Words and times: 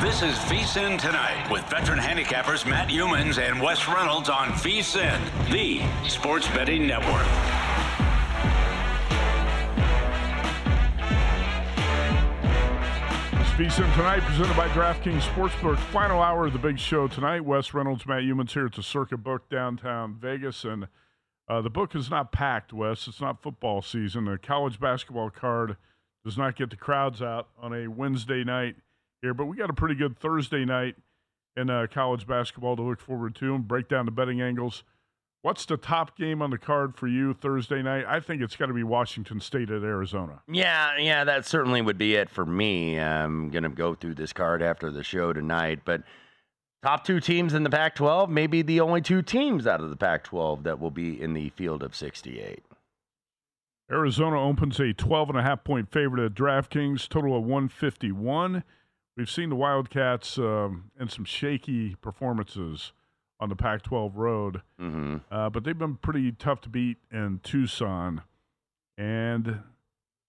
This 0.00 0.22
is 0.22 0.34
VSIN 0.50 1.00
Tonight 1.00 1.48
with 1.52 1.62
veteran 1.70 2.00
handicappers 2.00 2.68
Matt 2.68 2.88
Youmans 2.88 3.38
and 3.38 3.62
Wes 3.62 3.86
Reynolds 3.86 4.28
on 4.28 4.48
VSIN, 4.48 5.20
the 5.52 6.08
sports 6.08 6.48
betting 6.48 6.84
network. 6.84 7.24
VSIN 13.56 13.94
Tonight, 13.94 14.20
presented 14.22 14.56
by 14.56 14.68
DraftKings 14.70 15.22
Sportsbook. 15.22 15.78
Final 15.78 16.20
hour 16.20 16.46
of 16.46 16.52
the 16.52 16.58
big 16.58 16.76
show 16.76 17.06
tonight. 17.06 17.44
Wes 17.44 17.72
Reynolds, 17.72 18.04
Matt 18.04 18.24
Youmans 18.24 18.50
here 18.50 18.66
at 18.66 18.72
the 18.74 18.82
Circa 18.82 19.16
Book 19.16 19.48
downtown 19.48 20.16
Vegas. 20.20 20.64
And 20.64 20.88
uh, 21.48 21.62
the 21.62 21.70
book 21.70 21.94
is 21.94 22.10
not 22.10 22.32
packed, 22.32 22.72
Wes. 22.72 23.06
It's 23.06 23.20
not 23.20 23.40
football 23.40 23.80
season. 23.80 24.24
The 24.24 24.38
college 24.38 24.80
basketball 24.80 25.30
card 25.30 25.76
does 26.24 26.36
not 26.36 26.56
get 26.56 26.70
the 26.70 26.76
crowds 26.76 27.22
out 27.22 27.48
on 27.62 27.72
a 27.72 27.86
Wednesday 27.86 28.42
night 28.42 28.74
here, 29.24 29.34
but 29.34 29.46
we 29.46 29.56
got 29.56 29.70
a 29.70 29.74
pretty 29.74 29.94
good 29.94 30.18
Thursday 30.18 30.64
night 30.64 30.96
in 31.56 31.70
uh, 31.70 31.86
college 31.90 32.26
basketball 32.26 32.76
to 32.76 32.82
look 32.82 33.00
forward 33.00 33.34
to 33.36 33.54
and 33.54 33.66
break 33.66 33.88
down 33.88 34.04
the 34.04 34.12
betting 34.12 34.40
angles. 34.40 34.84
What's 35.42 35.66
the 35.66 35.76
top 35.76 36.16
game 36.16 36.40
on 36.40 36.50
the 36.50 36.58
card 36.58 36.96
for 36.96 37.06
you 37.06 37.34
Thursday 37.34 37.82
night? 37.82 38.04
I 38.06 38.20
think 38.20 38.40
it's 38.40 38.56
got 38.56 38.66
to 38.66 38.74
be 38.74 38.82
Washington 38.82 39.40
State 39.40 39.70
at 39.70 39.82
Arizona. 39.82 40.42
Yeah, 40.48 40.96
yeah, 40.98 41.24
that 41.24 41.46
certainly 41.46 41.82
would 41.82 41.98
be 41.98 42.14
it 42.14 42.30
for 42.30 42.46
me. 42.46 42.98
I'm 42.98 43.50
going 43.50 43.64
to 43.64 43.68
go 43.68 43.94
through 43.94 44.14
this 44.14 44.32
card 44.32 44.62
after 44.62 44.90
the 44.90 45.02
show 45.02 45.32
tonight, 45.32 45.80
but 45.84 46.02
top 46.82 47.04
two 47.04 47.20
teams 47.20 47.52
in 47.52 47.62
the 47.62 47.70
Pac 47.70 47.94
12, 47.94 48.30
maybe 48.30 48.62
the 48.62 48.80
only 48.80 49.02
two 49.02 49.20
teams 49.20 49.66
out 49.66 49.82
of 49.82 49.90
the 49.90 49.96
Pac 49.96 50.24
12 50.24 50.64
that 50.64 50.80
will 50.80 50.90
be 50.90 51.20
in 51.20 51.34
the 51.34 51.50
field 51.50 51.82
of 51.82 51.94
68. 51.94 52.62
Arizona 53.90 54.40
opens 54.40 54.80
a 54.80 54.94
12 54.94 55.28
and 55.28 55.38
a 55.38 55.42
half 55.42 55.62
point 55.62 55.92
favorite 55.92 56.24
at 56.24 56.34
DraftKings, 56.34 57.06
total 57.06 57.36
of 57.36 57.42
151. 57.42 58.64
We've 59.16 59.30
seen 59.30 59.48
the 59.48 59.56
Wildcats 59.56 60.38
um, 60.38 60.90
in 60.98 61.08
some 61.08 61.24
shaky 61.24 61.94
performances 61.96 62.92
on 63.38 63.48
the 63.48 63.56
Pac 63.56 63.82
12 63.82 64.16
road, 64.16 64.62
mm-hmm. 64.80 65.16
uh, 65.30 65.50
but 65.50 65.64
they've 65.64 65.78
been 65.78 65.96
pretty 65.96 66.32
tough 66.32 66.60
to 66.62 66.68
beat 66.68 66.98
in 67.12 67.40
Tucson 67.42 68.22
and 68.98 69.60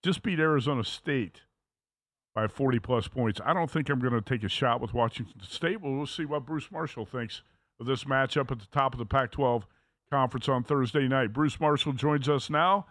just 0.03 0.21
beat 0.21 0.39
Arizona 0.39 0.83
State 0.83 1.41
by 2.35 2.47
40 2.47 2.79
plus 2.79 3.07
points. 3.07 3.39
I 3.43 3.53
don't 3.53 3.71
think 3.71 3.89
I'm 3.89 3.99
going 3.99 4.13
to 4.13 4.21
take 4.21 4.43
a 4.43 4.49
shot 4.49 4.81
with 4.81 4.93
Washington 4.93 5.41
State. 5.41 5.81
Well, 5.81 5.93
we'll 5.93 6.05
see 6.05 6.25
what 6.25 6.45
Bruce 6.45 6.71
Marshall 6.71 7.05
thinks 7.05 7.41
of 7.79 7.87
this 7.87 8.03
matchup 8.03 8.51
at 8.51 8.59
the 8.59 8.67
top 8.71 8.93
of 8.93 8.99
the 8.99 9.05
Pac 9.05 9.31
12 9.31 9.65
conference 10.11 10.47
on 10.47 10.63
Thursday 10.63 11.07
night. 11.07 11.33
Bruce 11.33 11.59
Marshall 11.59 11.93
joins 11.93 12.29
us 12.29 12.49
now, 12.49 12.85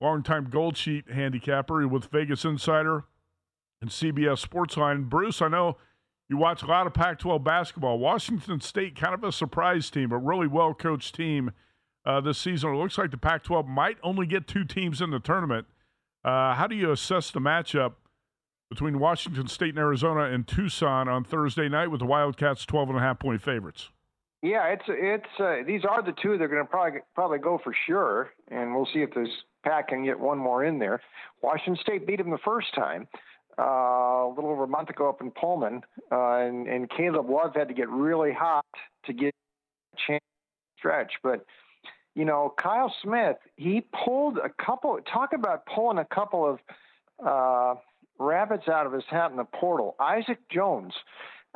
longtime 0.00 0.48
gold 0.48 0.76
sheet 0.76 1.10
handicapper 1.10 1.86
with 1.86 2.06
Vegas 2.06 2.44
Insider 2.44 3.04
and 3.80 3.90
CBS 3.90 4.46
Sportsline. 4.46 5.08
Bruce, 5.08 5.42
I 5.42 5.48
know 5.48 5.76
you 6.28 6.36
watch 6.36 6.62
a 6.62 6.66
lot 6.66 6.86
of 6.86 6.94
Pac 6.94 7.18
12 7.18 7.44
basketball. 7.44 7.98
Washington 7.98 8.60
State, 8.60 8.96
kind 8.96 9.14
of 9.14 9.22
a 9.22 9.32
surprise 9.32 9.90
team, 9.90 10.12
a 10.12 10.18
really 10.18 10.46
well 10.46 10.74
coached 10.74 11.14
team 11.14 11.52
uh, 12.04 12.20
this 12.20 12.38
season. 12.38 12.74
It 12.74 12.78
looks 12.78 12.98
like 12.98 13.10
the 13.10 13.18
Pac 13.18 13.44
12 13.44 13.66
might 13.66 13.98
only 14.02 14.26
get 14.26 14.46
two 14.46 14.64
teams 14.64 15.00
in 15.00 15.10
the 15.10 15.20
tournament. 15.20 15.66
Uh, 16.24 16.54
how 16.54 16.66
do 16.66 16.74
you 16.74 16.90
assess 16.90 17.30
the 17.30 17.40
matchup 17.40 17.94
between 18.68 18.98
Washington 18.98 19.46
State 19.46 19.70
and 19.70 19.78
Arizona 19.78 20.24
and 20.24 20.46
Tucson 20.46 21.08
on 21.08 21.22
Thursday 21.22 21.68
night 21.68 21.88
with 21.88 22.00
the 22.00 22.06
Wildcats 22.06 22.66
12 22.66 22.90
and 22.90 22.98
a 22.98 23.00
half 23.00 23.20
point 23.20 23.40
favorites? 23.40 23.90
Yeah, 24.42 24.66
it's 24.66 24.84
it's 24.88 25.40
uh, 25.40 25.66
these 25.66 25.82
are 25.88 26.02
the 26.02 26.12
two 26.22 26.36
they're 26.36 26.48
going 26.48 26.62
to 26.62 26.68
probably 26.68 27.00
probably 27.14 27.38
go 27.38 27.58
for 27.62 27.74
sure, 27.86 28.30
and 28.48 28.74
we'll 28.74 28.88
see 28.92 29.00
if 29.00 29.12
this 29.14 29.28
Pac 29.64 29.88
can 29.88 30.04
get 30.04 30.20
one 30.20 30.38
more 30.38 30.64
in 30.64 30.78
there. 30.78 31.00
Washington 31.42 31.78
State 31.80 32.06
beat 32.06 32.18
them 32.18 32.30
the 32.30 32.38
first 32.44 32.68
time 32.74 33.08
uh, 33.58 33.62
a 33.62 34.32
little 34.34 34.50
over 34.50 34.64
a 34.64 34.68
month 34.68 34.90
ago 34.90 35.08
up 35.08 35.20
in 35.20 35.30
Pullman, 35.30 35.82
uh, 36.12 36.36
and, 36.36 36.66
and 36.68 36.90
Caleb 36.90 37.30
Love 37.30 37.54
had 37.54 37.68
to 37.68 37.74
get 37.74 37.88
really 37.88 38.32
hot 38.32 38.66
to 39.06 39.12
get 39.12 39.32
a 39.94 39.96
chance 40.06 40.24
stretch. 40.78 41.12
But 41.22 41.44
you 42.14 42.24
know, 42.24 42.54
Kyle 42.60 42.92
Smith, 43.02 43.36
he 43.56 43.84
pulled 44.04 44.38
a 44.38 44.50
couple. 44.62 44.98
Talk 45.12 45.32
about 45.34 45.66
pulling 45.66 45.98
a 45.98 46.04
couple 46.04 46.48
of 46.48 46.58
uh, 47.24 47.78
rabbits 48.18 48.68
out 48.68 48.86
of 48.86 48.92
his 48.92 49.04
hat 49.10 49.30
in 49.30 49.36
the 49.36 49.44
portal. 49.44 49.96
Isaac 50.00 50.38
Jones, 50.50 50.94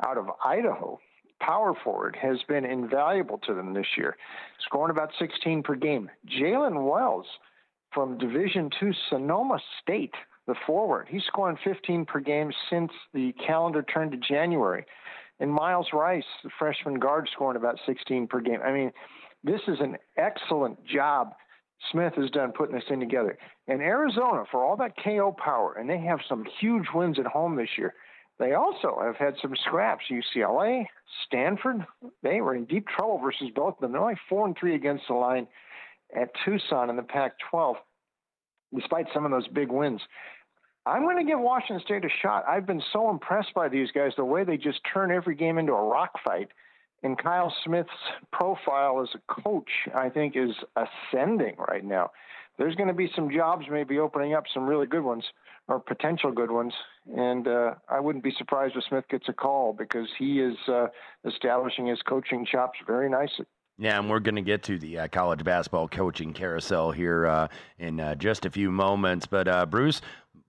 out 0.05 0.17
of 0.17 0.27
Idaho, 0.45 0.99
power 1.39 1.73
forward, 1.83 2.15
has 2.21 2.37
been 2.47 2.65
invaluable 2.65 3.39
to 3.39 3.53
them 3.53 3.73
this 3.73 3.87
year, 3.97 4.15
scoring 4.65 4.91
about 4.91 5.09
16 5.17 5.63
per 5.63 5.75
game. 5.75 6.09
Jalen 6.27 6.87
Wells 6.87 7.25
from 7.91 8.17
Division 8.17 8.69
Two 8.79 8.91
Sonoma 9.09 9.59
State 9.81 10.13
the 10.51 10.59
forward. 10.67 11.07
He's 11.09 11.23
scoring 11.27 11.57
15 11.63 12.05
per 12.05 12.19
game 12.19 12.51
since 12.69 12.91
the 13.13 13.33
calendar 13.45 13.83
turned 13.83 14.11
to 14.11 14.17
January. 14.17 14.85
And 15.39 15.51
Myles 15.51 15.87
Rice, 15.93 16.25
the 16.43 16.49
freshman 16.59 16.99
guard, 16.99 17.29
scoring 17.31 17.55
about 17.55 17.79
16 17.85 18.27
per 18.27 18.41
game. 18.41 18.59
I 18.63 18.73
mean, 18.73 18.91
this 19.45 19.61
is 19.67 19.79
an 19.79 19.95
excellent 20.17 20.85
job 20.85 21.29
Smith 21.91 22.13
has 22.15 22.29
done 22.31 22.51
putting 22.51 22.75
this 22.75 22.83
thing 22.87 22.99
together. 22.99 23.37
And 23.67 23.81
Arizona, 23.81 24.43
for 24.51 24.63
all 24.63 24.75
that 24.77 24.93
KO 25.01 25.35
power, 25.43 25.73
and 25.79 25.89
they 25.89 25.99
have 26.01 26.19
some 26.27 26.45
huge 26.59 26.85
wins 26.93 27.17
at 27.17 27.25
home 27.25 27.55
this 27.55 27.69
year. 27.77 27.95
They 28.37 28.53
also 28.53 28.99
have 29.01 29.15
had 29.15 29.35
some 29.41 29.53
scraps. 29.65 30.03
UCLA, 30.11 30.85
Stanford, 31.25 31.85
they 32.23 32.41
were 32.41 32.55
in 32.55 32.65
deep 32.65 32.87
trouble 32.87 33.19
versus 33.19 33.49
both 33.55 33.75
of 33.75 33.79
them. 33.79 33.93
They're 33.93 34.01
only 34.01 34.19
four 34.27 34.45
and 34.45 34.55
three 34.59 34.75
against 34.75 35.05
the 35.07 35.13
line 35.13 35.47
at 36.15 36.29
Tucson 36.43 36.89
in 36.89 36.97
the 36.97 37.03
Pac-12 37.03 37.75
despite 38.73 39.07
some 39.13 39.25
of 39.25 39.31
those 39.31 39.47
big 39.47 39.69
wins. 39.69 40.01
I'm 40.85 41.03
going 41.03 41.17
to 41.17 41.23
give 41.23 41.39
Washington 41.39 41.83
State 41.85 42.05
a 42.05 42.09
shot. 42.21 42.43
I've 42.47 42.65
been 42.65 42.81
so 42.91 43.09
impressed 43.09 43.53
by 43.53 43.69
these 43.69 43.91
guys, 43.91 44.13
the 44.17 44.25
way 44.25 44.43
they 44.43 44.57
just 44.57 44.79
turn 44.91 45.11
every 45.11 45.35
game 45.35 45.57
into 45.57 45.73
a 45.73 45.83
rock 45.83 46.13
fight. 46.23 46.49
And 47.03 47.17
Kyle 47.17 47.53
Smith's 47.63 47.89
profile 48.31 49.01
as 49.01 49.09
a 49.15 49.41
coach, 49.41 49.69
I 49.95 50.09
think, 50.09 50.35
is 50.35 50.51
ascending 50.75 51.55
right 51.57 51.83
now. 51.83 52.11
There's 52.57 52.75
going 52.75 52.89
to 52.89 52.93
be 52.93 53.11
some 53.15 53.31
jobs 53.31 53.65
maybe 53.71 53.99
opening 53.99 54.33
up, 54.33 54.45
some 54.53 54.67
really 54.67 54.87
good 54.87 55.03
ones 55.03 55.23
or 55.67 55.79
potential 55.79 56.31
good 56.31 56.51
ones. 56.51 56.73
And 57.15 57.47
uh, 57.47 57.75
I 57.89 57.99
wouldn't 57.99 58.23
be 58.23 58.33
surprised 58.37 58.75
if 58.75 58.83
Smith 58.83 59.05
gets 59.09 59.29
a 59.29 59.33
call 59.33 59.73
because 59.73 60.07
he 60.17 60.39
is 60.39 60.57
uh, 60.67 60.87
establishing 61.25 61.87
his 61.87 62.01
coaching 62.01 62.45
chops 62.45 62.77
very 62.85 63.09
nicely. 63.09 63.45
Yeah, 63.77 63.97
and 63.97 64.09
we're 64.09 64.19
going 64.19 64.35
to 64.35 64.43
get 64.43 64.61
to 64.63 64.77
the 64.77 64.99
uh, 64.99 65.07
college 65.07 65.43
basketball 65.43 65.87
coaching 65.87 66.33
carousel 66.33 66.91
here 66.91 67.25
uh, 67.25 67.47
in 67.79 67.99
uh, 67.99 68.13
just 68.13 68.45
a 68.45 68.51
few 68.51 68.69
moments. 68.69 69.25
But 69.25 69.47
uh, 69.47 69.65
Bruce, 69.65 70.01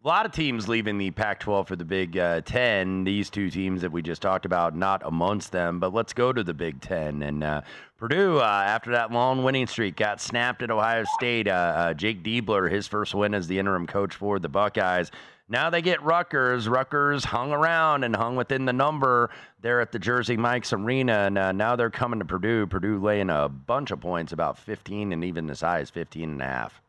A 0.05 0.09
lot 0.09 0.27
of 0.27 0.33
teams 0.33 0.69
leaving 0.69 0.99
the 0.99 1.13
Pac 1.13 1.39
12 1.39 1.69
for 1.69 1.77
the 1.77 1.85
Big 1.85 2.19
uh, 2.19 2.41
10. 2.41 3.05
These 3.05 3.31
two 3.31 3.51
teams 3.51 3.83
that 3.83 3.93
we 3.93 4.03
just 4.03 4.21
talked 4.21 4.45
about, 4.45 4.75
not 4.75 5.01
amongst 5.05 5.53
them. 5.53 5.79
But 5.79 5.95
let's 5.95 6.13
go 6.13 6.33
to 6.33 6.43
the 6.43 6.53
Big 6.53 6.81
10. 6.81 7.23
And 7.23 7.45
uh, 7.45 7.61
Purdue, 7.99 8.39
uh, 8.39 8.65
after 8.67 8.91
that 8.91 9.13
long 9.13 9.45
winning 9.45 9.69
streak, 9.69 9.95
got 9.95 10.21
snapped 10.21 10.61
at 10.61 10.73
Ohio 10.73 11.05
State. 11.05 11.47
Uh, 11.47 11.53
uh, 11.53 11.95
Jake 11.95 12.25
Diebler, 12.25 12.69
his 12.69 12.89
first 12.89 13.15
win 13.15 13.33
as 13.33 13.47
the 13.47 13.61
interim 13.61 13.87
coach 13.87 14.17
for 14.17 14.41
the 14.41 14.49
Buckeyes. 14.49 15.13
Now 15.49 15.71
they 15.71 15.83
get 15.83 16.03
Rutgers. 16.03 16.69
Rutgers 16.69 17.23
hung 17.23 17.53
around 17.53 18.03
and 18.03 18.17
hung 18.17 18.35
within 18.35 18.65
the 18.65 18.73
number 18.73 19.31
there 19.61 19.81
at 19.81 19.93
the 19.93 20.01
Jersey 20.01 20.37
Mike's 20.37 20.73
Arena. 20.73 21.27
And 21.27 21.39
uh, 21.39 21.53
now 21.53 21.77
they're 21.77 21.91
coming 21.91 22.19
to 22.19 22.25
Purdue. 22.25 22.67
Purdue 22.67 22.99
laying 22.99 23.31
a 23.31 23.49
bunch 23.49 23.93
of 23.93 24.01
points, 24.01 24.33
about 24.33 24.59
15 24.59 25.13
and 25.13 25.23
even 25.23 25.49
as 25.49 25.61
high 25.61 25.79
as 25.79 25.91
15 25.91 26.29
and 26.29 26.43
a 26.43 26.47
half. 26.47 26.82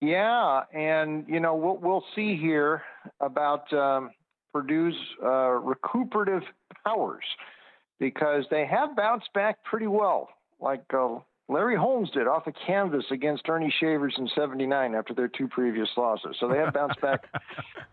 Yeah, 0.00 0.62
and 0.72 1.26
you 1.28 1.40
know 1.40 1.54
we'll 1.54 1.76
we'll 1.76 2.04
see 2.14 2.36
here 2.36 2.82
about 3.20 3.70
um, 3.72 4.10
Purdue's 4.52 4.94
uh, 5.22 5.50
recuperative 5.50 6.42
powers 6.84 7.24
because 7.98 8.44
they 8.50 8.64
have 8.66 8.96
bounced 8.96 9.30
back 9.34 9.62
pretty 9.62 9.86
well, 9.86 10.30
like 10.58 10.82
uh, 10.94 11.18
Larry 11.50 11.76
Holmes 11.76 12.10
did 12.10 12.26
off 12.26 12.46
the 12.46 12.52
canvas 12.66 13.04
against 13.10 13.46
Ernie 13.46 13.72
Shavers 13.78 14.14
in 14.16 14.26
'79 14.34 14.94
after 14.94 15.12
their 15.12 15.28
two 15.28 15.48
previous 15.48 15.88
losses. 15.98 16.36
So 16.40 16.48
they 16.48 16.56
have 16.56 16.72
bounced 16.72 17.00
back. 17.02 17.26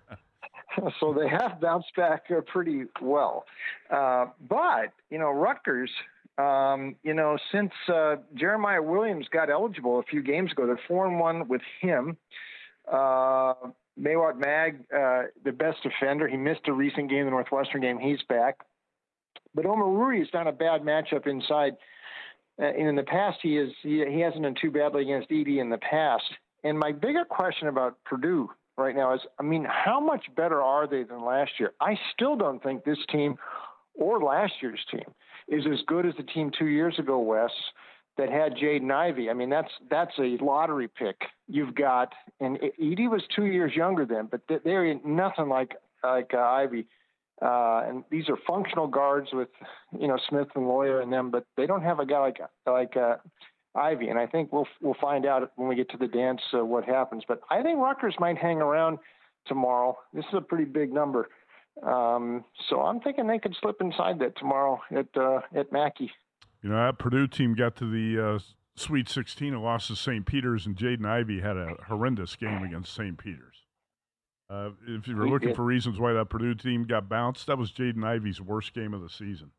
so 1.02 1.14
they 1.14 1.28
have 1.28 1.60
bounced 1.60 1.94
back 1.98 2.30
pretty 2.48 2.86
well, 3.02 3.44
uh, 3.92 4.28
but 4.48 4.94
you 5.10 5.18
know 5.18 5.32
Rutgers 5.32 5.92
um, 6.38 6.96
you 7.04 7.14
know, 7.14 7.38
since 7.52 7.72
uh, 7.92 8.18
Jeremiah 8.36 8.82
Williams 8.82 9.28
got 9.32 9.50
eligible 9.50 10.00
a 10.00 10.04
few 10.04 10.22
games 10.22 10.52
ago, 10.52 10.68
they're 10.68 10.80
four 10.88 11.08
and 11.08 11.20
one 11.20 11.48
with 11.48 11.62
him. 11.82 12.18
Uh, 12.92 13.54
Mag, 13.98 14.84
uh, 14.96 15.24
the 15.44 15.52
best 15.52 15.82
defender, 15.82 16.28
he 16.28 16.38
missed 16.38 16.68
a 16.68 16.74
recent 16.74 17.10
game, 17.10 17.26
the 17.26 17.32
Northwestern 17.32 17.82
game. 17.82 17.98
He's 17.98 18.22
back, 18.30 18.60
but 19.56 19.66
Omar 19.66 19.88
Omoruyi 19.88 20.22
is 20.22 20.30
not 20.34 20.48
a 20.48 20.52
bad 20.52 20.84
matchup 20.84 21.26
inside. 21.26 21.74
Uh, 22.62 22.74
in 22.74 22.96
the 22.96 23.04
past, 23.04 23.40
he 23.42 23.58
is 23.58 23.72
he, 23.82 24.04
he 24.08 24.20
hasn't 24.20 24.44
done 24.44 24.56
too 24.60 24.72
badly 24.72 25.04
against 25.04 25.30
Edey 25.30 25.60
in 25.60 25.70
the 25.70 25.78
past. 25.78 26.26
And 26.64 26.78
my 26.78 26.92
bigger 26.92 27.26
question 27.26 27.68
about 27.68 27.98
Purdue 28.04 28.50
right 28.78 28.96
now 28.96 29.14
is, 29.14 29.22
I 29.40 29.44
mean, 29.44 29.66
how 29.68 30.00
much 30.00 30.26
better 30.36 30.62
are 30.62 30.88
they 30.88 31.04
than 31.04 31.26
last 31.26 31.52
year? 31.60 31.74
I 31.82 31.98
still 32.14 32.36
don't 32.36 32.62
think 32.62 32.84
this 32.84 32.98
team 33.12 33.36
or 33.96 34.22
last 34.22 34.54
year's 34.62 34.84
team 34.92 35.06
is 35.48 35.64
as 35.72 35.80
good 35.88 36.06
as 36.06 36.14
the 36.18 36.24
team 36.24 36.52
two 36.58 36.68
years 36.68 37.00
ago, 37.00 37.20
Wes, 37.20 37.52
that 38.18 38.30
had 38.30 38.56
Jaden 38.56 38.92
Ivey. 38.92 39.30
I 39.30 39.34
mean, 39.34 39.50
that's 39.50 39.72
that's 39.90 40.18
a 40.20 40.38
lottery 40.44 40.88
pick 40.88 41.22
you've 41.48 41.76
got, 41.76 42.14
and 42.40 42.58
Edey 42.82 43.10
was 43.10 43.24
two 43.36 43.46
years 43.46 43.76
younger 43.76 44.06
then, 44.06 44.28
but 44.30 44.42
they're 44.64 44.94
nothing 45.06 45.50
like 45.50 45.76
like 46.04 46.32
uh, 46.34 46.40
Ivey. 46.40 46.88
Uh, 47.40 47.84
and 47.88 48.04
these 48.10 48.30
are 48.30 48.38
functional 48.48 48.88
guards 48.88 49.30
with, 49.32 49.50
you 49.98 50.08
know, 50.08 50.18
Smith 50.28 50.48
and 50.56 50.68
Loyer 50.68 51.02
and 51.02 51.14
them, 51.14 51.30
but 51.30 51.46
they 51.56 51.68
don't 51.68 51.84
have 51.84 52.00
a 52.00 52.06
guy 52.06 52.20
like 52.20 52.40
like 52.66 52.98
uh, 52.98 53.18
Ivey. 53.76 54.10
And 54.10 54.18
I 54.18 54.26
think 54.26 54.52
we'll 54.52 54.68
we'll 54.82 54.98
find 55.00 55.26
out 55.26 55.52
when 55.56 55.68
we 55.68 55.76
get 55.76 55.90
to 55.92 55.98
the 55.98 56.08
dance 56.08 56.42
uh, 56.54 56.66
what 56.66 56.84
happens. 56.86 57.24
But 57.28 57.42
I 57.52 57.62
think 57.62 57.78
Rutgers 57.78 58.16
might 58.20 58.40
hang 58.40 58.58
around 58.58 58.98
tomorrow. 59.46 59.98
This 60.14 60.26
is 60.26 60.34
a 60.34 60.42
pretty 60.42 60.66
big 60.66 60.92
number. 60.92 61.30
Um, 61.84 62.44
so 62.70 62.82
I'm 62.82 63.00
thinking 63.00 63.28
they 63.28 63.40
could 63.40 63.56
slip 63.62 63.82
inside 63.82 64.20
that 64.20 64.38
tomorrow 64.38 64.80
at 64.92 65.08
uh, 65.16 65.42
at 65.56 65.72
Mackey. 65.72 66.12
You 66.64 66.70
know, 66.70 66.76
that 66.76 66.98
Purdue 66.98 67.28
team 67.28 67.54
got 67.54 67.76
to 67.78 67.90
the 67.90 68.36
uh, 68.36 68.40
Sweet 68.76 69.10
16 69.10 69.54
and 69.54 69.64
lost 69.64 69.88
to 69.88 69.96
St. 69.96 70.26
Peter's, 70.26 70.66
and 70.66 70.76
Jaden 70.76 71.06
Ivey 71.06 71.42
had 71.42 71.58
a 71.58 71.76
horrendous 71.88 72.36
game 72.36 72.64
against 72.64 72.94
St. 72.94 73.18
Peter's. 73.18 73.56
Uh, 74.50 74.70
if 74.88 75.08
you 75.08 75.16
were 75.16 75.28
looking 75.28 75.54
for 75.54 75.64
reasons 75.64 76.00
why 76.00 76.14
that 76.14 76.30
Purdue 76.30 76.56
team 76.56 76.86
got 76.86 77.10
bounced, 77.10 77.48
that 77.48 77.58
was 77.58 77.72
Jaden 77.72 78.04
Ivey's 78.04 78.40
worst 78.40 78.74
game 78.74 78.94
of 78.94 79.02
the 79.02 79.10
season. 79.10 79.52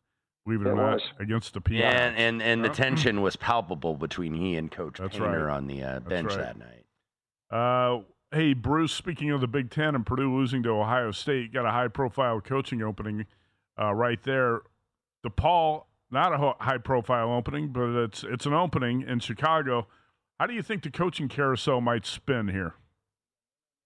Believe 0.47 0.63
it, 0.63 0.69
or 0.69 0.75
not, 0.75 1.03
against 1.19 1.53
the 1.53 1.61
Peons. 1.61 1.83
Yeah, 1.83 1.91
and 1.91 2.17
and, 2.17 2.43
and 2.43 2.65
the 2.65 2.71
tension 2.71 3.21
was 3.21 3.37
palpable 3.37 3.97
between 3.97 4.33
he 4.33 4.57
and 4.57 4.71
Coach 4.71 4.99
Matt 4.99 5.11
Painter 5.11 5.47
right. 5.47 5.57
on 5.57 5.67
the 5.67 5.83
uh, 5.83 6.01
bench 6.01 6.31
right. 6.31 6.39
that 6.39 6.59
night. 6.59 6.85
Uh, 7.51 8.03
Hey, 8.31 8.53
Bruce, 8.53 8.93
speaking 8.93 9.31
of 9.31 9.41
the 9.41 9.47
Big 9.47 9.71
Ten 9.71 9.95
and 9.95 10.05
Purdue 10.05 10.37
losing 10.37 10.63
to 10.65 10.69
Ohio 10.69 11.13
State, 11.13 11.51
got 11.51 11.65
a 11.65 11.71
high 11.71 11.89
profile 11.89 12.43
coaching 12.43 12.83
opening 12.83 13.25
uh, 13.81 13.95
right 13.95 14.23
there. 14.23 14.61
DePaul, 15.27 15.85
not 16.11 16.35
a 16.35 16.63
high 16.63 16.77
profile 16.77 17.33
opening, 17.33 17.69
but 17.69 17.89
it's, 18.05 18.25
it's 18.25 18.45
an 18.45 18.53
opening 18.53 19.01
in 19.01 19.21
Chicago. 19.21 19.87
How 20.39 20.47
do 20.47 20.53
you 20.53 20.61
think 20.61 20.83
the 20.83 20.91
coaching 20.91 21.29
carousel 21.29 21.81
might 21.81 22.05
spin 22.05 22.49
here? 22.49 22.75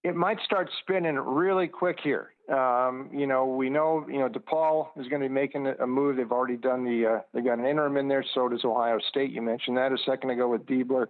It 0.03 0.17
might 0.17 0.39
start 0.44 0.69
spinning 0.81 1.15
really 1.15 1.69
quick 1.69 2.00
here. 2.03 2.31
Um, 2.53 3.11
you 3.15 3.29
know, 3.29 3.47
we 3.47 3.71
know, 3.71 4.05
you 4.09 4.19
know, 4.19 4.29
DePaul 4.29 4.89
is 4.97 5.06
going 5.06 5.23
to 5.23 5.29
be 5.29 5.33
making 5.33 5.69
a 5.69 5.87
move. 5.87 6.17
They've 6.17 6.33
already 6.33 6.56
done 6.56 6.83
the, 6.83 7.06
uh, 7.06 7.21
they 7.33 7.43
got 7.43 7.61
an 7.61 7.65
interim 7.65 7.97
in 7.97 8.09
there. 8.09 8.25
So 8.35 8.49
does 8.49 8.65
Ohio 8.65 8.99
State. 9.09 9.31
You 9.31 9.41
mentioned 9.41 9.77
that 9.77 9.93
a 9.93 9.99
second 10.05 10.31
ago 10.31 10.49
with 10.49 10.67
Diebler. 10.67 11.06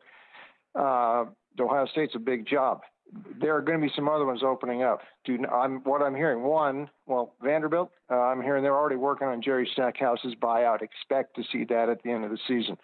Uh, 0.75 1.25
Ohio 1.59 1.87
State's 1.87 2.15
a 2.15 2.19
big 2.19 2.47
job 2.47 2.83
there 3.41 3.57
are 3.57 3.61
going 3.61 3.81
to 3.81 3.87
be 3.87 3.93
some 3.95 4.09
other 4.09 4.25
ones 4.25 4.43
opening 4.43 4.83
up. 4.83 5.01
Do 5.25 5.39
I'm 5.53 5.81
what 5.85 6.03
I'm 6.03 6.15
hearing. 6.15 6.43
One, 6.43 6.89
well, 7.07 7.35
Vanderbilt. 7.43 7.91
Uh, 8.11 8.21
I'm 8.21 8.43
hearing 8.43 8.63
they're 8.63 8.77
already 8.77 8.97
working 8.97 9.29
on 9.29 9.43
Jerry 9.43 9.69
Stackhouse's 9.73 10.35
buyout. 10.35 10.83
Expect 10.83 11.37
to 11.37 11.43
see 11.51 11.65
that 11.65 11.89
at 11.89 12.03
the 12.03 12.11
end 12.11 12.25
of 12.25 12.31
the 12.31 12.39
season. 12.49 12.77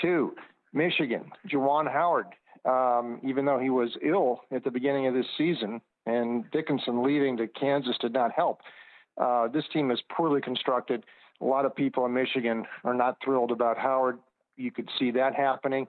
Two, 0.00 0.34
Michigan. 0.72 1.30
Juwan 1.48 1.90
Howard. 1.90 2.26
Um, 2.64 3.20
even 3.22 3.44
though 3.44 3.60
he 3.60 3.70
was 3.70 3.96
ill 4.02 4.40
at 4.50 4.64
the 4.64 4.72
beginning 4.72 5.06
of 5.06 5.14
this 5.14 5.26
season, 5.38 5.80
and 6.04 6.50
Dickinson 6.50 7.02
leaving 7.04 7.36
to 7.36 7.46
Kansas 7.46 7.96
did 8.00 8.12
not 8.12 8.32
help. 8.32 8.60
Uh, 9.20 9.46
this 9.48 9.64
team 9.72 9.90
is 9.90 10.00
poorly 10.10 10.40
constructed. 10.40 11.04
A 11.40 11.44
lot 11.44 11.64
of 11.64 11.74
people 11.74 12.04
in 12.06 12.12
Michigan 12.12 12.64
are 12.84 12.94
not 12.94 13.18
thrilled 13.24 13.52
about 13.52 13.78
Howard. 13.78 14.18
You 14.56 14.70
could 14.72 14.88
see 14.98 15.10
that 15.12 15.34
happening. 15.34 15.86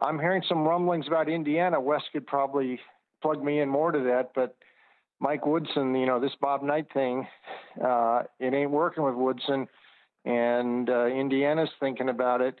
I'm 0.00 0.18
hearing 0.18 0.42
some 0.48 0.66
rumblings 0.66 1.06
about 1.08 1.28
Indiana. 1.28 1.80
Wes 1.80 2.02
could 2.12 2.26
probably 2.26 2.78
plug 3.22 3.42
me 3.42 3.60
in 3.60 3.68
more 3.68 3.90
to 3.90 3.98
that, 4.00 4.30
but 4.34 4.56
Mike 5.20 5.44
Woodson, 5.44 5.94
you 5.94 6.06
know, 6.06 6.20
this 6.20 6.32
Bob 6.40 6.62
Knight 6.62 6.86
thing, 6.92 7.26
uh, 7.84 8.22
it 8.38 8.54
ain't 8.54 8.70
working 8.70 9.02
with 9.02 9.14
Woodson, 9.14 9.66
and 10.24 10.88
uh, 10.88 11.06
Indiana's 11.06 11.70
thinking 11.80 12.08
about 12.08 12.40
it. 12.40 12.60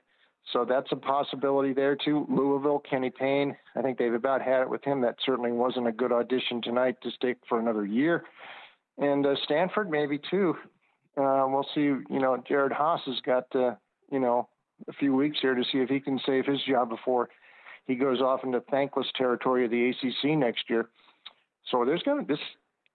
So 0.52 0.64
that's 0.64 0.90
a 0.92 0.96
possibility 0.96 1.74
there 1.74 1.94
too. 1.94 2.26
Louisville, 2.28 2.82
Kenny 2.90 3.10
Payne, 3.10 3.54
I 3.76 3.82
think 3.82 3.98
they've 3.98 4.14
about 4.14 4.40
had 4.40 4.62
it 4.62 4.70
with 4.70 4.82
him. 4.82 5.02
That 5.02 5.16
certainly 5.24 5.52
wasn't 5.52 5.88
a 5.88 5.92
good 5.92 6.10
audition 6.10 6.62
tonight 6.62 6.96
to 7.02 7.10
stick 7.10 7.36
for 7.48 7.60
another 7.60 7.84
year. 7.84 8.24
And 8.96 9.26
uh, 9.26 9.34
Stanford 9.44 9.90
maybe 9.90 10.18
too. 10.30 10.54
Uh, 11.16 11.44
we'll 11.48 11.66
see. 11.74 11.82
You 11.82 12.06
know, 12.08 12.42
Jerod 12.50 12.72
Haase 12.72 13.04
has 13.06 13.20
got 13.26 13.44
uh, 13.54 13.74
you 14.10 14.18
know 14.18 14.48
a 14.88 14.92
few 14.92 15.14
weeks 15.14 15.38
here 15.40 15.54
to 15.54 15.64
see 15.70 15.78
if 15.78 15.88
he 15.88 16.00
can 16.00 16.18
save 16.24 16.46
his 16.46 16.62
job 16.66 16.88
before 16.88 17.28
he 17.88 17.96
goes 17.96 18.20
off 18.20 18.44
into 18.44 18.60
thankless 18.70 19.06
territory 19.16 19.64
of 19.64 19.70
the 19.72 19.88
ACC 19.88 20.38
next 20.38 20.70
year. 20.70 20.88
So 21.70 21.84
there's 21.84 22.02
going 22.02 22.24
to 22.24 22.32
this 22.32 22.38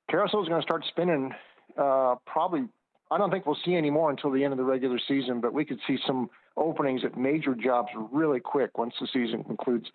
carousel 0.10 0.44
is 0.44 0.48
going 0.48 0.62
to 0.62 0.66
start 0.66 0.86
spinning. 0.88 1.32
Uh, 1.78 2.16
probably, 2.26 2.66
I 3.12 3.18
don't 3.18 3.32
think 3.32 3.46
we'll 3.46 3.58
see 3.66 3.76
any 3.76 3.90
more 3.90 4.12
until 4.12 4.32
the 4.32 4.44
end 4.44 4.54
of 4.54 4.58
the 4.58 4.64
regular 4.64 5.00
season, 5.08 5.42
but 5.42 5.54
we 5.54 5.66
could 5.66 5.80
see 5.88 5.98
some 6.06 6.30
openings 6.56 7.02
at 7.04 7.18
major 7.18 7.56
jobs 7.56 7.90
really 8.12 8.40
quick 8.40 8.78
once 8.78 8.94
the 9.02 9.08
season 9.12 9.44
concludes. 9.44 9.88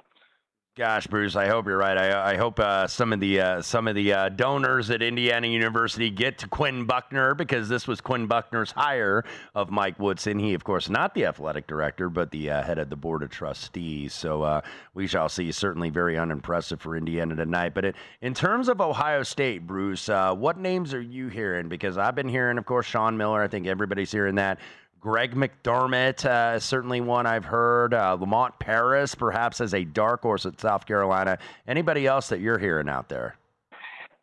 Gosh, 0.79 1.09
Bruce, 1.09 1.35
I 1.35 1.49
hope 1.49 1.67
you're 1.67 1.77
right. 1.77 1.99
I, 1.99 2.35
I 2.35 2.37
hope 2.37 2.61
uh, 2.61 2.87
some 2.87 3.13
of 3.13 3.19
the 3.19 3.41
uh, 3.41 3.63
some 3.63 3.89
of 3.89 3.97
the 3.97 4.13
uh, 4.13 4.29
donors 4.29 4.91
at 4.91 5.03
Indiana 5.03 5.49
University 5.49 6.09
get 6.09 6.39
to 6.39 6.47
Quinn 6.47 6.85
Buckner 6.85 7.35
because 7.35 7.69
this 7.69 7.89
was 7.89 8.01
Quinn 8.01 8.29
Buckner's 8.29 8.71
hire 8.71 9.25
of 9.57 9.73
Mike 9.73 9.99
Woodson. 9.99 10.39
He, 10.39 10.55
of 10.55 10.63
course, 10.63 10.89
not 10.89 11.15
the 11.15 11.25
athletic 11.25 11.67
director, 11.67 12.09
but 12.09 12.31
the 12.31 12.53
uh, 12.53 12.63
head 12.63 12.79
of 12.79 12.91
the 12.91 12.97
board 12.97 13.25
of 13.25 13.31
trustees. 13.31 14.15
So 14.15 14.43
uh, 14.45 14.61
we 14.95 15.09
shall 15.09 15.29
see. 15.29 15.51
Certainly 15.51 15.91
very 15.91 16.17
unimpressive 16.17 16.81
for 16.81 16.97
Indiana 16.97 17.35
tonight. 17.35 17.75
But 17.75 17.85
it, 17.85 17.97
in 18.21 18.33
terms 18.33 18.69
of 18.69 18.81
Ohio 18.81 19.25
State, 19.25 19.67
Bruce, 19.67 20.09
uh, 20.09 20.33
what 20.33 20.59
names 20.59 20.95
are 20.95 21.03
you 21.03 21.27
hearing? 21.27 21.69
Because 21.69 21.99
I've 21.99 22.15
been 22.15 22.29
hearing, 22.29 22.57
of 22.57 22.67
course, 22.67 22.87
Sean 22.87 23.17
Miller. 23.17 23.43
I 23.43 23.49
think 23.49 23.67
everybody's 23.67 24.13
hearing 24.13 24.37
that. 24.37 24.61
Greg 25.01 25.35
McDermott, 25.35 26.25
uh, 26.25 26.59
certainly 26.59 27.01
one 27.01 27.27
I've 27.27 27.45
heard. 27.45 27.95
Uh, 27.95 28.17
Lamont 28.21 28.59
Paris, 28.59 29.15
perhaps 29.15 29.61
as 29.61 29.75
a 29.75 29.85
dark 29.85 30.23
horse 30.23 30.47
at 30.47 30.61
South 30.61 30.87
Carolina. 30.87 31.39
Anybody 31.67 32.07
else 32.07 32.29
that 32.29 32.41
you're 32.41 32.59
hearing 32.59 32.89
out 32.89 33.09
there? 33.09 33.37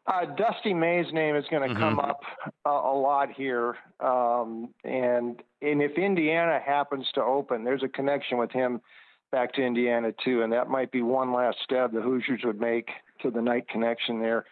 Uh, 0.08 0.26
Dusty 0.26 0.74
May's 0.74 1.12
name 1.14 1.36
is 1.36 1.46
going 1.50 1.68
to 1.68 1.70
mm-hmm. 1.70 1.80
come 1.80 2.00
up 2.00 2.22
a, 2.66 2.70
a 2.70 2.96
lot 2.96 3.32
here, 3.32 3.76
um, 4.00 4.70
and 4.84 5.42
and 5.64 5.82
if 5.82 5.98
Indiana 5.98 6.60
happens 6.64 7.08
to 7.16 7.24
open, 7.24 7.64
there's 7.64 7.82
a 7.82 7.88
connection 7.88 8.38
with 8.38 8.52
him 8.52 8.82
back 9.32 9.54
to 9.54 9.64
Indiana 9.64 10.14
too, 10.24 10.44
and 10.44 10.54
that 10.54 10.70
might 10.70 10.92
be 10.92 11.02
one 11.02 11.34
last 11.34 11.58
stab 11.64 11.92
the 11.92 12.02
Hoosiers 12.02 12.42
would 12.44 12.60
make 12.60 12.90
to 13.22 13.32
the 13.32 13.42
Knight 13.42 13.68
connection 13.68 14.22
there 14.22 14.46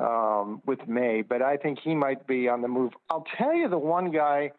um, 0.00 0.62
with 0.66 0.86
May. 0.86 1.22
But 1.22 1.42
I 1.42 1.56
think 1.56 1.80
he 1.82 1.96
might 1.96 2.24
be 2.28 2.48
on 2.48 2.62
the 2.62 2.68
move. 2.68 2.92
I'll 3.10 3.26
tell 3.36 3.54
you 3.54 3.68
the 3.68 3.78
one 3.78 4.12
guy 4.12 4.52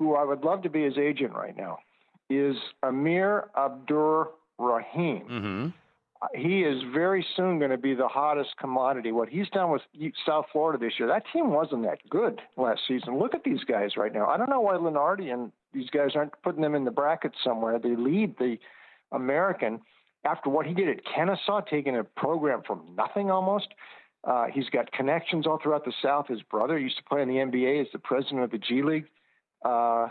who 0.00 0.16
I 0.16 0.24
would 0.24 0.42
love 0.42 0.62
to 0.62 0.70
be 0.70 0.82
his 0.82 0.96
agent 0.96 1.34
right 1.34 1.54
now, 1.54 1.78
is 2.30 2.56
Amir 2.82 3.50
Abdur 3.56 4.28
Rahim. 4.58 5.22
Mm-hmm. 5.30 5.66
he 6.34 6.62
is 6.62 6.82
very 6.92 7.24
soon 7.36 7.58
going 7.58 7.70
to 7.70 7.76
be 7.76 7.94
the 7.94 8.08
hottest 8.08 8.56
commodity. 8.58 9.12
What 9.12 9.28
he's 9.28 9.48
done 9.50 9.70
with 9.70 9.82
South 10.24 10.46
Florida 10.52 10.82
this 10.82 10.94
year, 10.98 11.06
that 11.08 11.24
team 11.34 11.50
wasn't 11.50 11.82
that 11.82 11.98
good 12.08 12.40
last 12.56 12.80
season. 12.88 13.18
Look 13.18 13.34
at 13.34 13.44
these 13.44 13.62
guys 13.64 13.90
right 13.98 14.12
now. 14.12 14.26
I 14.26 14.38
don't 14.38 14.48
know 14.48 14.62
why 14.62 14.74
Lunardi 14.74 15.32
and 15.32 15.52
these 15.74 15.90
guys 15.90 16.12
aren't 16.14 16.32
putting 16.42 16.62
them 16.62 16.74
in 16.74 16.86
the 16.86 16.90
bracket 16.90 17.32
somewhere. 17.44 17.78
They 17.78 17.94
lead 17.94 18.38
the 18.38 18.56
American 19.12 19.80
after 20.24 20.48
what 20.48 20.64
he 20.64 20.72
did 20.72 20.88
at 20.88 21.04
Kennesaw, 21.04 21.60
taking 21.60 21.96
a 21.96 22.04
program 22.04 22.62
from 22.66 22.86
nothing 22.96 23.30
almost. 23.30 23.68
Uh, 24.24 24.46
he's 24.52 24.68
got 24.70 24.90
connections 24.92 25.46
all 25.46 25.58
throughout 25.62 25.84
the 25.84 25.92
South. 26.02 26.26
His 26.28 26.42
brother 26.42 26.78
used 26.78 26.96
to 26.96 27.04
play 27.04 27.20
in 27.20 27.28
the 27.28 27.36
NBA 27.36 27.82
as 27.82 27.86
the 27.92 27.98
president 27.98 28.44
of 28.44 28.50
the 28.50 28.58
G 28.58 28.82
League. 28.82 29.06
Uh, 29.64 30.08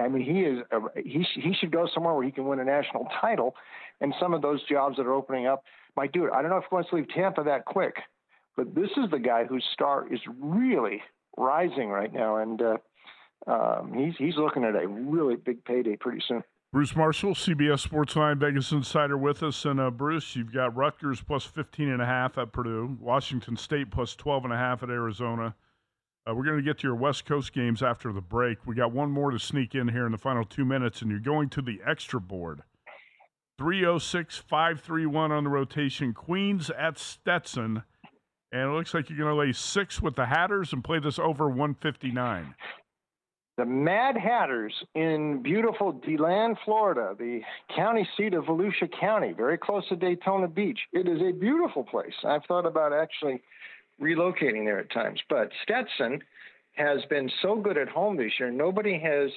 I 0.00 0.08
mean, 0.08 0.24
he 0.24 0.42
is 0.42 0.60
a, 0.70 1.00
he 1.00 1.26
he 1.34 1.54
should 1.58 1.72
go 1.72 1.88
somewhere 1.92 2.14
where 2.14 2.24
he 2.24 2.30
can 2.30 2.46
win 2.46 2.60
a 2.60 2.64
national 2.64 3.08
title, 3.20 3.54
and 4.00 4.14
some 4.20 4.32
of 4.34 4.42
those 4.42 4.62
jobs 4.68 4.96
that 4.96 5.06
are 5.06 5.12
opening 5.12 5.46
up 5.46 5.64
might 5.96 6.12
do 6.12 6.24
it. 6.24 6.32
I 6.32 6.40
don't 6.40 6.50
know 6.50 6.58
if 6.58 6.64
he 6.68 6.74
wants 6.74 6.90
to 6.90 6.96
leave 6.96 7.08
Tampa 7.08 7.42
that 7.44 7.64
quick, 7.64 7.96
but 8.56 8.74
this 8.74 8.90
is 8.96 9.10
the 9.10 9.18
guy 9.18 9.44
whose 9.44 9.64
star 9.72 10.06
is 10.12 10.20
really 10.38 11.02
rising 11.36 11.88
right 11.88 12.12
now, 12.12 12.36
and 12.36 12.62
uh, 12.62 12.76
um, 13.46 13.92
he's 13.92 14.14
he's 14.18 14.36
looking 14.36 14.64
at 14.64 14.76
a 14.76 14.86
really 14.86 15.36
big 15.36 15.64
payday 15.64 15.96
pretty 15.96 16.22
soon. 16.26 16.44
Bruce 16.72 16.96
Marshall, 16.96 17.34
CBS 17.34 17.86
Sportsline 17.86 18.38
Vegas 18.38 18.72
Insider 18.72 19.18
with 19.18 19.42
us. 19.42 19.66
And 19.66 19.78
uh, 19.78 19.90
Bruce, 19.90 20.34
you've 20.34 20.54
got 20.54 20.74
Rutgers 20.74 21.20
plus 21.20 21.44
15 21.44 21.90
and 21.90 22.00
a 22.00 22.06
half 22.06 22.38
at 22.38 22.50
Purdue, 22.50 22.96
Washington 22.98 23.58
State 23.58 23.90
plus 23.90 24.16
12 24.16 24.44
and 24.44 24.54
a 24.54 24.56
half 24.56 24.82
at 24.82 24.88
Arizona. 24.88 25.54
Uh, 26.28 26.34
we're 26.34 26.44
going 26.44 26.56
to 26.56 26.62
get 26.62 26.78
to 26.78 26.86
your 26.86 26.94
West 26.94 27.24
Coast 27.24 27.52
games 27.52 27.82
after 27.82 28.12
the 28.12 28.20
break. 28.20 28.64
We 28.64 28.76
got 28.76 28.92
one 28.92 29.10
more 29.10 29.32
to 29.32 29.38
sneak 29.38 29.74
in 29.74 29.88
here 29.88 30.06
in 30.06 30.12
the 30.12 30.18
final 30.18 30.44
two 30.44 30.64
minutes, 30.64 31.02
and 31.02 31.10
you're 31.10 31.18
going 31.18 31.48
to 31.50 31.62
the 31.62 31.80
extra 31.84 32.20
board. 32.20 32.62
306 33.58 34.38
531 34.38 35.32
on 35.32 35.44
the 35.44 35.50
rotation. 35.50 36.14
Queens 36.14 36.70
at 36.70 36.98
Stetson. 36.98 37.82
And 38.52 38.70
it 38.70 38.72
looks 38.72 38.94
like 38.94 39.08
you're 39.08 39.18
going 39.18 39.30
to 39.30 39.34
lay 39.34 39.52
six 39.52 40.00
with 40.00 40.14
the 40.14 40.26
Hatters 40.26 40.72
and 40.72 40.84
play 40.84 41.00
this 41.00 41.18
over 41.18 41.48
159 41.48 42.54
the 43.58 43.66
Mad 43.66 44.16
Hatters 44.16 44.72
in 44.94 45.42
beautiful 45.42 45.92
DeLand, 45.92 46.56
Florida, 46.64 47.14
the 47.18 47.42
county 47.76 48.08
seat 48.16 48.34
of 48.34 48.44
Volusia 48.44 48.88
County, 48.98 49.32
very 49.32 49.58
close 49.58 49.86
to 49.88 49.96
Daytona 49.96 50.48
Beach. 50.48 50.78
It 50.92 51.06
is 51.06 51.20
a 51.20 51.32
beautiful 51.32 51.84
place. 51.84 52.14
I've 52.26 52.44
thought 52.48 52.64
about 52.64 52.92
actually 52.92 53.42
relocating 54.02 54.64
there 54.64 54.80
at 54.80 54.90
times. 54.90 55.20
But 55.28 55.50
Stetson 55.62 56.20
has 56.72 57.00
been 57.08 57.30
so 57.40 57.56
good 57.56 57.78
at 57.78 57.88
home 57.88 58.16
this 58.16 58.32
year. 58.38 58.50
Nobody 58.50 58.98
has 58.98 59.30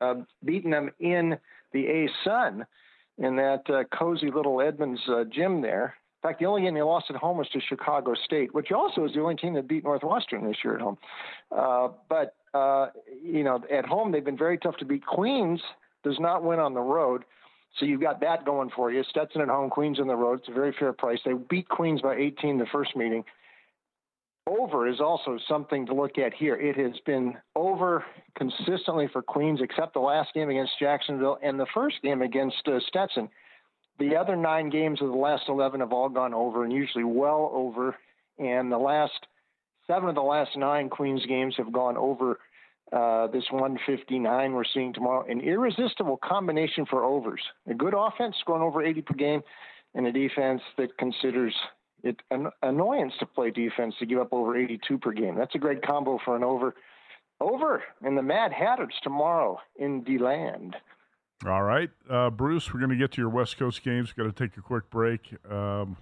uh, 0.00 0.14
beaten 0.44 0.70
them 0.70 0.90
in 1.00 1.36
the 1.72 1.86
A 1.86 2.08
Sun 2.24 2.66
in 3.18 3.36
that 3.36 3.62
uh, 3.68 3.84
cozy 3.96 4.30
little 4.30 4.60
Edmunds 4.60 5.00
uh, 5.08 5.24
gym 5.24 5.62
there. 5.62 5.94
In 6.22 6.28
fact, 6.28 6.40
the 6.40 6.46
only 6.46 6.62
game 6.62 6.74
they 6.74 6.82
lost 6.82 7.06
at 7.10 7.16
home 7.16 7.36
was 7.36 7.48
to 7.50 7.60
Chicago 7.60 8.14
State, 8.24 8.54
which 8.54 8.72
also 8.72 9.04
is 9.04 9.12
the 9.12 9.20
only 9.20 9.36
team 9.36 9.54
that 9.54 9.68
beat 9.68 9.84
Northwestern 9.84 10.46
this 10.46 10.56
year 10.64 10.74
at 10.74 10.80
home. 10.80 10.98
Uh, 11.54 11.88
but 12.08 12.34
uh, 12.54 12.88
you 13.22 13.44
know, 13.44 13.62
at 13.70 13.84
home 13.84 14.10
they've 14.10 14.24
been 14.24 14.38
very 14.38 14.58
tough 14.58 14.76
to 14.78 14.84
beat. 14.84 15.04
Queens 15.04 15.60
does 16.02 16.16
not 16.18 16.42
win 16.42 16.58
on 16.58 16.72
the 16.72 16.80
road, 16.80 17.24
so 17.78 17.84
you've 17.84 18.00
got 18.00 18.20
that 18.20 18.44
going 18.44 18.70
for 18.74 18.90
you. 18.90 19.04
Stetson 19.10 19.42
at 19.42 19.48
home, 19.48 19.68
Queens 19.68 20.00
on 20.00 20.06
the 20.06 20.16
road. 20.16 20.40
It's 20.40 20.48
a 20.48 20.52
very 20.52 20.74
fair 20.78 20.92
price. 20.92 21.18
They 21.24 21.32
beat 21.34 21.68
Queens 21.68 22.00
by 22.00 22.14
18 22.14 22.58
the 22.58 22.66
first 22.72 22.96
meeting. 22.96 23.24
Over 24.46 24.86
is 24.86 25.00
also 25.00 25.38
something 25.48 25.86
to 25.86 25.94
look 25.94 26.18
at 26.18 26.34
here. 26.34 26.56
It 26.56 26.76
has 26.76 27.00
been 27.06 27.34
over 27.56 28.04
consistently 28.36 29.08
for 29.10 29.22
Queens, 29.22 29.60
except 29.62 29.94
the 29.94 30.00
last 30.00 30.34
game 30.34 30.50
against 30.50 30.78
Jacksonville 30.78 31.38
and 31.42 31.58
the 31.58 31.66
first 31.72 31.96
game 32.02 32.20
against 32.20 32.66
uh, 32.66 32.78
Stetson. 32.88 33.30
The 33.98 34.16
other 34.16 34.36
nine 34.36 34.68
games 34.68 35.00
of 35.00 35.08
the 35.08 35.16
last 35.16 35.44
11 35.48 35.80
have 35.80 35.92
all 35.92 36.10
gone 36.10 36.34
over, 36.34 36.64
and 36.64 36.72
usually 36.72 37.04
well 37.04 37.50
over. 37.54 37.96
And 38.38 38.70
the 38.70 38.78
last 38.78 39.26
seven 39.86 40.10
of 40.10 40.14
the 40.14 40.20
last 40.20 40.56
nine 40.56 40.90
Queens 40.90 41.24
games 41.26 41.54
have 41.56 41.72
gone 41.72 41.96
over 41.96 42.38
uh, 42.92 43.28
this 43.28 43.44
159 43.50 44.52
we're 44.52 44.64
seeing 44.74 44.92
tomorrow. 44.92 45.24
An 45.26 45.40
irresistible 45.40 46.18
combination 46.22 46.84
for 46.84 47.04
overs. 47.04 47.40
A 47.68 47.74
good 47.74 47.94
offense 47.96 48.36
scoring 48.40 48.62
over 48.62 48.84
80 48.84 49.02
per 49.02 49.14
game, 49.14 49.42
and 49.94 50.06
a 50.06 50.12
defense 50.12 50.60
that 50.76 50.96
considers 50.98 51.54
it 52.04 52.20
an 52.30 52.48
annoyance 52.62 53.14
to 53.18 53.26
play 53.26 53.50
defense 53.50 53.94
to 53.98 54.06
give 54.06 54.18
up 54.18 54.32
over 54.32 54.56
82 54.56 54.98
per 54.98 55.12
game. 55.12 55.36
That's 55.36 55.54
a 55.54 55.58
great 55.58 55.82
combo 55.82 56.18
for 56.24 56.36
an 56.36 56.44
over. 56.44 56.74
Over 57.40 57.82
in 58.06 58.14
the 58.14 58.22
Mad 58.22 58.52
Hatters 58.52 58.94
tomorrow 59.02 59.58
in 59.76 60.04
DeLand. 60.04 60.76
All 61.44 61.62
right, 61.62 61.90
uh, 62.08 62.30
Bruce, 62.30 62.72
we're 62.72 62.78
going 62.78 62.92
to 62.92 62.96
get 62.96 63.12
to 63.12 63.20
your 63.20 63.28
West 63.28 63.58
Coast 63.58 63.82
games. 63.82 64.12
Got 64.12 64.24
to 64.24 64.32
take 64.32 64.56
a 64.56 64.62
quick 64.62 64.88
break. 64.88 65.34
Um, 65.50 65.96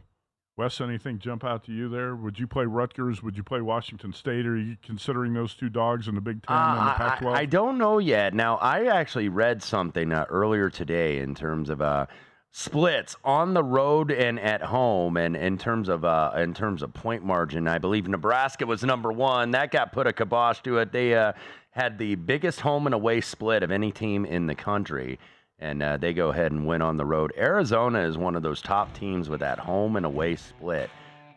Wes, 0.58 0.80
anything 0.80 1.18
jump 1.18 1.42
out 1.42 1.64
to 1.64 1.72
you 1.72 1.88
there? 1.88 2.14
Would 2.14 2.38
you 2.38 2.46
play 2.46 2.66
Rutgers? 2.66 3.22
Would 3.22 3.36
you 3.38 3.42
play 3.42 3.62
Washington 3.62 4.12
State? 4.12 4.46
Are 4.46 4.56
you 4.56 4.76
considering 4.82 5.32
those 5.32 5.54
two 5.54 5.70
dogs 5.70 6.06
in 6.06 6.14
the 6.14 6.20
Big 6.20 6.46
Ten 6.46 6.54
uh, 6.54 6.76
and 6.78 6.88
the 6.88 6.92
Pac-12? 6.92 7.34
I, 7.34 7.40
I, 7.40 7.46
don't 7.46 7.78
know 7.78 7.98
yet. 7.98 8.34
Now, 8.34 8.56
I 8.56 8.84
actually 8.84 9.30
read 9.30 9.62
something 9.62 10.12
uh, 10.12 10.26
earlier 10.28 10.68
today 10.68 11.18
in 11.18 11.34
terms 11.34 11.70
of 11.70 11.80
uh, 11.80 12.06
splits 12.52 13.16
on 13.24 13.54
the 13.54 13.64
road 13.64 14.10
and 14.10 14.38
at 14.38 14.62
home, 14.62 15.16
and 15.16 15.34
in 15.34 15.58
terms 15.58 15.88
of 15.88 16.04
uh, 16.04 16.32
in 16.36 16.54
terms 16.54 16.82
of 16.82 16.94
point 16.94 17.24
margin. 17.24 17.66
I 17.66 17.78
believe 17.78 18.06
Nebraska 18.06 18.66
was 18.66 18.84
number 18.84 19.10
one. 19.10 19.50
That 19.50 19.70
got 19.70 19.92
put 19.92 20.06
a 20.06 20.12
kibosh 20.12 20.60
to 20.62 20.78
it. 20.78 20.92
They 20.92 21.14
uh, 21.14 21.32
had 21.70 21.98
the 21.98 22.14
biggest 22.14 22.60
home 22.60 22.86
and 22.86 22.94
away 22.94 23.20
split 23.20 23.62
of 23.62 23.70
any 23.70 23.90
team 23.90 24.24
in 24.24 24.46
the 24.46 24.54
country 24.54 25.18
and 25.62 25.80
uh, 25.80 25.96
they 25.96 26.12
go 26.12 26.30
ahead 26.30 26.50
and 26.50 26.66
win 26.66 26.82
on 26.82 26.96
the 26.96 27.04
road. 27.04 27.32
Arizona 27.36 28.00
is 28.00 28.18
one 28.18 28.34
of 28.34 28.42
those 28.42 28.60
top 28.60 28.92
teams 28.94 29.28
with 29.28 29.38
that 29.40 29.60
home 29.60 29.94
and 29.94 30.04
away 30.04 30.34
split. 30.34 30.90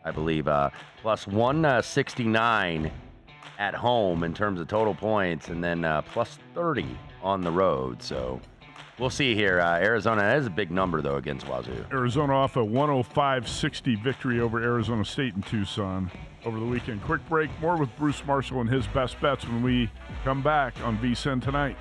I 0.04 0.10
believe 0.10 0.48
uh, 0.48 0.70
plus 1.00 1.28
169 1.28 2.90
at 3.58 3.74
home 3.74 4.24
in 4.24 4.34
terms 4.34 4.60
of 4.60 4.66
total 4.66 4.94
points, 4.94 5.48
and 5.48 5.62
then 5.62 5.84
uh, 5.84 6.02
plus 6.02 6.38
30 6.54 6.98
on 7.22 7.40
the 7.40 7.50
road. 7.50 8.02
So 8.02 8.40
we'll 8.98 9.10
see 9.10 9.34
here. 9.34 9.60
Uh, 9.60 9.78
Arizona 9.78 10.22
that 10.22 10.38
is 10.38 10.46
a 10.46 10.50
big 10.50 10.70
number 10.70 11.00
though 11.02 11.16
against 11.16 11.46
Wazoo. 11.46 11.84
Arizona 11.92 12.34
off 12.34 12.56
a 12.56 12.60
105-60 12.60 14.02
victory 14.02 14.40
over 14.40 14.62
Arizona 14.62 15.04
State 15.04 15.34
in 15.34 15.42
Tucson 15.42 16.10
over 16.44 16.58
the 16.58 16.66
weekend. 16.66 17.02
Quick 17.02 17.26
break. 17.28 17.50
More 17.60 17.76
with 17.76 17.94
Bruce 17.96 18.24
Marshall 18.24 18.60
and 18.60 18.70
his 18.70 18.86
best 18.88 19.20
bets 19.20 19.46
when 19.46 19.62
we 19.62 19.90
come 20.24 20.42
back 20.42 20.74
on 20.82 20.98
VSIN 20.98 21.42
tonight. 21.42 21.76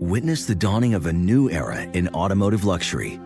Witness 0.00 0.46
the 0.46 0.54
dawning 0.54 0.94
of 0.94 1.06
a 1.06 1.12
new 1.12 1.50
era 1.50 1.82
in 1.82 2.08
automotive 2.08 2.64
luxury 2.64 3.20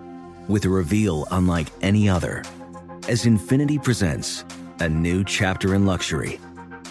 with 0.49 0.65
a 0.65 0.69
reveal 0.69 1.27
unlike 1.31 1.69
any 1.83 2.09
other 2.09 2.43
as 3.09 3.25
Infiniti 3.25 3.83
presents 3.83 4.45
a 4.81 4.89
new 4.89 5.25
chapter 5.25 5.75
in 5.75 5.85
luxury, 5.85 6.41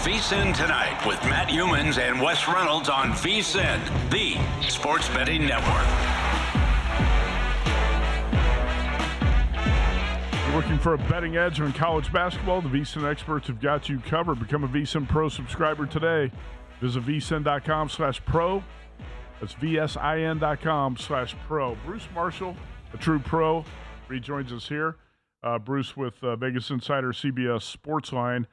VSIN 0.00 0.56
Tonight 0.56 1.06
with 1.06 1.22
Matt 1.24 1.48
Youmans 1.48 1.98
and 1.98 2.22
Wes 2.22 2.48
Reynolds 2.48 2.88
on 2.88 3.10
VSIN, 3.10 3.78
the 4.10 4.38
sports 4.66 5.06
betting 5.10 5.46
network. 5.46 5.86
You're 10.46 10.56
looking 10.56 10.78
for 10.78 10.94
a 10.94 10.98
betting 11.10 11.36
edge 11.36 11.60
on 11.60 11.74
college 11.74 12.10
basketball? 12.14 12.62
The 12.62 12.70
VSIN 12.70 13.04
experts 13.04 13.48
have 13.48 13.60
got 13.60 13.90
you 13.90 13.98
covered. 14.00 14.38
Become 14.38 14.64
a 14.64 14.68
VSIN 14.68 15.06
Pro 15.06 15.28
subscriber 15.28 15.84
today. 15.84 16.32
Visit 16.80 17.04
vsin.com 17.04 17.90
slash 17.90 18.24
pro. 18.24 18.64
That's 19.38 19.52
vsin.com 19.52 20.96
slash 20.96 21.36
pro. 21.46 21.74
Bruce 21.84 22.08
Marshall, 22.14 22.56
a 22.94 22.96
true 22.96 23.18
pro, 23.18 23.66
rejoins 24.08 24.50
us 24.50 24.66
here. 24.66 24.96
Uh, 25.42 25.58
Bruce 25.58 25.94
with 25.94 26.24
uh, 26.24 26.36
Vegas 26.36 26.70
Insider 26.70 27.12
CBS 27.12 27.76
Sportsline. 27.76 28.46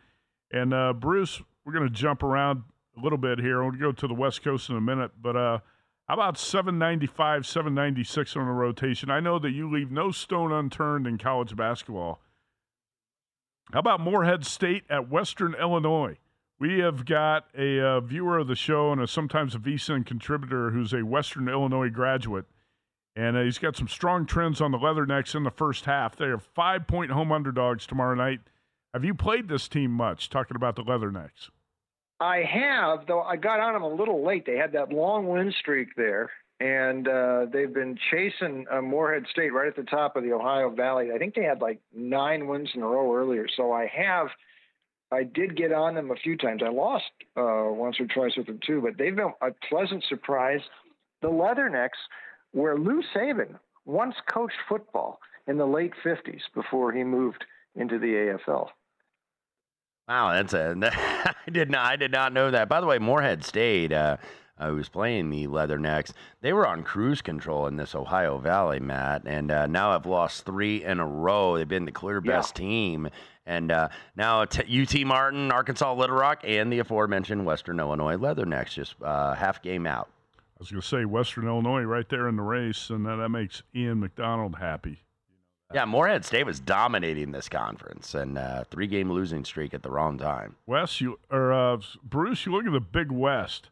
And 0.51 0.73
uh, 0.73 0.93
Bruce, 0.93 1.41
we're 1.65 1.73
going 1.73 1.87
to 1.87 1.93
jump 1.93 2.23
around 2.23 2.63
a 2.97 3.01
little 3.01 3.17
bit 3.17 3.39
here. 3.39 3.63
We'll 3.63 3.77
go 3.77 3.91
to 3.91 4.07
the 4.07 4.13
West 4.13 4.43
Coast 4.43 4.69
in 4.69 4.75
a 4.75 4.81
minute. 4.81 5.11
But 5.21 5.35
uh, 5.35 5.59
how 6.07 6.13
about 6.13 6.37
795, 6.37 7.45
796 7.45 8.35
on 8.35 8.47
a 8.47 8.53
rotation? 8.53 9.11
I 9.11 9.19
know 9.19 9.39
that 9.39 9.51
you 9.51 9.69
leave 9.69 9.91
no 9.91 10.11
stone 10.11 10.51
unturned 10.51 11.05
in 11.05 11.17
college 11.17 11.55
basketball. 11.55 12.21
How 13.73 13.79
about 13.79 13.99
Morehead 13.99 14.45
State 14.45 14.83
at 14.89 15.09
Western 15.09 15.53
Illinois? 15.53 16.17
We 16.59 16.79
have 16.79 17.05
got 17.05 17.47
a 17.55 17.79
uh, 17.79 17.99
viewer 17.99 18.39
of 18.39 18.47
the 18.47 18.55
show 18.55 18.91
and 18.91 19.01
a, 19.01 19.07
sometimes 19.07 19.53
a 19.53 19.59
VSIN 19.59 20.05
contributor 20.05 20.71
who's 20.71 20.93
a 20.93 21.05
Western 21.05 21.49
Illinois 21.49 21.89
graduate. 21.89 22.45
And 23.15 23.35
uh, 23.35 23.41
he's 23.41 23.57
got 23.57 23.75
some 23.75 23.87
strong 23.87 24.25
trends 24.25 24.61
on 24.61 24.71
the 24.71 24.77
Leathernecks 24.77 25.35
in 25.35 25.43
the 25.43 25.51
first 25.51 25.85
half. 25.85 26.15
They 26.15 26.25
are 26.25 26.39
five 26.39 26.87
point 26.87 27.11
home 27.11 27.31
underdogs 27.31 27.85
tomorrow 27.85 28.15
night. 28.15 28.39
Have 28.93 29.03
you 29.03 29.13
played 29.13 29.47
this 29.47 29.67
team 29.67 29.91
much, 29.91 30.29
talking 30.29 30.55
about 30.55 30.75
the 30.75 30.83
Leathernecks? 30.83 31.49
I 32.19 32.37
have, 32.37 33.05
though 33.07 33.21
I 33.21 33.35
got 33.35 33.59
on 33.59 33.73
them 33.73 33.83
a 33.83 33.93
little 33.93 34.25
late. 34.25 34.45
They 34.45 34.57
had 34.57 34.71
that 34.71 34.91
long 34.91 35.27
win 35.27 35.53
streak 35.59 35.89
there, 35.95 36.31
and 36.59 37.07
uh, 37.07 37.45
they've 37.51 37.73
been 37.73 37.97
chasing 38.09 38.65
uh, 38.71 38.81
Morehead 38.81 39.25
State 39.29 39.53
right 39.53 39.67
at 39.67 39.75
the 39.75 39.83
top 39.83 40.15
of 40.15 40.23
the 40.23 40.33
Ohio 40.33 40.69
Valley. 40.69 41.11
I 41.13 41.19
think 41.19 41.35
they 41.35 41.43
had 41.43 41.61
like 41.61 41.79
nine 41.95 42.47
wins 42.47 42.69
in 42.73 42.81
a 42.81 42.87
row 42.87 43.15
earlier. 43.15 43.45
So 43.55 43.71
I 43.71 43.85
have, 43.95 44.27
I 45.11 45.23
did 45.23 45.55
get 45.55 45.71
on 45.71 45.93
them 45.93 46.09
a 46.09 46.15
few 46.15 46.35
times. 46.37 46.63
I 46.65 46.69
lost 46.69 47.05
uh, 47.35 47.69
once 47.69 47.99
or 47.99 48.07
twice 48.07 48.35
with 48.35 48.47
them 48.47 48.59
too, 48.65 48.81
but 48.81 48.97
they've 48.97 49.15
been 49.15 49.33
a 49.41 49.51
pleasant 49.69 50.03
surprise. 50.09 50.61
The 51.21 51.27
Leathernecks, 51.27 51.89
where 52.51 52.77
Lou 52.77 53.03
Saban 53.15 53.59
once 53.85 54.15
coached 54.31 54.57
football 54.67 55.19
in 55.47 55.57
the 55.57 55.65
late 55.65 55.93
50s 56.03 56.41
before 56.55 56.91
he 56.91 57.03
moved 57.03 57.45
into 57.77 57.99
the 57.99 58.07
AFL. 58.07 58.67
Wow, 60.07 60.31
that's 60.33 60.53
a. 60.53 60.75
I 61.47 61.49
did 61.51 61.69
not. 61.69 61.85
I 61.91 61.95
did 61.95 62.11
not 62.11 62.33
know 62.33 62.51
that. 62.51 62.69
By 62.69 62.79
the 62.81 62.87
way, 62.87 62.97
Morehead 62.97 63.43
State, 63.43 63.91
uh, 63.91 64.17
uh, 64.57 64.69
who 64.69 64.75
was 64.75 64.87
playing 64.89 65.29
the 65.29 65.47
Leathernecks, 65.47 66.13
they 66.41 66.53
were 66.53 66.65
on 66.67 66.83
cruise 66.83 67.21
control 67.21 67.67
in 67.67 67.75
this 67.75 67.93
Ohio 67.93 68.37
Valley, 68.37 68.79
Matt, 68.79 69.23
and 69.25 69.51
uh, 69.51 69.67
now 69.67 69.91
have 69.91 70.05
lost 70.05 70.45
three 70.45 70.83
in 70.83 70.99
a 70.99 71.07
row. 71.07 71.57
They've 71.57 71.67
been 71.67 71.85
the 71.85 71.91
clear 71.91 72.21
best 72.21 72.57
Yeah. 72.57 72.65
team, 72.65 73.09
and 73.45 73.71
uh, 73.71 73.89
now 74.15 74.45
t- 74.45 74.81
UT 74.83 75.05
Martin, 75.05 75.51
Arkansas 75.51 75.93
Little 75.93 76.15
Rock, 76.15 76.39
and 76.45 76.71
the 76.71 76.79
aforementioned 76.79 77.45
Western 77.45 77.79
Illinois 77.79 78.15
Leathernecks 78.15 78.73
just 78.73 78.95
uh, 79.03 79.33
half 79.33 79.61
game 79.61 79.85
out. 79.85 80.07
I 80.39 80.59
was 80.59 80.71
going 80.71 80.81
to 80.81 80.87
say 80.87 81.03
Western 81.05 81.45
Illinois 81.47 81.83
right 81.83 82.07
there 82.09 82.29
in 82.29 82.35
the 82.37 82.41
race, 82.43 82.89
and 82.89 83.05
that, 83.05 83.17
that 83.17 83.29
makes 83.29 83.61
Ian 83.75 83.99
McDonald 83.99 84.55
happy. 84.55 85.03
Yeah, 85.73 85.83
Morehead 85.83 86.23
State 86.23 86.45
was 86.45 86.61
dominating 86.61 87.31
this 87.31 87.49
conference, 87.49 88.15
and 88.15 88.37
uh, 88.37 88.63
three 88.71 88.87
game 88.87 89.11
losing 89.11 89.43
streak 89.43 89.73
at 89.73 89.83
the 89.83 89.91
wrong 89.91 90.17
time. 90.17 90.55
Wes, 90.65 91.01
you 91.01 91.19
or 91.29 91.51
uh, 91.51 91.77
Bruce, 92.03 92.45
you 92.45 92.53
look 92.53 92.65
at 92.65 92.71
the 92.71 92.79
Big 92.79 93.11
West. 93.11 93.69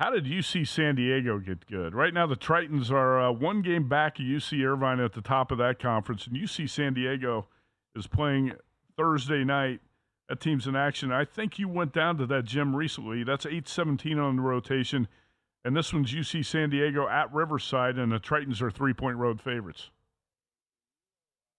How 0.00 0.10
did 0.10 0.24
UC 0.24 0.66
San 0.66 0.94
Diego 0.94 1.38
get 1.38 1.66
good? 1.66 1.94
Right 1.94 2.14
now, 2.14 2.26
the 2.26 2.36
Tritons 2.36 2.90
are 2.90 3.20
uh, 3.20 3.32
one 3.32 3.60
game 3.62 3.88
back 3.88 4.18
of 4.18 4.24
UC 4.24 4.64
Irvine 4.64 5.00
at 5.00 5.12
the 5.12 5.20
top 5.20 5.50
of 5.50 5.58
that 5.58 5.78
conference, 5.78 6.26
and 6.26 6.36
UC 6.36 6.70
San 6.70 6.94
Diego 6.94 7.46
is 7.94 8.06
playing 8.06 8.52
Thursday 8.96 9.44
night. 9.44 9.80
That 10.28 10.40
team's 10.40 10.66
in 10.66 10.76
action. 10.76 11.10
I 11.12 11.24
think 11.24 11.58
you 11.58 11.68
went 11.68 11.92
down 11.92 12.16
to 12.18 12.26
that 12.26 12.44
gym 12.44 12.74
recently. 12.74 13.24
That's 13.24 13.44
eight 13.44 13.68
seventeen 13.68 14.18
on 14.18 14.36
the 14.36 14.42
rotation, 14.42 15.06
and 15.66 15.76
this 15.76 15.92
one's 15.92 16.14
UC 16.14 16.46
San 16.46 16.70
Diego 16.70 17.06
at 17.08 17.32
Riverside, 17.34 17.98
and 17.98 18.10
the 18.10 18.20
Tritons 18.20 18.62
are 18.62 18.70
three 18.70 18.94
point 18.94 19.18
road 19.18 19.42
favorites. 19.42 19.90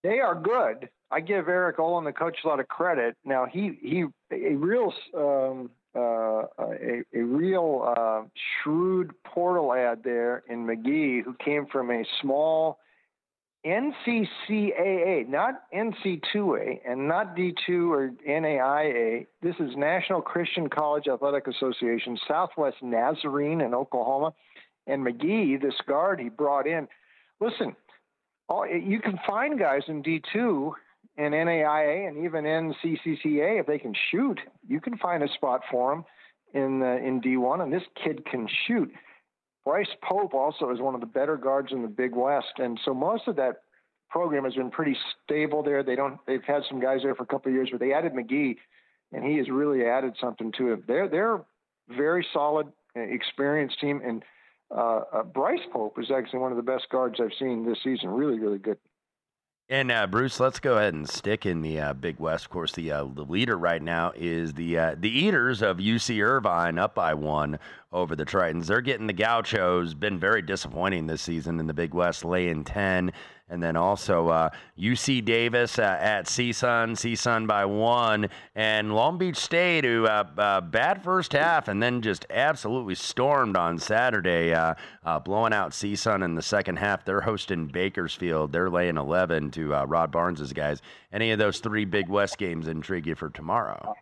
They 0.04 0.20
are 0.20 0.36
good. 0.36 0.90
I 1.12 1.20
give 1.22 1.48
Eric 1.48 1.80
Olen, 1.80 2.04
the 2.04 2.14
coach, 2.14 2.38
a 2.44 2.48
lot 2.48 2.60
of 2.60 2.68
credit. 2.68 3.18
Now 3.26 3.46
he 3.46 3.78
he 3.82 4.06
a 4.32 4.56
real 4.56 4.94
um, 5.16 5.72
uh, 5.96 6.44
a, 6.60 7.04
a 7.14 7.22
real 7.22 7.94
uh, 7.98 8.22
shrewd 8.64 9.12
portal 9.24 9.74
ad 9.74 10.04
there 10.04 10.44
in 10.48 10.66
McGee, 10.66 11.24
who 11.24 11.34
came 11.44 11.66
from 11.66 11.90
a 11.90 12.04
small 12.22 12.78
NCCAA, 13.66 15.28
not 15.28 15.64
NC2A, 15.74 16.80
and 16.88 17.08
not 17.08 17.36
D2 17.36 17.90
or 17.90 18.12
NAIA. 18.26 19.28
This 19.42 19.56
is 19.60 19.76
National 19.76 20.22
Christian 20.22 20.70
College 20.70 21.08
Athletic 21.08 21.48
Association, 21.48 22.18
Southwest 22.28 22.78
Nazarene 22.82 23.62
in 23.62 23.74
Oklahoma, 23.74 24.34
and 24.88 25.06
McGee, 25.06 25.62
this 25.62 25.76
guard 25.88 26.20
he 26.20 26.30
brought 26.30 26.68
in. 26.68 26.88
Listen, 27.42 27.76
all, 28.50 28.68
you 28.68 29.00
can 29.00 29.20
find 29.26 29.60
guys 29.60 29.84
in 29.88 30.04
D2 30.04 30.72
and 31.18 31.34
NAIA 31.34 32.08
and 32.08 32.26
even 32.26 32.46
in 32.46 32.74
CCCA 32.84 33.60
if 33.60 33.68
they 33.68 33.78
can 33.78 33.94
shoot. 34.12 34.40
You 34.68 34.82
can 34.82 34.98
find 34.98 35.24
a 35.24 35.32
spot 35.34 35.62
for 35.70 35.94
them 35.94 36.06
in 36.54 36.82
in 36.82 37.22
D1, 37.22 37.62
and 37.62 37.72
this 37.72 37.84
kid 38.04 38.26
can 38.26 38.48
shoot. 38.68 38.92
Bryce 39.66 39.90
Pope 40.02 40.34
also 40.34 40.72
is 40.72 40.80
one 40.80 40.96
of 40.96 41.02
the 41.02 41.08
better 41.08 41.38
guards 41.38 41.72
in 41.72 41.82
the 41.82 41.88
Big 41.88 42.16
West, 42.16 42.54
and 42.58 42.80
so 42.84 42.94
most 42.94 43.28
of 43.28 43.36
that 43.36 43.62
program 44.10 44.44
has 44.44 44.56
been 44.56 44.72
pretty 44.72 44.98
stable 45.24 45.62
there. 45.62 45.84
They 45.84 45.96
don't 45.96 46.18
they've 46.26 46.44
had 46.44 46.64
some 46.68 46.80
guys 46.80 47.02
there 47.04 47.14
for 47.14 47.24
a 47.24 47.28
couple 47.28 47.50
of 47.50 47.56
years, 47.56 47.70
but 47.72 47.80
they 47.80 47.94
added 47.94 48.14
McGee, 48.14 48.56
and 49.14 49.24
he 49.24 49.38
has 49.38 49.50
really 49.50 49.86
added 49.86 50.16
something 50.20 50.52
to 50.58 50.74
it. 50.74 50.88
They're 50.88 51.08
they're 51.08 51.42
very 51.90 52.26
solid, 52.34 52.68
uh, 52.96 53.02
experienced 53.02 53.80
team, 53.80 54.02
and 54.04 54.24
uh, 54.72 55.02
uh, 55.12 55.24
Bryce 55.24 55.66
Pope 55.72 55.98
is 56.00 56.12
actually 56.12 56.40
one 56.40 56.52
of 56.52 56.58
the 56.58 56.64
best 56.64 56.90
guards 56.90 57.20
I've 57.20 57.34
seen 57.38 57.66
this 57.66 57.80
season. 57.84 58.10
Really, 58.10 58.40
really 58.40 58.60
good. 58.60 58.78
And 59.72 59.92
uh, 59.92 60.08
Bruce, 60.08 60.40
let's 60.40 60.60
go 60.60 60.78
ahead 60.78 60.96
and 60.96 61.08
stick 61.08 61.46
in 61.46 61.62
the 61.62 61.80
uh, 61.80 61.94
Big 61.94 62.20
West. 62.20 62.46
Of 62.46 62.50
course, 62.50 62.72
the 62.72 62.92
uh, 62.92 63.04
the 63.04 63.24
leader 63.24 63.56
right 63.56 63.82
now 63.82 64.12
is 64.16 64.54
the 64.54 64.78
uh, 64.80 64.96
the 64.98 65.12
Eaters 65.12 65.62
of 65.62 65.78
UC 65.78 66.24
Irvine, 66.26 66.80
up 66.80 66.96
by 66.96 67.14
one 67.14 67.60
over 67.92 68.16
the 68.16 68.26
Tritons. 68.26 68.66
They're 68.66 68.82
getting 68.82 69.06
the 69.06 69.14
Gauchos. 69.14 69.94
Been 69.94 70.18
very 70.18 70.42
disappointing 70.42 71.06
this 71.06 71.22
season 71.22 71.60
in 71.60 71.68
the 71.68 71.76
Big 71.76 71.94
West, 71.94 72.26
laying 72.26 72.64
ten. 72.64 73.12
And 73.50 73.62
then 73.62 73.76
also 73.76 74.28
uh, 74.30 74.50
UC 74.78 75.26
Davis 75.26 75.80
uh, 75.80 75.98
at 76.00 76.26
CSUN, 76.26 76.92
CSUN 76.92 77.48
by 77.48 77.66
one, 77.66 78.30
and 78.56 78.94
Long 78.94 79.18
Beach 79.18 79.38
State, 79.38 79.84
who 79.84 80.06
uh, 80.06 80.26
uh, 80.38 80.62
bad 80.62 81.04
first 81.04 81.34
half 81.34 81.68
and 81.68 81.82
then 81.82 82.02
just 82.02 82.26
absolutely 82.30 82.96
stormed 82.96 83.58
on 83.58 83.80
Saturday, 83.80 84.54
uh, 84.54 84.76
uh, 85.04 85.20
blowing 85.20 85.54
out 85.54 85.72
CSUN 85.72 86.24
in 86.24 86.36
the 86.36 86.42
second 86.42 86.78
half. 86.78 87.06
They're 87.06 87.22
hosting 87.22 87.68
Bakersfield. 87.68 88.52
They're 88.52 88.70
laying 88.70 88.98
11 88.98 89.52
to 89.52 89.70
Rod 89.70 90.12
Barnes' 90.12 90.54
guys. 90.54 90.82
Any 91.12 91.32
of 91.32 91.40
those 91.40 91.60
three 91.60 91.86
Big 91.86 92.08
West 92.08 92.38
games 92.38 92.68
intrigue 92.68 93.08
you 93.08 93.16
for 93.16 93.30
tomorrow? 93.30 93.96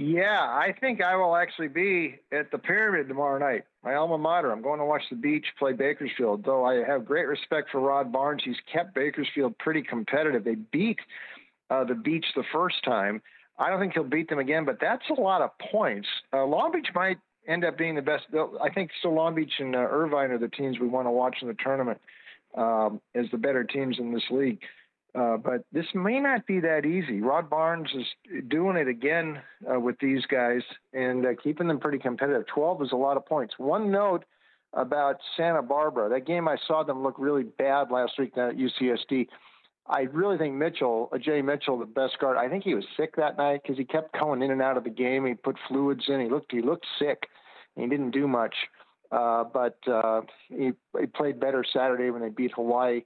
Yeah, 0.00 0.38
I 0.38 0.76
think 0.80 1.02
I 1.02 1.16
will 1.16 1.34
actually 1.34 1.66
be 1.66 2.20
at 2.30 2.52
the 2.52 2.58
Pyramid 2.58 3.08
tomorrow 3.08 3.36
night, 3.36 3.64
my 3.82 3.96
alma 3.96 4.16
mater. 4.16 4.52
I'm 4.52 4.62
going 4.62 4.78
to 4.78 4.84
watch 4.84 5.02
the 5.10 5.16
Beach 5.16 5.44
play 5.58 5.72
Bakersfield. 5.72 6.44
Though 6.44 6.64
I 6.64 6.84
have 6.88 7.04
great 7.04 7.26
respect 7.26 7.70
for 7.72 7.80
Rod 7.80 8.12
Barnes, 8.12 8.42
he's 8.44 8.60
kept 8.72 8.94
Bakersfield 8.94 9.58
pretty 9.58 9.82
competitive. 9.82 10.44
They 10.44 10.54
beat 10.54 11.00
uh, 11.68 11.82
the 11.82 11.96
Beach 11.96 12.26
the 12.36 12.44
first 12.52 12.76
time. 12.84 13.20
I 13.58 13.70
don't 13.70 13.80
think 13.80 13.94
he'll 13.94 14.04
beat 14.04 14.28
them 14.28 14.38
again, 14.38 14.64
but 14.64 14.78
that's 14.80 15.02
a 15.10 15.20
lot 15.20 15.42
of 15.42 15.50
points. 15.58 16.06
Uh, 16.32 16.44
Long 16.44 16.70
Beach 16.70 16.90
might 16.94 17.18
end 17.48 17.64
up 17.64 17.76
being 17.76 17.96
the 17.96 18.02
best. 18.02 18.26
I 18.62 18.70
think 18.70 18.92
so. 19.02 19.08
Long 19.08 19.34
Beach 19.34 19.54
and 19.58 19.74
uh, 19.74 19.80
Irvine 19.80 20.30
are 20.30 20.38
the 20.38 20.46
teams 20.46 20.78
we 20.78 20.86
want 20.86 21.08
to 21.08 21.10
watch 21.10 21.38
in 21.42 21.48
the 21.48 21.56
tournament 21.60 22.00
um, 22.56 23.00
as 23.16 23.26
the 23.32 23.36
better 23.36 23.64
teams 23.64 23.98
in 23.98 24.14
this 24.14 24.22
league. 24.30 24.60
Uh, 25.18 25.36
but 25.36 25.64
this 25.72 25.86
may 25.94 26.20
not 26.20 26.46
be 26.46 26.60
that 26.60 26.84
easy. 26.86 27.20
Rod 27.20 27.50
Barnes 27.50 27.88
is 27.94 28.06
doing 28.48 28.76
it 28.76 28.86
again 28.86 29.40
uh, 29.68 29.80
with 29.80 29.96
these 30.00 30.24
guys 30.26 30.60
and 30.92 31.26
uh, 31.26 31.30
keeping 31.42 31.66
them 31.66 31.80
pretty 31.80 31.98
competitive. 31.98 32.46
12 32.46 32.82
is 32.82 32.92
a 32.92 32.96
lot 32.96 33.16
of 33.16 33.26
points. 33.26 33.54
One 33.58 33.90
note 33.90 34.24
about 34.74 35.16
Santa 35.36 35.62
Barbara 35.62 36.08
that 36.10 36.26
game, 36.26 36.46
I 36.46 36.56
saw 36.66 36.84
them 36.84 37.02
look 37.02 37.16
really 37.18 37.42
bad 37.42 37.90
last 37.90 38.12
week 38.18 38.36
at 38.36 38.56
UCSD. 38.56 39.26
I 39.88 40.02
really 40.02 40.38
think 40.38 40.54
Mitchell, 40.54 41.08
uh, 41.12 41.18
Jay 41.18 41.42
Mitchell, 41.42 41.78
the 41.78 41.86
best 41.86 42.18
guard. 42.20 42.36
I 42.36 42.48
think 42.48 42.62
he 42.62 42.74
was 42.74 42.84
sick 42.96 43.16
that 43.16 43.38
night 43.38 43.62
because 43.62 43.78
he 43.78 43.84
kept 43.84 44.16
going 44.16 44.42
in 44.42 44.52
and 44.52 44.62
out 44.62 44.76
of 44.76 44.84
the 44.84 44.90
game. 44.90 45.26
He 45.26 45.34
put 45.34 45.56
fluids 45.66 46.04
in. 46.08 46.20
He 46.20 46.28
looked 46.28 46.52
he 46.52 46.60
looked 46.60 46.86
sick. 46.98 47.24
He 47.74 47.86
didn't 47.86 48.10
do 48.10 48.28
much, 48.28 48.54
uh, 49.10 49.44
but 49.44 49.78
he, 50.48 50.72
he 50.98 51.06
played 51.06 51.40
better 51.40 51.64
Saturday 51.72 52.10
when 52.10 52.20
they 52.20 52.28
beat 52.28 52.52
Hawaii. 52.54 53.02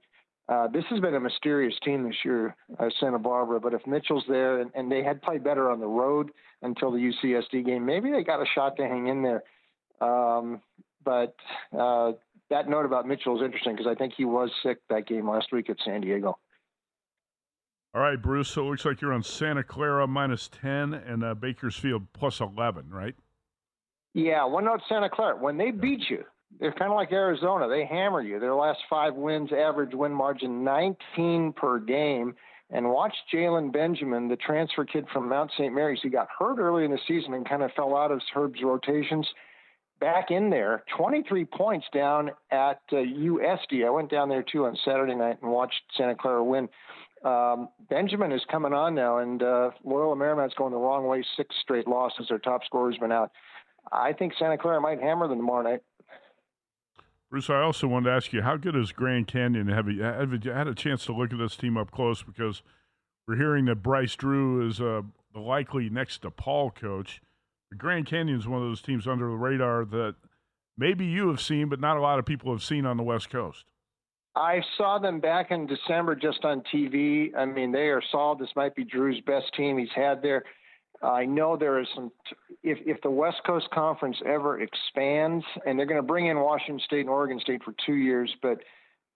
Uh, 0.49 0.67
this 0.67 0.83
has 0.89 0.99
been 0.99 1.15
a 1.15 1.19
mysterious 1.19 1.73
team 1.83 2.03
this 2.03 2.17
year, 2.25 2.55
uh, 2.77 2.89
Santa 2.99 3.19
Barbara. 3.19 3.59
But 3.59 3.73
if 3.73 3.85
Mitchell's 3.87 4.25
there, 4.27 4.59
and, 4.59 4.71
and 4.75 4.91
they 4.91 5.03
had 5.03 5.21
played 5.21 5.43
better 5.43 5.71
on 5.71 5.79
the 5.79 5.87
road 5.87 6.31
until 6.61 6.91
the 6.91 6.97
UCSD 6.97 7.65
game, 7.65 7.85
maybe 7.85 8.11
they 8.11 8.23
got 8.23 8.41
a 8.41 8.45
shot 8.53 8.75
to 8.77 8.83
hang 8.83 9.07
in 9.07 9.23
there. 9.23 9.43
Um, 10.01 10.61
but 11.05 11.35
uh, 11.77 12.13
that 12.49 12.69
note 12.69 12.85
about 12.85 13.07
Mitchell 13.07 13.37
is 13.37 13.43
interesting 13.43 13.75
because 13.75 13.89
I 13.89 13.95
think 13.95 14.13
he 14.17 14.25
was 14.25 14.51
sick 14.63 14.79
that 14.89 15.07
game 15.07 15.29
last 15.29 15.47
week 15.51 15.69
at 15.69 15.77
San 15.85 16.01
Diego. 16.01 16.37
All 17.95 18.01
right, 18.01 18.21
Bruce. 18.21 18.49
So 18.49 18.63
it 18.65 18.69
looks 18.71 18.85
like 18.85 19.01
you're 19.01 19.13
on 19.13 19.23
Santa 19.23 19.63
Clara 19.63 20.07
minus 20.07 20.49
10 20.49 20.93
and 20.93 21.23
uh, 21.23 21.35
Bakersfield 21.35 22.07
plus 22.11 22.41
11, 22.41 22.89
right? 22.89 23.15
Yeah, 24.13 24.45
one 24.45 24.65
note 24.65 24.81
Santa 24.89 25.09
Clara. 25.09 25.37
When 25.37 25.57
they 25.57 25.71
beat 25.71 26.09
you, 26.09 26.23
they're 26.59 26.73
kind 26.73 26.91
of 26.91 26.95
like 26.95 27.11
Arizona. 27.11 27.67
They 27.67 27.85
hammer 27.85 28.21
you. 28.21 28.39
Their 28.39 28.55
last 28.55 28.79
five 28.89 29.15
wins, 29.15 29.51
average 29.51 29.93
win 29.93 30.13
margin 30.13 30.63
19 30.63 31.53
per 31.53 31.79
game. 31.79 32.35
And 32.69 32.89
watch 32.89 33.13
Jalen 33.31 33.71
Benjamin, 33.71 34.29
the 34.29 34.35
transfer 34.35 34.85
kid 34.85 35.05
from 35.13 35.29
Mount 35.29 35.51
St. 35.51 35.73
Mary's. 35.73 35.99
He 36.01 36.09
got 36.09 36.27
hurt 36.37 36.57
early 36.57 36.85
in 36.85 36.91
the 36.91 36.99
season 37.07 37.33
and 37.33 37.47
kind 37.47 37.61
of 37.61 37.71
fell 37.73 37.95
out 37.95 38.11
of 38.11 38.21
Herb's 38.33 38.61
rotations. 38.63 39.27
Back 39.99 40.31
in 40.31 40.49
there, 40.49 40.83
23 40.97 41.45
points 41.45 41.85
down 41.93 42.31
at 42.51 42.81
uh, 42.91 42.95
USD. 42.95 43.85
I 43.85 43.89
went 43.89 44.09
down 44.09 44.27
there 44.27 44.43
too 44.43 44.65
on 44.65 44.75
Saturday 44.83 45.15
night 45.15 45.37
and 45.41 45.51
watched 45.51 45.81
Santa 45.95 46.15
Clara 46.15 46.43
win. 46.43 46.67
Um, 47.23 47.69
Benjamin 47.89 48.31
is 48.31 48.41
coming 48.51 48.73
on 48.73 48.95
now, 48.95 49.19
and 49.19 49.41
uh, 49.41 49.69
Loyola 49.85 50.15
Marymount's 50.15 50.55
going 50.55 50.71
the 50.71 50.77
wrong 50.77 51.07
way. 51.07 51.23
Six 51.37 51.55
straight 51.61 51.87
losses. 51.87 52.25
Their 52.27 52.39
top 52.39 52.65
scorer's 52.65 52.97
been 52.97 53.11
out. 53.11 53.31
I 53.91 54.13
think 54.13 54.33
Santa 54.37 54.57
Clara 54.57 54.81
might 54.81 54.99
hammer 54.99 55.27
them 55.27 55.37
tomorrow 55.37 55.63
night. 55.63 55.81
Bruce, 57.33 57.49
I 57.49 57.61
also 57.61 57.87
wanted 57.87 58.11
to 58.11 58.15
ask 58.15 58.31
you, 58.31 58.43
how 58.43 58.57
good 58.57 58.75
is 58.75 58.91
Grand 58.91 59.25
Canyon? 59.25 59.67
Have 59.67 59.89
you, 59.89 60.03
have 60.03 60.31
you 60.45 60.51
had 60.51 60.67
a 60.67 60.75
chance 60.75 61.03
to 61.05 61.13
look 61.13 61.33
at 61.33 61.39
this 61.39 61.55
team 61.55 61.77
up 61.77 61.89
close? 61.89 62.21
Because 62.21 62.61
we're 63.27 63.37
hearing 63.37 63.65
that 63.65 63.81
Bryce 63.81 64.15
Drew 64.15 64.67
is 64.67 64.79
uh, 64.79 65.01
the 65.33 65.39
likely 65.39 65.89
next 65.89 66.21
DePaul 66.21 66.75
coach. 66.75 67.23
The 67.71 67.75
Grand 67.75 68.05
Canyon 68.05 68.37
is 68.37 68.47
one 68.47 68.61
of 68.61 68.67
those 68.67 68.83
teams 68.83 69.07
under 69.07 69.27
the 69.27 69.35
radar 69.35 69.83
that 69.83 70.13
maybe 70.77 71.07
you 71.07 71.27
have 71.29 71.41
seen, 71.41 71.69
but 71.69 71.79
not 71.79 71.97
a 71.97 72.01
lot 72.01 72.19
of 72.19 72.25
people 72.27 72.51
have 72.51 72.61
seen 72.61 72.85
on 72.85 72.97
the 72.97 73.03
West 73.03 73.31
Coast. 73.31 73.65
I 74.35 74.61
saw 74.77 74.99
them 74.99 75.19
back 75.19 75.49
in 75.49 75.65
December 75.65 76.13
just 76.13 76.45
on 76.45 76.61
TV. 76.71 77.35
I 77.35 77.45
mean, 77.45 77.71
they 77.71 77.87
are 77.89 78.03
solid. 78.11 78.37
This 78.37 78.55
might 78.55 78.75
be 78.75 78.83
Drew's 78.83 79.21
best 79.21 79.51
team 79.57 79.79
he's 79.79 79.89
had 79.95 80.21
there. 80.21 80.43
I 81.03 81.25
know 81.25 81.57
there 81.57 81.79
is 81.79 81.87
some. 81.93 82.11
If 82.63 82.77
if 82.85 83.01
the 83.01 83.11
West 83.11 83.41
Coast 83.45 83.67
Conference 83.73 84.17
ever 84.25 84.61
expands, 84.61 85.43
and 85.65 85.77
they're 85.77 85.85
going 85.85 86.01
to 86.01 86.07
bring 86.07 86.27
in 86.27 86.39
Washington 86.39 86.79
State 86.85 87.01
and 87.01 87.09
Oregon 87.09 87.39
State 87.39 87.61
for 87.63 87.73
two 87.85 87.95
years, 87.95 88.33
but 88.41 88.59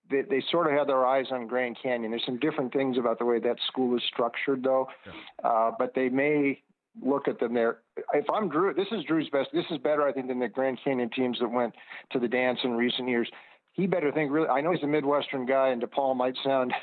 they, 0.10 0.22
they 0.30 0.44
sort 0.52 0.68
of 0.68 0.74
have 0.74 0.88
their 0.88 1.06
eyes 1.06 1.28
on 1.32 1.48
Grand 1.48 1.78
Canyon. 1.82 2.12
There's 2.12 2.26
some 2.26 2.40
different 2.40 2.74
things 2.74 2.98
about 2.98 3.20
the 3.20 3.26
way 3.26 3.40
that 3.40 3.58
school 3.68 3.96
is 3.96 4.04
structured, 4.12 4.64
though. 4.64 4.88
Yeah. 5.06 5.50
Uh, 5.50 5.72
but 5.78 5.94
they 5.96 6.10
may 6.10 6.62
look 7.02 7.28
at 7.28 7.40
them 7.40 7.54
there. 7.54 7.80
If 8.14 8.26
I'm 8.30 8.50
Drew, 8.50 8.74
this 8.74 8.88
is 8.92 9.04
Drew's 9.06 9.30
best. 9.30 9.50
This 9.54 9.66
is 9.72 9.78
better, 9.78 10.08
I 10.08 10.12
think, 10.12 10.28
than 10.28 10.40
the 10.40 10.48
Grand 10.48 10.80
Canyon 10.84 11.10
teams 11.16 11.40
that 11.40 11.50
went 11.50 11.74
to 12.12 12.20
the 12.20 12.28
dance 12.28 12.60
in 12.64 12.72
recent 12.74 13.08
years. 13.08 13.30
He 13.74 13.88
better 13.88 14.12
think 14.12 14.32
really. 14.32 14.48
I 14.48 14.62
know 14.62 14.72
he's 14.72 14.84
a 14.84 14.88
Midwestern 14.88 15.46
guy, 15.46 15.70
and 15.70 15.82
DePaul 15.82 16.16
might 16.16 16.36
sound, 16.44 16.74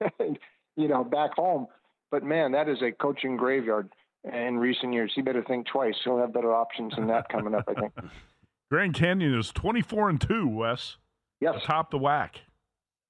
you 0.18 0.88
know, 0.88 1.04
back 1.04 1.34
home, 1.34 1.66
but 2.10 2.24
man, 2.24 2.52
that 2.52 2.68
is 2.68 2.78
a 2.82 2.90
coaching 2.90 3.36
graveyard 3.36 3.88
in 4.24 4.58
recent 4.58 4.92
years. 4.92 5.12
He 5.14 5.22
better 5.22 5.42
think 5.42 5.66
twice. 5.66 5.94
He'll 6.04 6.18
have 6.18 6.32
better 6.32 6.54
options 6.54 6.94
than 6.94 7.06
that 7.08 7.28
coming 7.28 7.54
up, 7.54 7.64
I 7.68 7.74
think. 7.74 7.92
Grand 8.70 8.94
Canyon 8.94 9.38
is 9.38 9.50
24 9.52 10.10
and 10.10 10.20
2, 10.20 10.48
Wes. 10.48 10.96
Yes. 11.40 11.62
Top 11.64 11.90
the 11.90 11.98
WAC. 11.98 12.30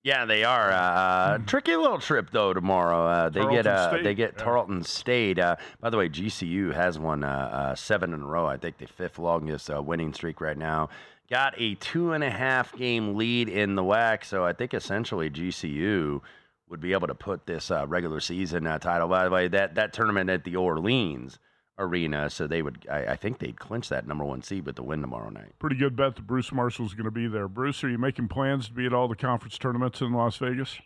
Yeah, 0.02 0.24
they 0.24 0.42
are. 0.42 0.72
Uh, 0.72 1.38
hmm. 1.38 1.44
tricky 1.44 1.76
little 1.76 1.98
trip 1.98 2.30
though 2.32 2.52
tomorrow. 2.52 3.06
Uh, 3.06 3.28
they 3.28 3.48
get 3.48 3.68
uh, 3.68 3.98
they 4.02 4.14
get 4.14 4.34
yeah. 4.36 4.42
Tarleton 4.42 4.82
State. 4.82 5.38
Uh, 5.38 5.54
by 5.80 5.90
the 5.90 5.96
way, 5.96 6.08
GCU 6.08 6.74
has 6.74 6.98
won 6.98 7.22
uh, 7.22 7.28
uh, 7.28 7.74
seven 7.76 8.12
in 8.12 8.20
a 8.20 8.26
row. 8.26 8.46
I 8.46 8.56
think 8.56 8.78
the 8.78 8.86
fifth 8.86 9.18
longest 9.18 9.70
winning 9.70 10.12
streak 10.12 10.40
right 10.40 10.58
now. 10.58 10.88
Got 11.30 11.54
a 11.56 11.76
two 11.76 12.12
and 12.12 12.24
a 12.24 12.30
half 12.30 12.74
game 12.74 13.14
lead 13.14 13.48
in 13.48 13.76
the 13.76 13.84
WAC, 13.84 14.24
so 14.24 14.44
I 14.44 14.52
think 14.52 14.74
essentially 14.74 15.30
GCU 15.30 16.20
would 16.72 16.80
be 16.80 16.92
able 16.92 17.06
to 17.06 17.14
put 17.14 17.46
this 17.46 17.70
uh, 17.70 17.86
regular 17.86 18.18
season 18.18 18.66
uh, 18.66 18.78
title. 18.78 19.06
By 19.06 19.24
the 19.24 19.30
way, 19.30 19.46
that 19.46 19.76
that 19.76 19.92
tournament 19.92 20.28
at 20.28 20.42
the 20.42 20.56
Orleans 20.56 21.38
Arena, 21.78 22.28
so 22.28 22.46
they 22.46 22.62
would. 22.62 22.86
I, 22.90 23.06
I, 23.06 23.16
think 23.16 23.38
they'd 23.38 23.60
clinch 23.60 23.88
that 23.90 24.08
number 24.08 24.24
one 24.24 24.42
seed 24.42 24.66
with 24.66 24.76
the 24.76 24.82
win 24.82 25.00
tomorrow 25.00 25.28
night. 25.28 25.52
Pretty 25.58 25.76
good 25.76 25.94
bet 25.94 26.16
that 26.16 26.26
Bruce 26.26 26.50
Marshall's 26.50 26.94
going 26.94 27.04
to 27.04 27.10
be 27.10 27.28
there. 27.28 27.46
Bruce, 27.46 27.84
are 27.84 27.90
you 27.90 27.98
making 27.98 28.28
plans 28.28 28.66
to 28.66 28.72
be 28.72 28.86
at 28.86 28.92
all 28.92 29.06
the 29.06 29.14
conference 29.14 29.58
tournaments 29.58 30.00
in 30.00 30.12
Las 30.12 30.38
Vegas? 30.38 30.78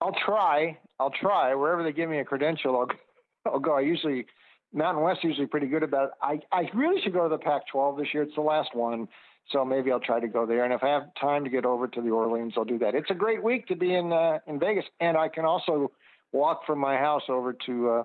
I'll 0.00 0.14
try. 0.24 0.78
I'll 1.00 1.10
try. 1.10 1.54
Wherever 1.54 1.82
they 1.82 1.92
give 1.92 2.08
me 2.08 2.18
a 2.18 2.24
credential, 2.24 2.78
I'll 2.78 3.52
I'll 3.52 3.58
go. 3.58 3.76
I 3.76 3.80
usually 3.80 4.26
Mountain 4.72 5.02
West 5.02 5.24
usually 5.24 5.46
pretty 5.46 5.66
good 5.66 5.82
about 5.82 6.08
it. 6.08 6.10
I 6.22 6.40
I 6.52 6.68
really 6.74 7.00
should 7.02 7.14
go 7.14 7.22
to 7.22 7.30
the 7.30 7.38
Pac-12 7.42 7.98
this 7.98 8.08
year. 8.12 8.22
It's 8.22 8.34
the 8.34 8.42
last 8.42 8.74
one. 8.74 9.08
So 9.50 9.64
maybe 9.64 9.92
I'll 9.92 10.00
try 10.00 10.18
to 10.18 10.28
go 10.28 10.44
there. 10.44 10.64
And 10.64 10.72
if 10.72 10.82
I 10.82 10.88
have 10.88 11.04
time 11.20 11.44
to 11.44 11.50
get 11.50 11.64
over 11.64 11.86
to 11.86 12.00
the 12.02 12.10
Orleans, 12.10 12.54
I'll 12.56 12.64
do 12.64 12.78
that. 12.78 12.94
It's 12.94 13.10
a 13.10 13.14
great 13.14 13.42
week 13.42 13.66
to 13.68 13.76
be 13.76 13.94
in 13.94 14.12
uh, 14.12 14.38
in 14.46 14.58
Vegas, 14.58 14.84
and 15.00 15.16
I 15.16 15.28
can 15.28 15.44
also 15.44 15.92
walk 16.32 16.66
from 16.66 16.80
my 16.80 16.96
house 16.96 17.22
over 17.28 17.52
to 17.66 17.90
uh, 17.90 18.02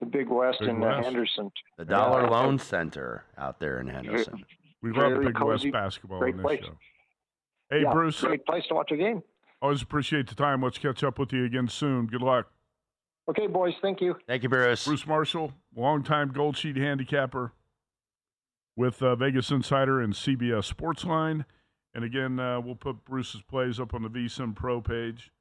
the 0.00 0.06
Big 0.06 0.28
West 0.28 0.60
Big 0.60 0.68
in 0.68 0.84
uh, 0.84 1.02
Henderson. 1.02 1.50
The 1.76 1.84
Dollar 1.84 2.22
yeah, 2.22 2.30
Loan 2.30 2.58
Center 2.58 3.24
out 3.36 3.58
there 3.58 3.80
in 3.80 3.88
Henderson. 3.88 4.44
We 4.82 4.92
love 4.92 5.20
Big 5.20 5.34
cozy, 5.34 5.70
West 5.70 5.72
basketball 5.72 6.20
great 6.20 6.36
this 6.36 6.42
place. 6.42 6.60
show. 6.64 6.78
Hey, 7.70 7.82
yeah, 7.82 7.92
Bruce. 7.92 8.20
Great 8.20 8.46
place 8.46 8.64
to 8.68 8.74
watch 8.74 8.92
a 8.92 8.96
game. 8.96 9.22
Always 9.60 9.82
appreciate 9.82 10.28
the 10.28 10.36
time. 10.36 10.62
Let's 10.62 10.78
catch 10.78 11.02
up 11.02 11.18
with 11.18 11.32
you 11.32 11.44
again 11.44 11.66
soon. 11.66 12.06
Good 12.06 12.22
luck. 12.22 12.46
Okay, 13.28 13.48
boys. 13.48 13.74
Thank 13.82 14.00
you. 14.00 14.16
Thank 14.28 14.44
you, 14.44 14.48
Bruce. 14.48 14.84
Bruce 14.84 15.04
Marshall, 15.04 15.52
longtime 15.74 16.28
Gold 16.28 16.56
Sheet 16.56 16.76
handicapper 16.76 17.52
with 18.76 19.02
uh, 19.02 19.16
Vegas 19.16 19.50
Insider 19.50 20.00
and 20.00 20.12
CBS 20.12 20.72
Sportsline. 20.72 21.44
And 21.94 22.04
again, 22.04 22.38
uh, 22.38 22.60
we'll 22.60 22.76
put 22.76 23.04
Bruce's 23.04 23.40
plays 23.40 23.80
up 23.80 23.94
on 23.94 24.02
the 24.02 24.10
VSIN 24.10 24.54
Pro 24.54 24.80
page. 24.80 25.32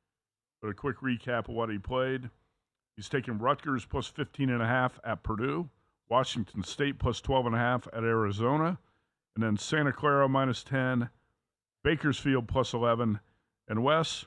But 0.62 0.69
a 0.69 0.74
quick 0.74 1.02
recap 1.02 1.50
of 1.50 1.56
what 1.56 1.69
he 1.69 1.78
played. 1.78 2.30
He's 2.95 3.10
taking 3.10 3.38
Rutgers 3.38 3.86
plus 3.86 4.08
15 4.08 4.50
and 4.50 4.62
a 4.62 4.65
half 4.65 5.00
at 5.04 5.21
Purdue, 5.21 5.69
Washington 6.10 6.63
State 6.63 6.98
plus 6.98 7.19
12 7.19 7.48
and 7.48 7.56
a 7.56 7.60
half 7.60 7.88
at 7.91 8.04
Arizona, 8.04 8.80
and 9.36 9.43
then 9.43 9.58
Santa 9.58 9.91
Clara 9.91 10.30
minus 10.30 10.63
10, 10.63 11.10
Bakersfield 11.84 12.48
plus 12.48 12.74
11, 12.74 13.19
and 13.67 13.84
Wes. 13.84 14.26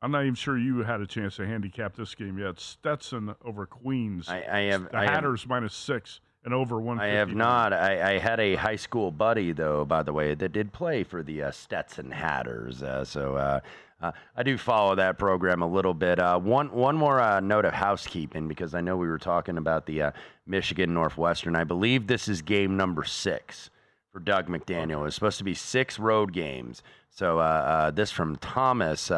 I'm 0.00 0.10
not 0.10 0.22
even 0.22 0.34
sure 0.34 0.56
you 0.56 0.78
had 0.78 1.02
a 1.02 1.06
chance 1.06 1.36
to 1.36 1.46
handicap 1.46 1.94
this 1.94 2.14
game 2.14 2.38
yet. 2.38 2.58
Stetson 2.58 3.34
over 3.44 3.66
Queens. 3.66 4.28
I, 4.28 4.44
I 4.50 4.60
have 4.62 4.90
the 4.90 4.96
I 4.96 5.04
Hatters 5.04 5.42
have, 5.42 5.50
minus 5.50 5.74
six 5.74 6.20
and 6.46 6.54
over 6.54 6.80
one. 6.80 6.98
I 6.98 7.08
have 7.08 7.34
not. 7.34 7.72
I, 7.72 8.14
I, 8.14 8.18
had 8.18 8.40
a 8.40 8.54
high 8.54 8.76
school 8.76 9.10
buddy, 9.10 9.52
though, 9.52 9.84
by 9.84 10.02
the 10.02 10.12
way, 10.12 10.34
that 10.34 10.52
did 10.52 10.72
play 10.72 11.02
for 11.02 11.22
the 11.22 11.42
uh, 11.42 11.50
Stetson 11.50 12.10
Hatters. 12.10 12.82
Uh, 12.82 13.04
so 13.04 13.36
uh, 13.36 13.60
uh, 14.00 14.12
I 14.36 14.42
do 14.44 14.56
follow 14.56 14.94
that 14.94 15.18
program 15.18 15.60
a 15.60 15.66
little 15.66 15.92
bit. 15.92 16.20
Uh, 16.20 16.38
one 16.38 16.70
one 16.70 16.96
more 16.96 17.20
uh, 17.20 17.40
note 17.40 17.64
of 17.64 17.74
housekeeping 17.74 18.46
because 18.46 18.74
I 18.74 18.80
know 18.80 18.96
we 18.96 19.08
were 19.08 19.18
talking 19.18 19.58
about 19.58 19.86
the 19.86 20.12
Michigan 20.46 20.94
Northwestern. 20.94 21.56
I 21.56 21.64
believe 21.64 22.06
this 22.06 22.28
is 22.28 22.42
game 22.42 22.76
number 22.76 23.02
six 23.02 23.68
for 24.12 24.20
Dug 24.20 24.46
McDaniel. 24.46 25.04
It's 25.04 25.16
supposed 25.16 25.38
to 25.38 25.44
be 25.44 25.54
six 25.54 25.98
road 25.98 26.32
games. 26.32 26.82
So 27.10 27.90
this 27.94 28.12
from 28.12 28.36
Thomas 28.36 29.10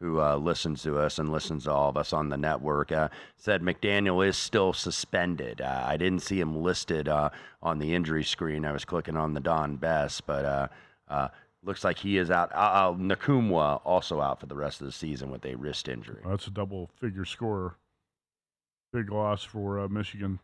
who 0.00 0.20
uh, 0.20 0.36
listens 0.36 0.82
to 0.82 0.98
us 0.98 1.18
and 1.18 1.32
listens 1.32 1.64
to 1.64 1.72
all 1.72 1.88
of 1.88 1.96
us 1.96 2.12
on 2.12 2.28
the 2.28 2.36
network, 2.36 2.92
uh, 2.92 3.08
said 3.36 3.62
McDaniel 3.62 4.26
is 4.26 4.36
still 4.36 4.72
suspended. 4.72 5.60
Uh, 5.60 5.84
I 5.86 5.96
didn't 5.96 6.20
see 6.20 6.38
him 6.38 6.62
listed 6.62 7.08
uh, 7.08 7.30
on 7.62 7.78
the 7.78 7.94
injury 7.94 8.24
screen. 8.24 8.64
I 8.66 8.72
was 8.72 8.84
clicking 8.84 9.16
on 9.16 9.32
the 9.32 9.40
Don 9.40 9.76
Best, 9.76 10.26
but 10.26 10.44
uh, 10.44 10.68
uh, 11.08 11.28
looks 11.62 11.82
like 11.82 11.98
he 11.98 12.18
is 12.18 12.30
out. 12.30 12.50
Uh, 12.54 12.92
Nkamhoua 12.92 13.80
also 13.84 14.20
out 14.20 14.38
for 14.40 14.46
the 14.46 14.54
rest 14.54 14.80
of 14.82 14.86
the 14.86 14.92
season 14.92 15.30
with 15.30 15.44
a 15.46 15.54
wrist 15.54 15.88
injury. 15.88 16.20
Well, 16.22 16.32
that's 16.36 16.46
a 16.46 16.50
double 16.50 16.90
figure 17.00 17.24
score. 17.24 17.76
Big 18.92 19.10
loss 19.10 19.44
for 19.44 19.88
Michigan. 19.88 20.38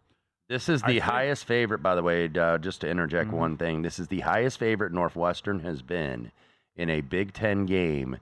This 0.49 0.69
is 0.69 0.83
I 0.83 0.87
the 0.87 0.93
think- 0.95 1.05
highest 1.05 1.45
favorite, 1.45 1.83
by 1.83 1.95
the 1.95 2.03
way. 2.03 2.29
Uh, 2.35 2.57
just 2.59 2.81
to 2.83 2.89
interject 2.89 3.31
Mhm. 3.31 3.35
one 3.35 3.57
thing, 3.59 3.83
this 3.83 3.99
is 3.99 4.09
the 4.09 4.21
highest 4.21 4.59
favorite 4.59 4.93
Northwestern 4.93 5.61
has 5.61 5.83
been 5.83 6.33
in 6.75 6.89
a 6.91 7.01
Big 7.03 7.33
Ten 7.35 7.67
game 7.67 8.17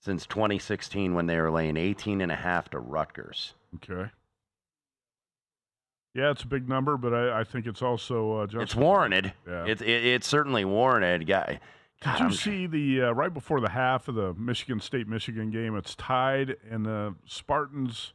since 0.00 0.26
2016 0.26 1.14
when 1.14 1.26
they 1.26 1.38
were 1.40 1.50
laying 1.50 1.76
18 1.76 2.20
and 2.20 2.30
a 2.32 2.36
half 2.36 2.68
to 2.70 2.78
Rutgers. 2.78 3.54
Okay. 3.76 4.10
Yeah, 6.14 6.30
it's 6.30 6.42
a 6.44 6.46
big 6.46 6.68
number, 6.68 6.96
but 6.96 7.12
I, 7.12 7.40
I 7.40 7.44
think 7.44 7.66
it's 7.66 7.82
also 7.82 8.40
uh, 8.40 8.46
It's 8.60 8.74
warranted. 8.74 9.32
Yeah. 9.46 9.64
It's 9.66 9.82
it, 9.82 9.88
it's 9.90 10.26
certainly 10.26 10.64
warranted. 10.64 11.26
Guy, 11.26 11.60
God, 12.02 12.12
Did 12.12 12.18
you 12.20 12.24
I'm- 12.26 12.32
see 12.32 12.66
the 12.66 13.02
uh, 13.02 13.10
right 13.12 13.32
before 13.34 13.60
the 13.60 13.68
half 13.68 14.08
of 14.08 14.14
the 14.14 14.32
Michigan 14.34 14.80
State 14.80 15.08
Michigan 15.08 15.50
game? 15.50 15.76
It's 15.76 15.94
tied, 15.94 16.56
and 16.70 16.86
the 16.86 17.14
Spartans. 17.26 18.12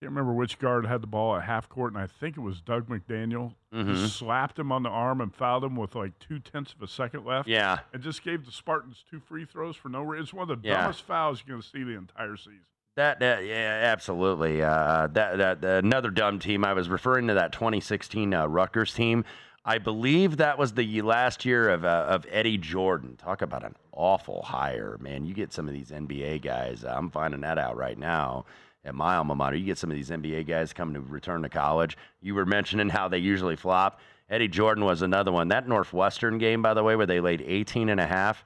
Can't 0.00 0.10
remember 0.12 0.32
which 0.32 0.60
guard 0.60 0.86
had 0.86 1.02
the 1.02 1.08
ball 1.08 1.34
at 1.36 1.42
half 1.42 1.68
court, 1.68 1.92
and 1.92 2.00
I 2.00 2.06
think 2.06 2.36
it 2.36 2.40
was 2.40 2.60
Dug 2.60 2.86
McDaniel. 2.88 3.54
Mhm. 3.74 3.94
Just 3.96 4.16
slapped 4.16 4.56
him 4.56 4.70
on 4.70 4.84
the 4.84 4.88
arm 4.88 5.20
and 5.20 5.34
fouled 5.34 5.64
him 5.64 5.74
with 5.74 5.96
like 5.96 6.16
two 6.20 6.38
tenths 6.38 6.72
of 6.72 6.82
a 6.82 6.86
second 6.86 7.24
left. 7.24 7.48
Yeah. 7.48 7.80
and 7.92 8.00
just 8.00 8.22
gave 8.22 8.46
the 8.46 8.52
Spartans 8.52 9.04
two 9.10 9.18
free 9.18 9.44
throws 9.44 9.74
for 9.74 9.88
no 9.88 10.02
reason. 10.02 10.22
It's 10.22 10.32
one 10.32 10.48
of 10.48 10.62
the 10.62 10.68
Yeah. 10.68 10.82
dumbest 10.82 11.02
fouls 11.02 11.42
you're 11.44 11.54
going 11.56 11.62
to 11.62 11.68
see 11.68 11.82
the 11.82 11.96
entire 11.98 12.36
season. 12.36 12.60
That, 12.94 13.18
that 13.20 13.44
yeah, 13.44 13.80
absolutely. 13.92 14.62
Uh, 14.62 15.08
that 15.08 15.60
that 15.60 15.84
another 15.84 16.10
dumb 16.10 16.38
team. 16.38 16.64
I 16.64 16.72
was 16.74 16.88
referring 16.88 17.26
to 17.28 17.34
that 17.34 17.50
2016 17.52 18.32
uh, 18.34 18.46
Rutgers 18.46 18.94
team. 18.94 19.24
I 19.64 19.78
believe 19.78 20.36
that 20.38 20.58
was 20.58 20.72
the 20.74 21.02
last 21.02 21.44
year 21.44 21.68
of 21.70 21.84
uh, 21.84 22.06
of 22.08 22.24
Eddie 22.30 22.58
Jordan. 22.58 23.16
Talk 23.16 23.42
about 23.42 23.64
an 23.64 23.74
awful 23.92 24.42
hire, 24.42 24.96
man. 25.00 25.26
You 25.26 25.34
get 25.34 25.52
some 25.52 25.66
of 25.68 25.74
these 25.74 25.90
NBA 25.90 26.38
guys. 26.42 26.84
uh, 26.84 26.94
I'm 26.96 27.10
finding 27.10 27.40
that 27.42 27.58
out 27.58 27.76
right 27.76 27.98
now 27.98 28.46
at 28.88 28.94
my 28.94 29.16
alma 29.16 29.34
mater. 29.34 29.56
You 29.56 29.64
get 29.64 29.78
some 29.78 29.90
of 29.90 29.96
these 29.96 30.10
NBA 30.10 30.46
guys 30.48 30.72
coming 30.72 30.94
to 30.94 31.00
return 31.00 31.42
to 31.42 31.48
college. 31.48 31.96
You 32.20 32.34
were 32.34 32.46
mentioning 32.46 32.88
how 32.88 33.06
they 33.08 33.18
usually 33.18 33.56
flop. 33.56 34.00
Eddie 34.30 34.48
Jordan 34.48 34.84
was 34.84 35.02
another 35.02 35.30
one. 35.30 35.48
That 35.48 35.68
Northwestern 35.68 36.38
game, 36.38 36.60
by 36.60 36.74
the 36.74 36.82
way, 36.82 36.96
where 36.96 37.06
they 37.06 37.20
laid 37.20 37.42
18 37.46 37.88
and 37.88 38.00
a 38.00 38.06
half. 38.06 38.44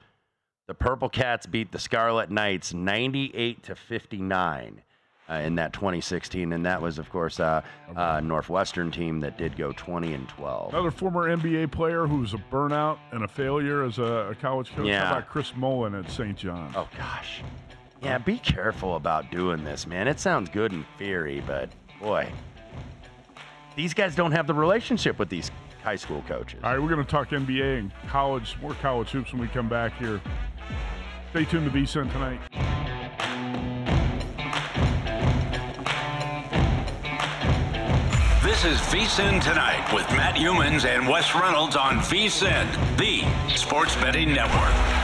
The 0.67 0.73
Purple 0.73 1.09
Cats 1.09 1.45
beat 1.45 1.71
the 1.71 1.79
Scarlet 1.79 2.31
Knights 2.31 2.73
98 2.73 3.63
to 3.63 3.75
59 3.75 4.81
uh, 5.29 5.33
in 5.33 5.55
that 5.55 5.73
2016, 5.73 6.53
and 6.53 6.65
that 6.65 6.81
was, 6.81 6.99
of 6.99 7.09
course, 7.09 7.39
uh, 7.39 7.61
uh, 7.95 8.21
Northwestern 8.21 8.91
team 8.91 9.19
that 9.21 9.37
did 9.37 9.57
go 9.57 9.73
20 9.73 10.13
and 10.13 10.27
12. 10.29 10.73
Another 10.73 10.91
former 10.91 11.35
NBA 11.35 11.71
player 11.71 12.07
who's 12.07 12.33
a 12.33 12.37
burnout 12.37 12.97
and 13.11 13.23
a 13.23 13.27
failure 13.27 13.83
as 13.83 13.97
a, 13.97 14.29
a 14.31 14.35
college 14.35 14.73
coach. 14.73 14.85
Yeah. 14.87 15.05
How 15.05 15.17
about 15.17 15.29
Chris 15.29 15.53
Mullin 15.55 15.95
at 15.95 16.09
St. 16.09 16.37
John? 16.37 16.71
Oh 16.75 16.87
gosh, 16.97 17.41
yeah. 18.03 18.17
Be 18.17 18.37
careful 18.37 18.95
about 18.95 19.31
doing 19.31 19.63
this, 19.63 19.87
man. 19.87 20.07
It 20.07 20.19
sounds 20.19 20.49
good 20.49 20.73
in 20.73 20.85
theory, 20.97 21.41
but 21.45 21.69
boy, 21.99 22.29
these 23.75 23.93
guys 23.93 24.15
don't 24.15 24.31
have 24.31 24.47
the 24.47 24.53
relationship 24.53 25.17
with 25.17 25.29
these 25.29 25.51
high 25.83 25.95
school 25.95 26.23
coaches. 26.27 26.59
All 26.63 26.71
right, 26.71 26.81
we're 26.81 26.89
going 26.89 27.03
to 27.03 27.09
talk 27.09 27.29
NBA 27.29 27.79
and 27.79 27.91
college, 28.07 28.57
more 28.61 28.73
college 28.75 29.09
hoops 29.09 29.31
when 29.33 29.41
we 29.41 29.47
come 29.47 29.69
back 29.69 29.97
here. 29.97 30.21
Stay 31.31 31.45
tuned 31.45 31.71
to 31.71 31.77
VSIN 31.77 32.11
tonight. 32.11 32.39
This 38.43 38.65
is 38.65 38.77
VSIN 38.87 39.41
Tonight 39.41 39.91
with 39.93 40.07
Matt 40.11 40.35
Youmans 40.35 40.85
and 40.85 41.07
Wes 41.07 41.33
Reynolds 41.33 41.75
on 41.75 41.97
VSIN, 41.97 42.97
the 42.97 43.23
sports 43.55 43.95
betting 43.95 44.33
network. 44.33 45.02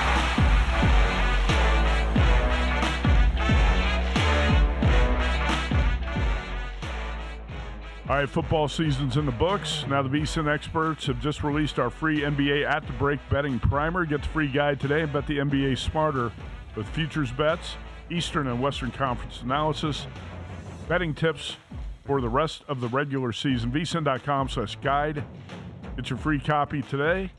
All 8.09 8.15
right, 8.15 8.27
football 8.27 8.67
season's 8.67 9.17
in 9.17 9.27
the 9.27 9.31
books. 9.31 9.85
Now 9.87 10.01
the 10.01 10.09
VSIN 10.09 10.51
experts 10.51 11.05
have 11.05 11.21
just 11.21 11.43
released 11.43 11.77
our 11.77 11.91
free 11.91 12.21
NBA 12.21 12.67
at 12.67 12.83
the 12.87 12.93
break 12.93 13.19
betting 13.29 13.59
primer. 13.59 14.03
Get 14.03 14.23
the 14.23 14.29
free 14.29 14.47
guide 14.47 14.79
today 14.79 15.01
and 15.01 15.13
bet 15.13 15.27
the 15.27 15.37
NBA 15.37 15.77
smarter 15.77 16.31
with 16.75 16.89
futures 16.89 17.31
bets, 17.31 17.75
Eastern 18.09 18.47
and 18.47 18.59
Western 18.59 18.89
Conference 18.89 19.43
analysis, 19.43 20.07
betting 20.87 21.13
tips 21.13 21.57
for 22.03 22.19
the 22.19 22.27
rest 22.27 22.63
of 22.67 22.81
the 22.81 22.87
regular 22.87 23.31
season. 23.31 23.71
VSIN.com 23.71 24.49
slash 24.49 24.75
guide. 24.77 25.23
Get 25.95 26.09
your 26.09 26.17
free 26.17 26.39
copy 26.39 26.81
today. 26.81 27.31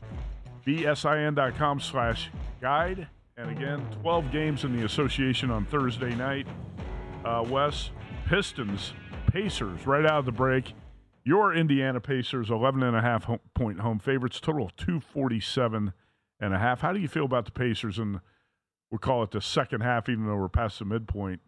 VSIN.com 0.65 1.81
slash 1.81 2.29
guide. 2.61 3.09
And 3.35 3.49
again, 3.49 3.85
12 4.03 4.31
games 4.31 4.63
in 4.63 4.77
the 4.77 4.85
association 4.85 5.51
on 5.51 5.65
Thursday 5.65 6.15
night. 6.15 6.47
Uh, 7.25 7.43
Wes, 7.45 7.89
Pistons, 8.25 8.93
Pacers, 9.31 9.87
right 9.87 10.05
out 10.05 10.19
of 10.19 10.25
the 10.25 10.31
break. 10.31 10.73
Your 11.23 11.53
Indiana 11.53 12.01
Pacers, 12.01 12.49
11 12.49 12.83
and 12.83 12.97
a 12.97 13.01
half 13.01 13.29
point 13.53 13.79
home 13.79 13.99
favorites, 13.99 14.39
total 14.41 14.65
of 14.65 14.75
247 14.75 15.93
and 16.41 16.53
a 16.53 16.59
half. 16.59 16.81
How 16.81 16.91
do 16.91 16.99
you 16.99 17.07
feel 17.07 17.25
about 17.25 17.45
the 17.45 17.51
Pacers? 17.51 17.97
And 17.97 18.19
we'll 18.89 18.99
call 18.99 19.23
it 19.23 19.31
the 19.31 19.39
second 19.39 19.81
half, 19.81 20.09
even 20.09 20.25
though 20.25 20.35
we're 20.35 20.49
past 20.49 20.79
the 20.79 20.85
midpoint, 20.85 21.39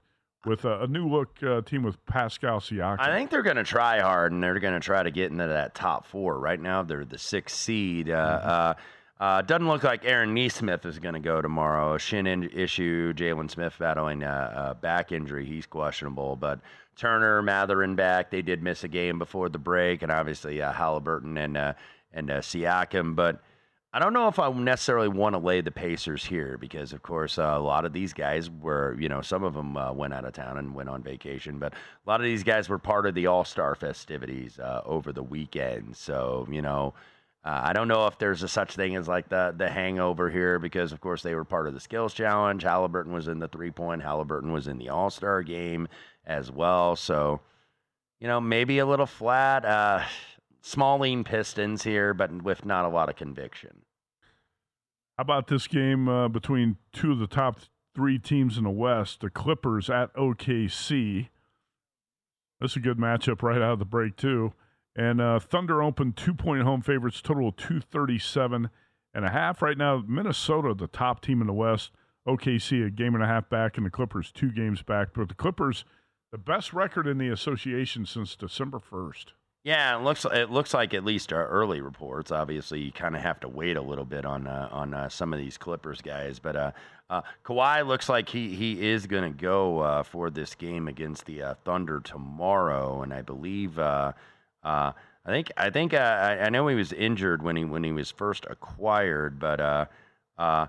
with 0.45 0.63
a, 0.63 0.83
a 0.83 0.87
new 0.87 1.09
look 1.09 1.43
uh, 1.43 1.61
team 1.61 1.83
with 1.83 2.03
Pascal 2.05 2.61
Siakam. 2.61 2.99
I 2.99 3.13
think 3.17 3.31
they're 3.31 3.41
going 3.43 3.57
to 3.57 3.63
try 3.63 3.99
hard 3.99 4.31
and 4.31 4.41
they're 4.41 4.59
going 4.59 4.75
to 4.75 4.79
try 4.79 5.03
to 5.03 5.11
get 5.11 5.31
into 5.31 5.47
that 5.47 5.75
top 5.75 6.05
four. 6.05 6.39
Right 6.39 6.61
now, 6.61 6.83
they're 6.83 7.03
the 7.03 7.17
sixth 7.17 7.57
seed. 7.57 8.09
Uh, 8.09 8.13
uh, 8.13 8.73
uh, 9.19 9.41
doesn't 9.41 9.67
look 9.67 9.83
like 9.83 10.05
Aaron 10.05 10.33
Nesmith 10.33 10.85
is 10.85 10.99
going 10.99 11.15
to 11.15 11.19
go 11.19 11.41
tomorrow. 11.41 11.97
Shin 11.97 12.27
in- 12.27 12.49
issue. 12.49 13.13
Jalen 13.13 13.49
Smith 13.49 13.75
battling 13.77 14.23
a, 14.23 14.71
a 14.71 14.75
back 14.75 15.11
injury. 15.11 15.45
He's 15.45 15.65
questionable. 15.65 16.35
But 16.35 16.59
Turner, 16.95 17.41
Mathurin 17.41 17.95
back. 17.95 18.32
They 18.32 18.41
did 18.41 18.63
miss 18.63 18.84
a 18.84 18.88
game 18.88 19.19
before 19.19 19.49
the 19.49 19.60
break, 19.60 20.01
and 20.01 20.12
obviously 20.12 20.62
uh, 20.62 20.71
Halliburton 20.71 21.38
and 21.38 21.58
uh, 21.58 21.73
and 22.13 22.29
uh, 22.29 22.39
Siakam. 22.39 23.15
But 23.15 23.41
I 23.95 23.99
don't 23.99 24.13
know 24.13 24.27
if 24.27 24.39
I 24.39 24.51
necessarily 24.51 25.08
want 25.08 25.36
to 25.36 25.39
lay 25.39 25.62
the 25.62 25.69
Pacers 25.69 26.25
here 26.25 26.58
because, 26.58 26.93
of 26.93 27.03
course, 27.03 27.38
uh, 27.38 27.53
a 27.56 27.60
lot 27.60 27.86
of 27.86 27.93
these 27.93 28.12
guys 28.12 28.49
were, 28.49 28.97
you 28.99 29.08
know, 29.08 29.21
some 29.21 29.43
of 29.43 29.53
them 29.53 29.77
uh, 29.77 29.93
went 29.93 30.15
out 30.15 30.25
of 30.25 30.34
town 30.34 30.58
and 30.58 30.73
went 30.73 30.89
on 30.89 31.03
vacation, 31.03 31.60
but 31.60 31.73
a 31.73 32.10
lot 32.10 32.19
of 32.19 32.25
these 32.25 32.43
guys 32.43 32.69
were 32.69 32.79
part 32.79 33.06
of 33.06 33.13
the 33.13 33.27
All 33.27 33.43
Star 33.43 33.75
festivities 33.75 34.58
uh, 34.58 34.82
over 34.84 35.13
the 35.13 35.21
weekend. 35.21 35.95
So, 35.95 36.47
you 36.49 36.63
know, 36.63 36.95
uh, 37.45 37.62
I 37.65 37.73
don't 37.73 37.88
know 37.88 38.08
if 38.08 38.17
there's 38.17 38.41
a 38.41 38.47
such 38.47 38.75
thing 38.75 38.95
as 38.95 39.08
like 39.08 39.29
the 39.29 39.53
the 39.56 39.69
hangover 39.69 40.29
here 40.32 40.58
because, 40.58 40.91
of 40.91 40.99
course, 40.99 41.21
they 41.21 41.36
were 41.36 41.45
part 41.45 41.67
of 41.67 41.75
the 41.75 41.79
skills 41.79 42.15
challenge. 42.15 42.63
Halliburton 42.63 43.13
was 43.13 43.27
in 43.27 43.38
the 43.38 43.47
three 43.49 43.71
point. 43.71 44.01
Halliburton 44.01 44.51
was 44.51 44.67
in 44.67 44.79
the 44.79 44.89
All 44.89 45.12
Star 45.12 45.43
game 45.43 45.88
as 46.25 46.51
well. 46.51 46.95
So, 46.95 47.41
you 48.19 48.27
know, 48.27 48.39
maybe 48.39 48.79
a 48.79 48.86
little 48.86 49.05
flat. 49.05 49.65
Uh, 49.65 50.03
small 50.62 50.99
lean 50.99 51.23
Pistons 51.23 51.83
here, 51.83 52.13
but 52.13 52.41
with 52.41 52.65
not 52.65 52.86
a 52.86 52.89
lot 52.89 53.09
of 53.09 53.15
conviction. 53.15 53.81
How 55.17 55.21
about 55.21 55.47
this 55.47 55.67
game 55.67 56.07
uh, 56.07 56.27
between 56.27 56.77
two 56.91 57.12
of 57.12 57.19
the 57.19 57.27
top 57.27 57.59
three 57.93 58.17
teams 58.17 58.57
in 58.57 58.63
the 58.63 58.69
West, 58.69 59.21
the 59.21 59.29
Clippers 59.29 59.89
at 59.89 60.13
OKC? 60.15 61.29
This 62.59 62.71
is 62.71 62.77
a 62.77 62.79
good 62.79 62.97
matchup 62.97 63.43
right 63.43 63.62
out 63.62 63.73
of 63.73 63.79
the 63.79 63.86
break, 63.86 64.15
too. 64.15 64.53
And 64.95 65.19
uh, 65.19 65.39
Thunder 65.39 65.83
open 65.83 66.13
two 66.13 66.33
point 66.33 66.63
home 66.63 66.81
favorites, 66.81 67.21
total 67.21 67.49
of 67.49 67.57
237 67.57 68.69
and 69.13 69.25
a 69.25 69.29
half. 69.29 69.62
Right 69.62 69.77
now, 69.77 70.03
Minnesota, 70.07 70.73
the 70.73 70.88
top 70.88 71.21
team 71.21 71.41
in 71.41 71.47
the 71.47 71.53
West. 71.53 71.91
OKC, 72.27 72.88
a 72.88 72.89
game 72.89 73.15
and 73.15 73.23
a 73.23 73.27
half 73.27 73.49
back, 73.49 73.75
and 73.75 73.86
the 73.86 73.89
Clippers, 73.89 74.31
two 74.31 74.49
games 74.49 74.81
back. 74.81 75.09
But 75.13 75.27
the 75.27 75.36
Clippers, 75.36 75.83
the 76.33 76.37
best 76.39 76.73
record 76.73 77.05
in 77.05 77.19
the 77.19 77.29
association 77.29 78.07
since 78.07 78.35
December 78.35 78.79
1st. 78.79 79.25
Yeah, 79.63 79.95
it 79.95 80.03
looks 80.03 80.25
it 80.25 80.49
looks 80.49 80.73
like 80.73 80.93
at 80.95 81.05
least 81.05 81.31
our 81.31 81.47
early 81.47 81.79
reports. 81.79 82.31
Obviously, 82.31 82.81
you 82.81 82.91
kind 82.91 83.15
of 83.15 83.21
have 83.21 83.39
to 83.41 83.47
wait 83.47 83.77
a 83.77 83.81
little 83.81 84.03
bit 84.03 84.25
on 84.25 84.47
uh, 84.47 84.67
on 84.71 84.95
uh, 84.95 85.07
some 85.07 85.31
of 85.31 85.39
these 85.39 85.57
Clippers 85.57 86.01
guys, 86.01 86.39
but 86.39 86.55
uh, 86.55 86.71
uh, 87.09 87.21
Kawhi 87.45 87.87
looks 87.87 88.09
like 88.09 88.27
he 88.27 88.55
he 88.55 88.89
is 88.89 89.05
going 89.05 89.31
to 89.31 89.41
go 89.41 89.79
uh, 89.79 90.03
for 90.03 90.29
this 90.31 90.53
game 90.55 90.89
against 90.89 91.25
the 91.25 91.43
uh, 91.43 91.53
Thunder 91.63 92.01
tomorrow, 92.01 93.03
and 93.03 93.13
I 93.13 93.21
believe 93.21 93.79
uh, 93.79 94.11
uh, 94.63 94.91
I 95.25 95.29
think 95.29 95.51
I 95.55 95.69
think 95.69 95.93
uh, 95.93 95.97
I, 95.97 96.45
I 96.45 96.49
know 96.49 96.67
he 96.67 96.75
was 96.75 96.91
injured 96.91 97.41
when 97.43 97.55
he 97.55 97.63
when 97.63 97.85
he 97.85 97.93
was 97.93 98.11
first 98.11 98.45
acquired, 98.49 99.39
but 99.39 99.61
uh, 99.61 99.85
uh, 100.37 100.67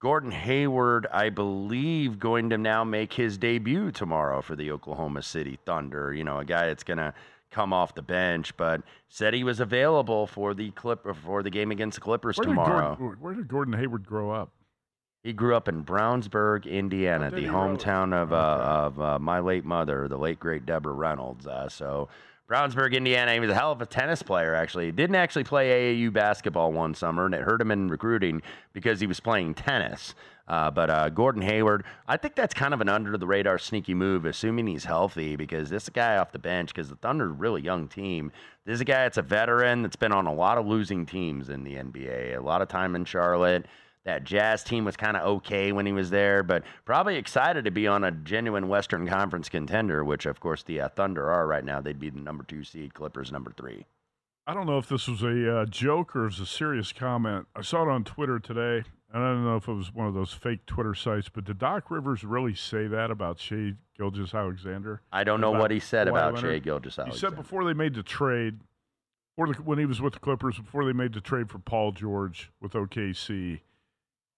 Gordon 0.00 0.30
Hayward, 0.30 1.08
I 1.12 1.28
believe, 1.28 2.20
going 2.20 2.50
to 2.50 2.58
now 2.58 2.84
make 2.84 3.12
his 3.12 3.36
debut 3.36 3.90
tomorrow 3.90 4.40
for 4.42 4.54
the 4.54 4.70
Oklahoma 4.70 5.22
City 5.22 5.58
Thunder. 5.66 6.14
You 6.14 6.22
know, 6.22 6.38
a 6.38 6.44
guy 6.44 6.66
that's 6.66 6.84
going 6.84 6.98
to 6.98 7.12
come 7.50 7.72
off 7.72 7.94
the 7.94 8.02
bench, 8.02 8.56
but 8.56 8.82
said 9.08 9.34
he 9.34 9.42
was 9.42 9.58
available 9.58 10.28
for 10.28 10.54
the 10.54 10.70
clip 10.72 11.04
for 11.24 11.42
the 11.42 11.50
game 11.50 11.72
against 11.72 11.96
the 11.96 12.00
Clippers 12.00 12.36
Where 12.36 12.44
did, 12.44 12.50
tomorrow. 12.50 12.94
Gordon, 12.96 13.22
where 13.22 13.34
did 13.34 13.48
Gordon 13.48 13.74
Hayward 13.74 14.06
grow 14.06 14.30
up? 14.30 14.52
He 15.24 15.32
grew 15.32 15.56
up 15.56 15.66
in 15.66 15.84
Brownsburg, 15.84 16.64
Indiana, 16.64 17.30
the 17.30 17.46
hometown 17.46 18.14
of 18.14 18.32
uh, 18.32 18.36
of 18.36 19.00
uh, 19.00 19.18
my 19.18 19.40
late 19.40 19.64
mother, 19.64 20.06
the 20.06 20.16
late 20.16 20.38
great 20.38 20.64
Deborah 20.64 20.94
Reynolds. 20.94 21.46
Uh, 21.46 21.68
so. 21.68 22.08
Brownsburg, 22.48 22.94
Indiana. 22.94 23.34
He 23.34 23.40
was 23.40 23.50
a 23.50 23.54
hell 23.54 23.72
of 23.72 23.82
a 23.82 23.86
tennis 23.86 24.22
player, 24.22 24.54
actually. 24.54 24.86
He 24.86 24.92
didn't 24.92 25.16
actually 25.16 25.44
play 25.44 25.94
AAU 25.94 26.10
basketball 26.10 26.72
one 26.72 26.94
summer, 26.94 27.26
and 27.26 27.34
it 27.34 27.42
hurt 27.42 27.60
him 27.60 27.70
in 27.70 27.88
recruiting 27.88 28.40
because 28.72 29.00
he 29.00 29.06
was 29.06 29.20
playing 29.20 29.52
tennis. 29.52 30.14
Uh, 30.48 30.70
but 30.70 30.88
uh, 30.88 31.10
Gordon 31.10 31.42
Hayward, 31.42 31.84
I 32.06 32.16
think 32.16 32.34
that's 32.34 32.54
kind 32.54 32.72
of 32.72 32.80
an 32.80 32.88
under 32.88 33.18
the 33.18 33.26
radar 33.26 33.58
sneaky 33.58 33.92
move, 33.92 34.24
assuming 34.24 34.66
he's 34.66 34.86
healthy, 34.86 35.36
because 35.36 35.68
this 35.68 35.90
guy 35.90 36.16
off 36.16 36.32
the 36.32 36.38
bench, 36.38 36.72
because 36.72 36.88
the 36.88 36.96
Thunder 36.96 37.26
are 37.26 37.30
a 37.30 37.32
really 37.32 37.60
young 37.60 37.86
team. 37.86 38.32
This 38.64 38.76
is 38.76 38.80
a 38.80 38.86
guy 38.86 39.02
that's 39.02 39.18
a 39.18 39.22
veteran 39.22 39.82
that's 39.82 39.96
been 39.96 40.12
on 40.12 40.26
a 40.26 40.32
lot 40.32 40.56
of 40.56 40.66
losing 40.66 41.04
teams 41.04 41.50
in 41.50 41.64
the 41.64 41.74
NBA, 41.74 42.38
a 42.38 42.40
lot 42.40 42.62
of 42.62 42.68
time 42.68 42.96
in 42.96 43.04
Charlotte. 43.04 43.66
That 44.08 44.24
Jazz 44.24 44.64
team 44.64 44.86
was 44.86 44.96
kind 44.96 45.18
of 45.18 45.26
okay 45.36 45.70
when 45.70 45.84
he 45.84 45.92
was 45.92 46.08
there, 46.08 46.42
but 46.42 46.62
probably 46.86 47.16
excited 47.16 47.66
to 47.66 47.70
be 47.70 47.86
on 47.86 48.04
a 48.04 48.10
genuine 48.10 48.66
Western 48.66 49.06
Conference 49.06 49.50
contender, 49.50 50.02
which 50.02 50.24
of 50.24 50.40
course 50.40 50.62
the 50.62 50.80
uh, 50.80 50.88
Thunder 50.88 51.30
are 51.30 51.46
right 51.46 51.62
now. 51.62 51.82
They'd 51.82 52.00
be 52.00 52.08
the 52.08 52.18
number 52.18 52.42
two 52.42 52.64
seed, 52.64 52.94
Clippers 52.94 53.30
number 53.30 53.52
three. 53.54 53.84
I 54.46 54.54
don't 54.54 54.66
know 54.66 54.78
if 54.78 54.88
this 54.88 55.08
was 55.08 55.22
a 55.22 55.58
uh, 55.58 55.66
joke 55.66 56.16
or 56.16 56.22
was 56.22 56.40
a 56.40 56.46
serious 56.46 56.90
comment. 56.90 57.48
I 57.54 57.60
saw 57.60 57.82
it 57.82 57.90
on 57.90 58.02
Twitter 58.02 58.38
today. 58.38 58.84
And 59.12 59.22
I 59.22 59.32
don't 59.34 59.44
know 59.44 59.56
if 59.56 59.68
it 59.68 59.74
was 59.74 59.92
one 59.92 60.06
of 60.06 60.14
those 60.14 60.32
fake 60.32 60.64
Twitter 60.64 60.94
sites, 60.94 61.28
but 61.28 61.44
did 61.44 61.58
Doc 61.58 61.90
Rivers 61.90 62.24
really 62.24 62.54
say 62.54 62.86
that 62.86 63.10
about 63.10 63.38
Shai 63.38 63.74
Gilgeous 63.94 64.32
Alexander? 64.32 65.02
I 65.12 65.22
don't 65.22 65.42
know 65.42 65.50
what 65.50 65.70
he 65.70 65.80
said 65.80 66.06
Kawhi 66.06 66.10
about 66.12 66.34
Leonard? 66.36 66.50
Shai 66.50 66.58
Gilgeous 66.60 66.96
He 66.96 67.02
Alexander. 67.02 67.36
said 67.36 67.36
before 67.36 67.66
they 67.66 67.74
made 67.74 67.92
the 67.92 68.02
trade, 68.02 68.60
or 69.36 69.48
the, 69.48 69.52
when 69.56 69.78
he 69.78 69.84
was 69.84 70.00
with 70.00 70.14
the 70.14 70.18
Clippers, 70.18 70.56
before 70.56 70.86
they 70.86 70.94
made 70.94 71.12
the 71.12 71.20
trade 71.20 71.50
for 71.50 71.58
Paul 71.58 71.92
George 71.92 72.50
with 72.58 72.72
OKC, 72.72 73.60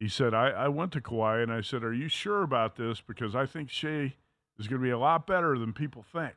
he 0.01 0.09
said, 0.09 0.33
I, 0.35 0.49
I 0.49 0.69
went 0.69 0.93
to 0.93 1.01
Kawhi 1.01 1.43
and 1.43 1.53
I 1.53 1.61
said, 1.61 1.85
Are 1.85 1.93
you 1.93 2.09
sure 2.09 2.43
about 2.43 2.75
this? 2.77 3.01
Because 3.07 3.37
I 3.37 3.47
think 3.47 3.71
Shai 3.71 4.15
is 4.59 4.67
going 4.67 4.81
to 4.81 4.85
be 4.85 4.91
a 4.91 4.99
lot 4.99 5.27
better 5.27 5.57
than 5.59 5.73
people 5.73 6.05
think. 6.13 6.35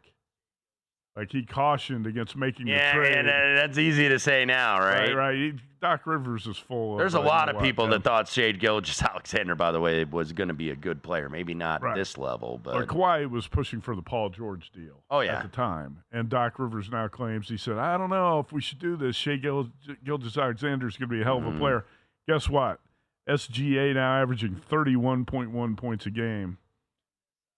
Like 1.15 1.32
he 1.32 1.45
cautioned 1.45 2.08
against 2.08 2.36
making 2.36 2.65
yeah, 2.67 2.91
the 2.91 2.97
trade. 2.99 3.15
yeah, 3.15 3.21
that- 3.23 3.56
that's 3.56 3.78
easy 3.78 4.10
to 4.10 4.17
say 4.17 4.45
now, 4.45 4.80
right? 4.80 5.10
Right, 5.10 5.15
right. 5.15 5.36
He- 5.36 5.54
Doc 5.80 6.08
Rivers 6.08 6.47
is 6.47 6.58
full 6.58 6.93
of. 6.93 6.97
There's 6.99 7.13
a 7.13 7.19
lot 7.19 7.49
of 7.49 7.62
people 7.62 7.88
that 7.89 8.04
thought 8.04 8.28
Shai 8.30 8.52
Gilgeous 8.54 9.02
Alexander, 9.04 9.54
by 9.54 9.71
the 9.71 9.80
way, 9.80 10.04
was 10.06 10.32
going 10.34 10.47
to 10.47 10.54
be 10.54 10.69
a 10.71 10.76
good 10.76 11.04
player. 11.04 11.30
Maybe 11.30 11.54
not 11.54 11.82
Right. 11.84 11.95
this 11.95 12.17
level, 12.17 12.60
But 12.63 12.73
but 12.73 12.88
Kawhi 12.88 13.30
was 13.30 13.47
pushing 13.47 13.80
for 13.82 13.95
the 13.95 14.02
Paul 14.02 14.30
George 14.30 14.71
deal. 14.71 15.04
Oh, 15.12 15.19
yeah. 15.19 15.36
at 15.38 15.43
the 15.43 15.49
time, 15.49 16.04
and 16.12 16.30
Doc 16.30 16.58
Rivers 16.58 16.89
now 16.89 17.08
claims 17.10 17.47
he 17.49 17.58
said, 17.58 17.78
"I 17.78 17.97
don't 17.97 18.10
know 18.10 18.39
if 18.39 18.52
we 18.52 18.62
should 18.62 18.80
do 18.80 18.95
this. 18.95 19.15
Shai 19.15 19.36
Gil- 19.36 19.69
Gilgeous 20.04 20.36
Alexander 20.38 20.88
is 20.88 20.95
going 20.97 21.10
to 21.10 21.13
be 21.15 21.21
a 21.21 21.26
hell 21.26 21.38
of 21.38 21.45
a 21.45 21.52
Mhm. 21.52 21.60
player." 21.60 21.86
Guess 22.28 22.49
what? 22.49 22.80
SGA 23.27 23.93
now 23.93 24.21
averaging 24.21 24.59
31.1 24.69 25.77
points 25.77 26.05
a 26.05 26.12
game 26.12 26.57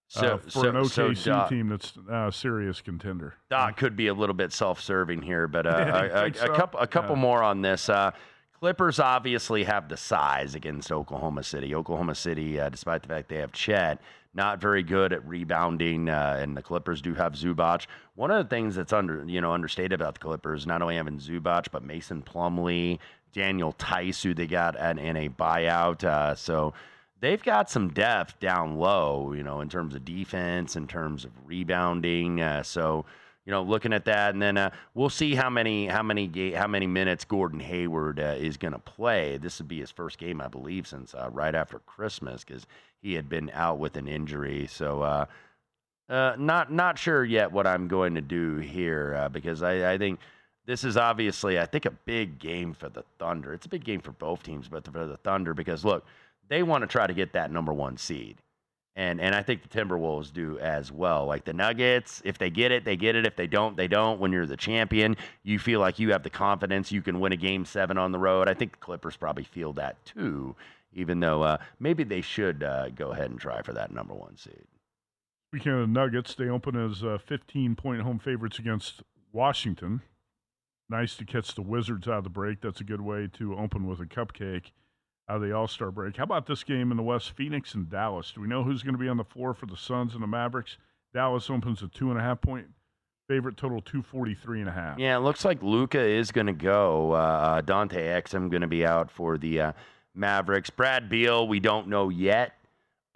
so, 0.08 0.26
uh, 0.26 0.38
for 0.38 0.50
so, 0.50 0.68
an 0.68 0.84
so 0.88 1.10
OKC 1.10 1.24
Doc, 1.24 1.48
team 1.48 1.68
that's 1.68 1.92
uh, 2.10 2.28
a 2.28 2.32
serious 2.32 2.80
contender. 2.80 3.34
Doc 3.50 3.76
could 3.76 3.96
be 3.96 4.06
a 4.06 4.14
little 4.14 4.34
bit 4.34 4.52
self-serving 4.52 5.22
here, 5.22 5.48
but 5.48 5.66
uh, 5.66 5.70
a, 5.92 6.06
a, 6.06 6.22
think 6.30 6.40
a 6.42 6.54
couple 6.54 6.80
a 6.80 6.86
couple 6.86 7.16
Yeah. 7.16 7.22
more 7.22 7.42
on 7.42 7.62
this. 7.62 7.88
Uh, 7.88 8.12
Clippers 8.52 8.98
obviously 9.00 9.64
have 9.64 9.88
the 9.88 9.96
size 9.96 10.54
against 10.54 10.90
Oklahoma 10.90 11.42
City. 11.42 11.74
Oklahoma 11.74 12.14
City, 12.14 12.58
uh, 12.58 12.68
despite 12.70 13.02
the 13.02 13.08
fact 13.08 13.28
they 13.28 13.36
have 13.36 13.52
Chet, 13.52 14.00
not 14.32 14.60
very 14.60 14.82
good 14.82 15.12
at 15.12 15.26
rebounding, 15.26 16.08
uh, 16.08 16.38
and 16.40 16.56
the 16.56 16.62
Clippers 16.62 17.02
do 17.02 17.12
have 17.14 17.32
Zubac. 17.34 17.86
One 18.14 18.30
of 18.30 18.42
the 18.42 18.48
things 18.48 18.76
that's 18.76 18.92
under 18.92 19.24
you 19.26 19.40
know 19.40 19.52
understated 19.52 20.00
about 20.00 20.14
the 20.14 20.20
Clippers, 20.20 20.66
not 20.66 20.82
only 20.82 20.96
having 20.96 21.18
Zubac, 21.18 21.66
but 21.72 21.82
Mason 21.82 22.22
Plumlee, 22.22 23.00
Daniel 23.36 23.72
Theis, 23.72 24.22
who 24.22 24.32
they 24.32 24.46
got 24.46 24.80
in, 24.80 24.98
in 24.98 25.14
a 25.14 25.28
buyout. 25.28 26.02
Uh, 26.02 26.34
so 26.34 26.72
they've 27.20 27.42
got 27.42 27.70
some 27.70 27.90
depth 27.90 28.40
down 28.40 28.78
low, 28.78 29.34
you 29.34 29.42
know, 29.42 29.60
in 29.60 29.68
terms 29.68 29.94
of 29.94 30.06
defense, 30.06 30.74
in 30.74 30.86
terms 30.88 31.26
of 31.26 31.30
rebounding. 31.44 32.40
Uh, 32.40 32.62
so 32.62 33.04
you 33.44 33.52
know, 33.52 33.62
looking 33.62 33.92
at 33.92 34.06
that, 34.06 34.32
and 34.32 34.42
then 34.42 34.56
uh, 34.56 34.70
we'll 34.94 35.10
see 35.10 35.34
how 35.34 35.50
many 35.50 35.86
how 35.86 36.02
many 36.02 36.52
how 36.52 36.66
many 36.66 36.86
minutes 36.86 37.24
Gordon 37.26 37.60
Hayward 37.60 38.18
uh, 38.18 38.34
is 38.38 38.56
going 38.56 38.72
to 38.72 38.78
play. 38.78 39.36
This 39.36 39.58
would 39.58 39.68
be 39.68 39.80
his 39.80 39.90
first 39.90 40.18
game, 40.18 40.40
I 40.40 40.48
believe, 40.48 40.86
since 40.86 41.14
uh, 41.14 41.28
right 41.30 41.54
after 41.54 41.78
Christmas, 41.80 42.42
because 42.42 42.66
he 43.02 43.14
had 43.14 43.28
been 43.28 43.50
out 43.52 43.78
with 43.78 43.96
an 43.96 44.08
injury. 44.08 44.66
So. 44.66 45.02
Uh, 45.02 45.26
uh, 46.08 46.36
not 46.38 46.72
not 46.72 46.96
sure 46.96 47.24
yet 47.24 47.50
what 47.50 47.66
I'm 47.66 47.88
going 47.88 48.14
to 48.14 48.20
do 48.20 48.58
here 48.58 49.28
because 49.32 49.60
I, 49.60 49.94
I 49.94 49.98
think 49.98 50.20
this 50.66 50.84
is 50.84 50.96
obviously 50.96 51.58
I 51.58 51.66
think 51.66 51.86
a 51.86 51.90
big 51.90 52.38
game 52.38 52.74
for 52.74 52.88
the 52.88 53.04
Thunder. 53.18 53.54
It's 53.54 53.66
a 53.66 53.70
big 53.70 53.84
game 53.84 54.00
for 54.00 54.12
both 54.12 54.42
teams, 54.42 54.68
but 54.68 54.84
for 54.84 55.06
the 55.06 55.16
Thunder 55.18 55.54
because 55.54 55.84
look, 55.84 56.04
they 56.48 56.62
want 56.62 56.82
to 56.82 56.86
try 56.86 57.06
to 57.06 57.14
get 57.14 57.32
that 57.32 57.50
number 57.50 57.72
one 57.72 57.96
seed, 57.96 58.42
and 58.96 59.20
and 59.20 59.34
I 59.34 59.42
think 59.42 59.62
the 59.62 59.68
Timberwolves 59.68 60.32
do 60.32 60.58
as 60.58 60.90
well. 60.92 61.24
Like 61.24 61.44
the 61.44 61.52
Nuggets, 61.52 62.20
if 62.24 62.36
they 62.38 62.50
get 62.50 62.72
it, 62.72 62.84
they 62.84 62.96
get 62.96 63.14
it. 63.14 63.26
If 63.26 63.36
they 63.36 63.46
don't, 63.46 63.76
they 63.76 63.88
don't. 63.88 64.20
When 64.20 64.32
you're 64.32 64.46
the 64.46 64.56
champion, 64.56 65.16
you 65.44 65.58
feel 65.58 65.80
like 65.80 65.98
you 65.98 66.12
have 66.12 66.24
the 66.24 66.30
confidence 66.30 66.92
you 66.92 67.02
can 67.02 67.20
win 67.20 67.32
a 67.32 67.36
game 67.36 67.64
seven 67.64 67.96
on 67.96 68.12
the 68.12 68.18
road. 68.18 68.48
I 68.48 68.54
think 68.54 68.72
the 68.72 68.78
Clippers 68.78 69.16
probably 69.16 69.44
feel 69.44 69.72
that 69.74 70.04
too, 70.04 70.56
even 70.92 71.20
though 71.20 71.42
uh, 71.42 71.58
maybe 71.78 72.02
they 72.02 72.20
should 72.20 72.62
uh, 72.64 72.90
go 72.90 73.12
ahead 73.12 73.30
and 73.30 73.40
try 73.40 73.62
for 73.62 73.72
that 73.72 73.92
number 73.92 74.14
one 74.14 74.36
seed. 74.36 74.66
Speaking 75.52 75.72
of 75.72 75.80
the 75.80 75.86
Nuggets, 75.86 76.34
they 76.34 76.48
open 76.48 76.76
as 76.76 77.04
uh, 77.04 77.18
15 77.24 77.76
point 77.76 78.02
home 78.02 78.18
favorites 78.18 78.58
against 78.58 79.02
Washington. 79.32 80.02
Nice 80.88 81.16
to 81.16 81.24
catch 81.24 81.54
the 81.54 81.62
Wizards 81.62 82.06
out 82.06 82.18
of 82.18 82.24
the 82.24 82.30
break. 82.30 82.60
That's 82.60 82.80
a 82.80 82.84
good 82.84 83.00
way 83.00 83.28
to 83.34 83.56
open 83.56 83.86
with 83.86 84.00
a 84.00 84.06
cupcake 84.06 84.70
out 85.28 85.36
of 85.36 85.42
the 85.42 85.52
All 85.52 85.66
Star 85.66 85.90
break. 85.90 86.16
How 86.16 86.24
about 86.24 86.46
this 86.46 86.62
game 86.62 86.90
in 86.90 86.96
the 86.96 87.02
West? 87.02 87.32
Phoenix 87.32 87.74
and 87.74 87.90
Dallas. 87.90 88.32
Do 88.32 88.40
we 88.40 88.46
know 88.46 88.62
who's 88.62 88.82
going 88.82 88.94
to 88.94 89.00
be 89.00 89.08
on 89.08 89.16
the 89.16 89.24
floor 89.24 89.54
for 89.54 89.66
the 89.66 89.76
Suns 89.76 90.14
and 90.14 90.22
the 90.22 90.28
Mavericks? 90.28 90.78
Dallas 91.12 91.50
opens 91.50 91.82
a 91.82 91.88
two 91.88 92.10
and 92.10 92.18
a 92.18 92.22
half 92.22 92.40
point 92.40 92.66
favorite, 93.28 93.56
total 93.56 93.80
243 93.80 94.60
and 94.60 94.68
a 94.68 94.72
half. 94.72 94.98
Yeah, 94.98 95.16
it 95.16 95.20
looks 95.20 95.44
like 95.44 95.62
Luka 95.62 96.00
is 96.00 96.30
going 96.30 96.46
to 96.46 96.52
go. 96.52 97.12
Uh, 97.12 97.60
Dante 97.60 98.06
Exum 98.06 98.50
going 98.50 98.62
to 98.62 98.68
be 98.68 98.86
out 98.86 99.10
for 99.10 99.36
the 99.38 99.60
uh, 99.60 99.72
Mavericks. 100.14 100.70
Brad 100.70 101.08
Beal, 101.08 101.48
we 101.48 101.58
don't 101.58 101.88
know 101.88 102.08
yet 102.08 102.52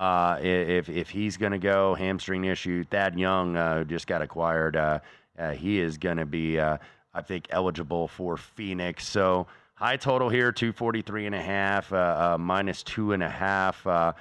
uh, 0.00 0.38
if 0.40 0.88
if 0.88 1.10
he's 1.10 1.36
going 1.36 1.52
to 1.52 1.58
go. 1.58 1.94
Hamstring 1.94 2.44
issue. 2.44 2.84
Thad 2.84 3.18
Young 3.18 3.56
uh, 3.56 3.84
just 3.84 4.06
got 4.06 4.22
acquired. 4.22 4.76
Uh, 4.76 4.98
uh, 5.38 5.52
he 5.52 5.78
is 5.78 5.96
going 5.96 6.18
to 6.18 6.26
be, 6.26 6.58
uh, 6.58 6.76
I 7.12 7.22
think, 7.22 7.46
eligible 7.50 8.08
for 8.08 8.36
Phoenix. 8.36 9.06
So 9.06 9.46
high 9.80 9.96
total 9.96 10.28
here, 10.28 10.52
243 10.52 11.26
and 11.26 11.34
a 11.34 11.40
half, 11.40 11.92
uh, 11.92 12.34
uh, 12.34 12.38
minus 12.38 12.82
two 12.82 13.12
and 13.12 13.22
a 13.22 13.30
half. 13.30 13.84
Uh, 13.86 14.12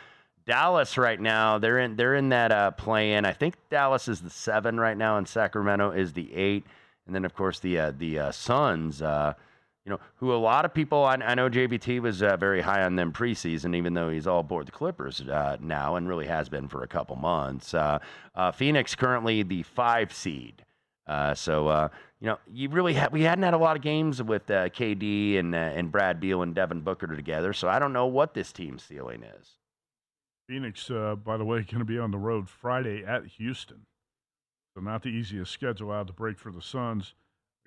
Dallas 0.46 0.98
right 0.98 1.20
now, 1.20 1.60
they're 1.60 1.80
in 1.80 1.96
they're 1.96 2.16
in 2.16 2.30
that 2.30 2.52
uh, 2.52 2.72
play 2.72 3.14
in. 3.14 3.26
I 3.26 3.34
think 3.34 3.56
Dallas 3.70 4.08
is 4.08 4.22
the 4.22 4.32
seven 4.32 4.80
right 4.80 4.98
now, 4.98 5.18
and 5.18 5.28
Sacramento 5.28 5.92
is 5.92 6.14
the 6.14 6.34
eight. 6.34 6.66
And 7.06 7.14
then 7.14 7.26
of 7.26 7.36
course 7.36 7.60
the 7.60 7.78
uh, 7.78 7.92
the 7.96 8.20
uh, 8.20 8.32
Suns, 8.32 9.02
you 9.02 9.92
know, 9.92 10.00
who 10.16 10.34
a 10.34 10.38
lot 10.38 10.66
of 10.66 10.74
people 10.74 11.04
I, 11.04 11.16
I 11.16 11.36
know 11.36 11.50
JBT 11.50 12.00
was 12.00 12.22
very 12.22 12.62
high 12.62 12.82
on 12.82 12.96
them 12.96 13.12
preseason, 13.12 13.76
even 13.76 13.94
though 13.94 14.10
he's 14.10 14.26
all 14.26 14.40
aboard 14.40 14.68
the 14.68 14.72
Clippers 14.72 15.22
now 15.60 15.96
and 15.96 16.08
really 16.08 16.28
has 16.28 16.50
been 16.50 16.68
for 16.68 16.82
a 16.82 16.88
couple 16.88 17.16
months. 17.16 17.76
Phoenix 18.56 18.96
currently 18.96 19.44
the 19.44 19.62
five 19.62 20.12
seed. 20.12 20.66
Uh, 21.10 21.34
so 21.34 21.68
uh, 21.68 21.90
you 22.22 22.28
know, 22.28 22.38
you 22.54 22.70
really 22.70 22.94
ha- 22.94 23.10
we 23.12 23.24
hadn't 23.24 23.44
had 23.44 23.56
a 23.56 23.58
lot 23.58 23.76
of 23.76 23.82
games 23.82 24.22
with 24.22 24.50
uh, 24.52 24.70
KD 24.70 25.40
and 25.40 25.56
uh, 25.56 25.58
and 25.58 25.92
Brad 25.92 26.20
Beal 26.20 26.44
and 26.44 26.54
Devin 26.54 26.82
Booker 26.82 27.08
together. 27.08 27.52
So 27.52 27.68
I 27.68 27.80
don't 27.80 27.94
know 27.94 28.06
what 28.06 28.36
this 28.36 28.52
team's 28.52 28.84
ceiling 28.84 29.24
is. 29.24 29.56
Phoenix, 30.48 30.90
uh, 30.92 31.16
by 31.16 31.36
the 31.38 31.46
way, 31.46 31.62
going 31.72 31.80
to 31.80 31.86
be 31.86 31.98
on 31.98 32.12
the 32.12 32.20
road 32.20 32.48
Friday 32.48 33.04
at 33.04 33.26
Houston. 33.26 33.88
So 34.76 34.82
not 34.82 35.02
the 35.02 35.10
easiest 35.10 35.52
schedule 35.52 35.92
out 35.92 36.08
to 36.08 36.14
break 36.14 36.38
for 36.38 36.52
the 36.52 36.62
Suns. 36.62 37.16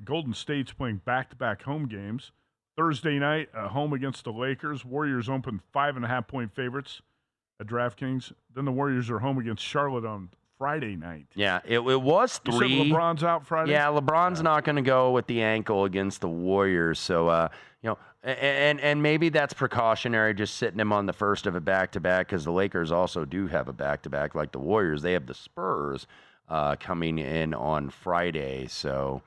Golden 0.05 0.35
State's 0.35 0.73
playing 0.73 1.01
back-to-back 1.05 1.63
home 1.63 1.87
games. 1.87 2.31
Thursday 2.77 3.19
night, 3.19 3.49
uh, 3.55 3.69
home 3.69 3.93
against 3.93 4.25
the 4.25 4.33
Lakers. 4.33 4.85
Warriors 4.85 5.29
open 5.29 5.61
five 5.73 5.97
and 5.97 6.05
a 6.05 6.09
half 6.09 6.29
point 6.29 6.55
favorites 6.55 7.03
at 7.61 7.67
DraftKings. 7.67 8.33
Then 8.55 8.65
the 8.65 8.73
Warriors 8.73 9.11
are 9.11 9.19
home 9.19 9.39
against 9.39 9.65
Charlotte 9.65 10.07
on 10.07 10.31
Friday 10.63 10.95
night. 10.95 11.27
Yeah, 11.35 11.59
it, 11.65 11.81
it 11.81 12.01
was 12.01 12.39
three. 12.39 12.89
LeBron's 12.89 13.25
out 13.25 13.45
Friday. 13.45 13.73
Yeah, 13.73 13.87
LeBron's 13.87 14.43
not 14.43 14.63
going 14.63 14.77
to 14.77 14.83
go 14.83 15.11
with 15.11 15.27
the 15.27 15.43
ankle 15.43 15.87
against 15.87 16.21
the 16.21 16.29
Warriors. 16.29 17.01
So, 17.01 17.27
uh, 17.27 17.49
you 17.83 17.91
know, 17.91 17.99
and 18.23 18.81
and 18.81 19.03
maybe 19.03 19.29
that's 19.29 19.53
precautionary, 19.53 20.35
just 20.35 20.59
sitting 20.59 20.79
him 20.79 20.93
on 20.93 21.07
the 21.07 21.13
first 21.13 21.49
of 21.49 21.57
a 21.57 21.61
back 21.61 21.91
to 21.93 22.01
back, 22.01 22.29
because 22.29 22.45
the 22.45 22.53
Lakers 22.53 22.93
also 22.93 23.25
do 23.25 23.49
have 23.49 23.67
a 23.67 23.73
back 23.73 24.03
to 24.03 24.09
back, 24.09 24.37
like 24.37 24.53
the 24.53 24.61
Warriors. 24.61 25.03
They 25.03 25.15
have 25.15 25.27
the 25.27 25.35
Spurs 25.35 26.07
uh, 26.49 26.77
coming 26.77 27.19
in 27.19 27.55
on 27.55 27.91
Friday. 27.91 28.69
So. 28.69 29.23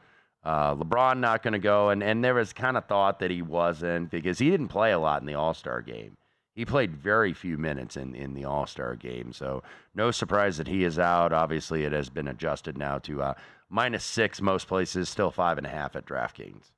Uh, 0.45 0.75
LeBron 0.75 1.17
not 1.17 1.41
going 1.41 1.53
to 1.53 1.57
go, 1.59 1.89
and, 1.89 2.03
and 2.03 2.23
there 2.23 2.35
was 2.35 2.53
kind 2.53 2.77
of 2.77 2.85
thought 2.85 3.17
that 3.17 3.31
he 3.31 3.41
wasn't 3.41 4.11
because 4.11 4.37
he 4.37 4.51
didn't 4.51 4.67
play 4.67 4.91
a 4.91 4.99
lot 4.99 5.19
in 5.19 5.25
the 5.25 5.33
All 5.33 5.55
Star 5.55 5.81
game. 5.81 6.15
He 6.55 6.63
played 6.65 6.95
very 6.95 7.33
few 7.33 7.57
minutes 7.57 7.97
in, 7.97 8.15
in 8.15 8.33
the 8.33 8.45
All 8.45 8.65
Star 8.65 8.95
game, 8.95 9.33
so 9.33 9.61
no 9.93 10.09
surprise 10.11 10.57
that 10.57 10.67
he 10.67 10.83
is 10.85 10.97
out. 10.97 11.33
Obviously, 11.33 11.83
it 11.83 11.91
has 11.91 12.09
been 12.09 12.29
adjusted 12.29 12.77
now 12.77 12.97
to 12.99 13.21
uh, 13.21 13.33
minus 13.69 14.05
six 14.05 14.41
most 14.41 14.67
places, 14.67 15.09
still 15.09 15.31
five 15.31 15.57
and 15.57 15.67
a 15.67 15.69
half 15.69 15.95
at 15.97 16.05
DraftKings. 16.05 16.71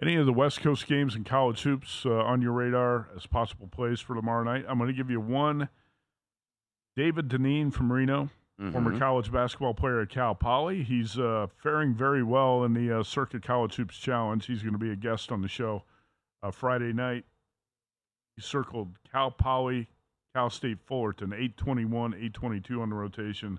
Any 0.00 0.14
of 0.14 0.26
the 0.26 0.32
West 0.32 0.60
Coast 0.60 0.86
games 0.86 1.16
and 1.16 1.26
college 1.26 1.62
hoops 1.62 2.06
uh, 2.06 2.10
on 2.12 2.40
your 2.40 2.52
radar 2.52 3.08
as 3.16 3.26
possible 3.26 3.66
plays 3.66 3.98
for 3.98 4.14
tomorrow 4.14 4.44
night? 4.44 4.64
I'm 4.68 4.78
going 4.78 4.86
to 4.86 4.94
give 4.96 5.10
you 5.10 5.20
one. 5.20 5.68
David 6.96 7.28
Deneen 7.28 7.72
from 7.72 7.92
Reno, 7.92 8.30
former 8.70 8.92
Mhm. 8.92 8.98
college 9.00 9.32
basketball 9.32 9.74
player 9.74 10.00
at 10.00 10.08
Cal 10.10 10.36
Poly. 10.36 10.84
He's 10.84 11.18
uh, 11.18 11.48
faring 11.62 11.94
very 11.94 12.22
well 12.22 12.62
in 12.64 12.74
the 12.74 13.00
uh, 13.00 13.02
Circa 13.02 13.40
College 13.40 13.74
Hoops 13.76 13.98
Challenge. 13.98 14.46
He's 14.46 14.62
going 14.62 14.72
to 14.72 14.78
be 14.78 14.90
a 14.92 14.96
guest 14.96 15.32
on 15.32 15.42
the 15.42 15.48
show 15.48 15.82
uh, 16.42 16.52
Friday 16.52 16.92
night. 16.92 17.24
He 18.38 18.42
circled 18.42 18.90
Cal 19.10 19.32
Poly, 19.32 19.88
Cal 20.32 20.48
State 20.48 20.78
Fullerton, 20.86 21.32
821, 21.32 22.14
822 22.14 22.80
on 22.80 22.90
the 22.90 22.94
rotation. 22.94 23.58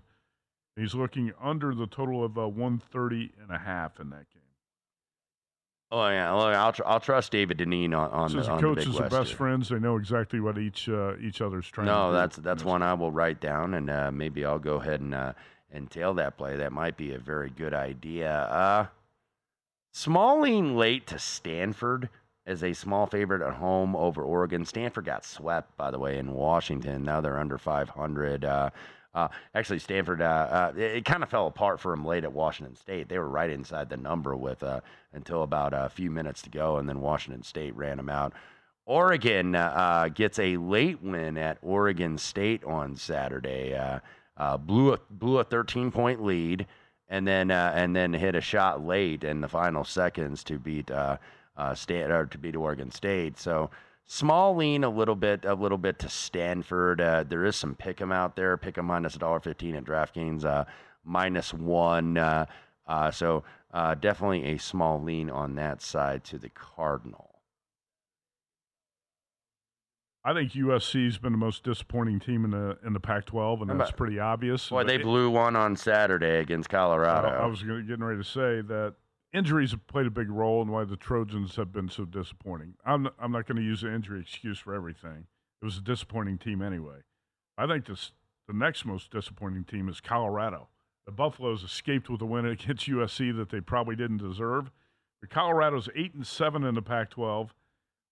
He's 0.78 0.96
looking 0.96 1.34
under 1.42 1.76
the 1.76 1.86
total 1.86 2.24
of 2.24 2.38
uh, 2.38 2.48
130 2.48 3.34
and 3.42 3.52
a 3.52 3.58
half 3.58 4.00
in 4.00 4.10
that 4.12 4.30
game. 4.34 4.42
Oh 5.92 6.08
yeah, 6.08 6.32
look, 6.32 6.56
I'll 6.56 6.72
tr- 6.72 6.84
I'll 6.86 7.02
trust 7.02 7.34
David 7.34 7.58
Deneen 7.58 7.88
on 7.88 8.10
on, 8.12 8.30
Since 8.30 8.46
the, 8.46 8.54
on 8.54 8.58
the 8.62 8.64
coaches 8.64 8.98
are 9.02 9.10
best 9.10 9.32
here. 9.32 9.38
friends, 9.38 9.68
they 9.68 9.80
know 9.80 9.98
exactly 9.98 10.40
what 10.40 10.58
each 10.58 10.88
uh, 10.88 11.18
each 11.18 11.42
other's 11.42 11.68
trying 11.68 11.88
to 11.88 11.92
No, 11.92 12.14
that's 12.14 12.38
that's 12.38 12.64
one 12.64 12.82
I 12.82 12.94
will 12.94 13.12
write 13.12 13.42
down, 13.42 13.74
and 13.74 13.90
uh, 13.90 14.12
maybe 14.14 14.46
I'll 14.46 14.60
go 14.60 14.76
ahead 14.76 15.02
and 15.02 15.14
uh, 15.14 15.34
and 15.72 15.92
tail 15.92 16.14
that 16.14 16.38
play. 16.38 16.56
That 16.56 16.72
might 16.72 16.96
be 16.96 17.12
a 17.12 17.20
very 17.20 17.50
good 17.50 17.74
idea. 17.74 18.32
Uh, 18.32 18.86
small 19.92 20.40
lean 20.40 20.78
late 20.78 21.06
to 21.08 21.20
Stanford 21.20 22.08
as 22.50 22.64
a 22.64 22.74
small 22.74 23.06
favorite 23.06 23.46
at 23.46 23.54
home 23.54 23.96
over 23.96 24.24
Oregon. 24.24 24.66
Stanford 24.66 25.06
got 25.06 25.24
swept, 25.24 25.78
by 25.78 25.92
the 25.92 26.00
way, 26.00 26.18
in 26.18 26.34
Washington. 26.34 27.04
Now 27.04 27.22
they're 27.22 27.40
under 27.40 27.60
500. 27.60 28.44
Uh, 28.44 28.70
uh, 29.14 29.28
actually, 29.54 29.80
Stanford, 29.80 30.22
uh, 30.22 30.26
uh, 30.26 30.74
it, 30.76 30.98
it 30.98 31.06
kind 31.06 31.22
of 31.22 31.30
fell 31.30 31.48
apart 31.48 31.80
for 31.80 31.92
them 31.92 32.04
late 32.04 32.24
at 32.24 32.34
Washington 32.34 32.76
State. 32.76 33.08
They 33.08 33.20
were 33.20 33.30
right 33.30 33.50
inside 33.50 33.90
the 33.90 33.98
number 33.98 34.36
with 34.36 34.64
uh, 34.64 34.82
until 35.14 35.44
about 35.44 35.74
a 35.74 35.90
few 35.90 36.10
minutes 36.10 36.42
to 36.44 36.50
go, 36.50 36.78
and 36.78 36.90
then 36.90 37.02
Washington 37.02 37.44
State 37.44 37.76
ran 37.76 37.98
them 37.98 38.10
out. 38.10 38.34
Oregon 38.86 39.54
uh, 39.54 40.10
gets 40.14 40.40
a 40.40 40.58
late 40.58 41.02
win 41.04 41.38
at 41.38 41.60
Oregon 41.62 42.18
State 42.18 42.64
on 42.64 42.96
Saturday. 42.96 43.78
Blew 44.62 44.94
a 44.94 45.00
blew 45.12 45.38
a 45.38 45.44
13 45.44 45.92
point 45.92 46.24
lead, 46.24 46.66
and 47.08 47.28
then 47.28 47.52
and 47.52 47.96
then 47.96 48.14
hit 48.14 48.34
a 48.34 48.42
shot 48.42 48.84
late 48.84 49.24
in 49.24 49.42
the 49.42 49.48
final 49.48 49.84
seconds 49.84 50.44
to 50.46 50.58
beat 50.58 50.90
uh, 51.60 51.76
Stan- 51.76 52.12
or 52.12 52.26
to 52.26 52.38
beat 52.38 52.56
Oregon 52.56 52.90
State. 52.90 53.38
So 53.38 53.70
small 54.06 54.56
lean 54.56 54.84
a 54.84 54.90
little 54.90 55.16
bit 55.16 55.46
a 55.46 55.54
little 55.54 55.78
bit 55.78 56.00
to 56.00 56.10
Stanford. 56.10 57.02
Uh, 57.02 57.24
there 57.28 57.46
is 57.46 57.56
some 57.56 57.76
pick'em 57.76 58.14
out 58.14 58.36
there. 58.36 58.58
Pick'em 58.58 58.86
minus 58.86 59.18
$1.15 59.18 59.78
at 59.78 59.84
DraftKings, 59.84 60.46
uh, 60.46 60.66
minus 61.04 61.54
one. 61.54 62.18
Uh, 62.18 62.46
uh, 62.88 63.12
so 63.12 63.44
uh, 63.74 63.94
definitely 63.96 64.46
a 64.46 64.58
small 64.58 65.02
lean 65.02 65.30
on 65.30 65.56
that 65.56 65.82
side 65.82 66.24
to 66.24 66.40
the 66.40 66.50
Cardinal. 66.50 67.26
I 70.24 70.34
think 70.34 70.52
USC's 70.52 71.18
been 71.18 71.32
the 71.32 71.38
most 71.38 71.64
disappointing 71.64 72.20
team 72.20 72.44
in 72.44 72.52
the 72.52 72.78
in 72.86 72.94
the 72.94 73.00
Pac-12, 73.00 73.62
and 73.62 73.80
that's 73.80 73.92
pretty 73.92 74.20
obvious. 74.20 74.70
Boy, 74.70 74.82
But 74.82 74.88
they 74.88 74.98
blew 74.98 75.30
one 75.30 75.56
on 75.56 75.76
Saturday 75.78 76.40
against 76.40 76.70
Colorado. 76.70 77.30
I 77.30 77.46
was 77.46 77.64
getting 77.64 78.04
ready 78.04 78.22
to 78.22 78.28
say 78.28 78.62
that 78.62 78.96
injuries 79.34 79.72
have 79.72 79.88
played 79.88 80.08
a 80.08 80.12
big 80.12 80.30
role 80.30 80.62
in 80.62 80.70
why 80.70 80.86
the 80.86 80.98
Trojans 80.98 81.56
have 81.56 81.72
been 81.72 81.90
so 81.90 82.06
disappointing. 82.06 82.76
I'm 82.86 83.04
not, 83.04 83.16
I'm 83.20 83.32
not 83.32 83.48
going 83.48 83.58
to 83.58 83.64
use 83.64 83.82
the 83.82 83.94
injury 83.94 84.22
excuse 84.22 84.60
for 84.60 84.74
everything. 84.74 85.28
It 85.62 85.66
was 85.66 85.78
a 85.78 85.82
disappointing 85.82 86.38
team 86.38 86.62
anyway. 86.62 87.00
I 87.58 87.68
think 87.68 87.86
this 87.86 88.12
the 88.48 88.54
next 88.54 88.86
most 88.86 89.12
disappointing 89.12 89.66
team 89.66 89.90
is 89.90 90.02
Colorado. 90.02 90.70
The 91.06 91.12
Buffaloes 91.12 91.64
escaped 91.64 92.10
with 92.10 92.22
a 92.22 92.26
win 92.26 92.46
against 92.46 92.88
USC 92.88 93.36
that 93.38 93.50
they 93.50 93.62
probably 93.62 93.96
didn't 93.96 94.18
deserve. 94.18 94.72
But 95.22 95.30
Colorado's 95.30 95.90
eight 95.96 96.14
and 96.14 96.26
seven 96.26 96.64
in 96.64 96.76
the 96.76 96.82
Pac-12. 96.82 97.50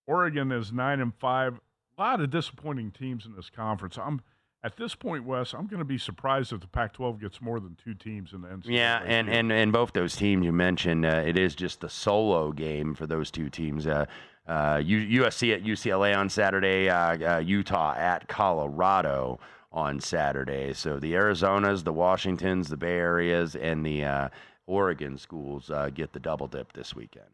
Oregon 0.06 0.52
is 0.52 0.72
nine 0.72 1.00
and 1.00 1.16
five. 1.16 1.60
A 1.98 2.02
lot 2.02 2.22
of 2.22 2.30
disappointing 2.30 2.92
teams 2.92 3.26
in 3.26 3.36
this 3.36 3.50
conference. 3.50 3.98
I'm 3.98 4.22
at 4.64 4.76
this 4.76 4.96
point, 4.96 5.24
Wes. 5.24 5.54
I'm 5.54 5.68
going 5.68 5.80
to 5.80 5.86
be 5.86 5.98
surprised 5.98 6.52
if 6.52 6.62
the 6.62 6.68
Pac-12 6.68 7.22
gets 7.22 7.42
more 7.42 7.60
than 7.60 7.78
two 7.84 7.94
teams 7.94 8.34
in 8.34 8.42
the 8.42 8.48
NCAA. 8.48 8.64
Yeah, 8.66 9.02
and, 9.06 9.30
and, 9.30 9.52
and 9.52 9.72
both 9.72 9.94
those 9.94 10.16
teams 10.16 10.46
you 10.46 10.52
mentioned, 10.52 11.06
uh, 11.06 11.24
it 11.26 11.38
is 11.38 11.56
just 11.56 11.82
the 11.82 11.90
solo 11.90 12.52
game 12.52 12.96
for 12.96 13.08
those 13.08 13.32
two 13.32 13.50
teams. 13.50 13.86
Uh, 13.86 14.06
uh, 14.48 14.78
USC 14.78 15.54
at 15.54 15.64
UCLA 15.64 16.18
on 16.18 16.30
Saturday, 16.30 16.90
uh, 16.90 17.36
uh, 17.36 17.38
Utah 17.40 17.94
at 17.96 18.28
Colorado 18.28 19.40
on 19.72 20.00
Saturday. 20.00 20.74
So 20.74 21.00
the 21.00 21.14
Arizonas, 21.14 21.84
the 21.84 21.94
Washingtons, 21.94 22.70
the 22.70 22.78
Bay 22.78 22.98
Areas, 22.98 23.56
and 23.56 23.86
the 23.86 24.06
uh, 24.06 24.30
Oregon 24.66 25.18
schools 25.18 25.70
uh, 25.70 25.90
get 25.94 26.14
the 26.14 26.20
double 26.20 26.48
dip 26.48 26.74
this 26.74 26.96
weekend. 26.96 27.26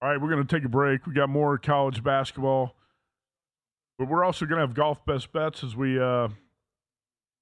All 0.00 0.10
right, 0.10 0.20
we're 0.20 0.30
going 0.30 0.46
to 0.46 0.56
take 0.56 0.64
a 0.64 0.68
break. 0.68 1.06
We 1.06 1.14
got 1.14 1.28
more 1.28 1.58
college 1.58 2.04
basketball, 2.04 2.76
but 3.98 4.08
we're 4.08 4.24
also 4.24 4.46
going 4.46 4.60
to 4.60 4.66
have 4.66 4.74
golf 4.74 5.04
best 5.04 5.32
bets 5.32 5.64
as 5.64 5.74
we 5.74 5.98
uh, 5.98 6.28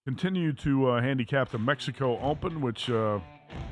continue 0.07 0.53
to 0.53 0.89
uh, 0.89 1.03
handicap 1.03 1.51
the 1.51 1.59
Mexico 1.59 2.17
Open, 2.21 2.61
which 2.61 2.89
uh, 2.89 3.19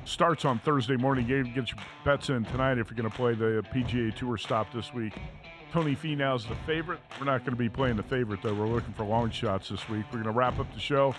starts 0.04 0.44
on 0.44 0.58
Thursday 0.58 0.96
morning. 0.96 1.28
Get, 1.28 1.46
your 1.54 1.66
bets 2.04 2.28
in 2.28 2.44
tonight 2.46 2.78
if 2.78 2.90
you're 2.90 2.96
going 2.96 3.08
to 3.08 3.16
play 3.16 3.34
the 3.34 3.64
PGA 3.72 4.12
Tour 4.14 4.36
stop 4.36 4.72
this 4.72 4.92
week. 4.92 5.14
Tony 5.70 5.94
Finau's 5.94 6.44
the 6.44 6.56
favorite. 6.66 6.98
We're 7.20 7.26
not 7.26 7.40
going 7.40 7.52
to 7.52 7.56
be 7.56 7.68
playing 7.68 7.96
the 7.96 8.02
favorite, 8.02 8.40
though. 8.42 8.52
We're 8.52 8.66
looking 8.66 8.92
for 8.94 9.04
long 9.04 9.30
shots 9.30 9.68
this 9.68 9.88
week. 9.88 10.06
We're 10.06 10.22
going 10.22 10.32
to 10.32 10.38
wrap 10.38 10.58
up 10.58 10.72
the 10.74 10.80
show. 10.80 11.14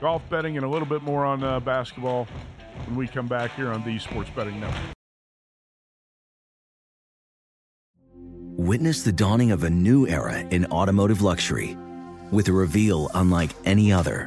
Golf 0.00 0.22
betting 0.30 0.56
and 0.56 0.64
a 0.64 0.68
little 0.68 0.88
bit 0.88 1.02
more 1.02 1.24
on 1.24 1.42
uh, 1.42 1.58
basketball 1.58 2.28
when 2.86 2.96
we 2.96 3.08
come 3.08 3.26
back 3.26 3.54
here 3.56 3.68
on 3.68 3.84
the 3.84 3.98
Sports 3.98 4.30
Betting 4.30 4.60
Network. 4.60 4.80
Witness 8.14 9.02
the 9.02 9.12
dawning 9.12 9.50
of 9.50 9.64
a 9.64 9.70
new 9.70 10.06
era 10.06 10.38
in 10.38 10.66
automotive 10.66 11.20
luxury 11.20 11.76
with 12.30 12.46
a 12.46 12.52
reveal 12.52 13.10
unlike 13.14 13.50
any 13.64 13.92
other 13.92 14.26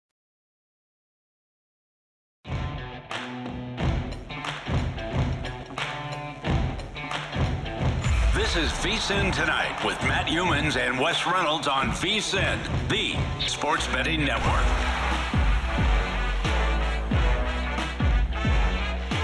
This 8.53 8.65
is 8.65 8.79
VSIN 8.79 9.33
Tonight 9.33 9.81
with 9.85 9.97
Matt 10.01 10.27
Youmans 10.27 10.75
and 10.75 10.99
Wes 10.99 11.25
Reynolds 11.25 11.69
on 11.69 11.87
VSIN, 11.91 12.59
the 12.89 13.15
Sports 13.47 13.87
Betting 13.87 14.25
Network. 14.25 14.65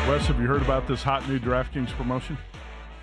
Wes, 0.07 0.25
have 0.27 0.39
you 0.39 0.47
heard 0.47 0.61
about 0.61 0.87
this 0.87 1.03
hot 1.03 1.27
new 1.27 1.39
DraftKings 1.39 1.89
promotion? 1.89 2.37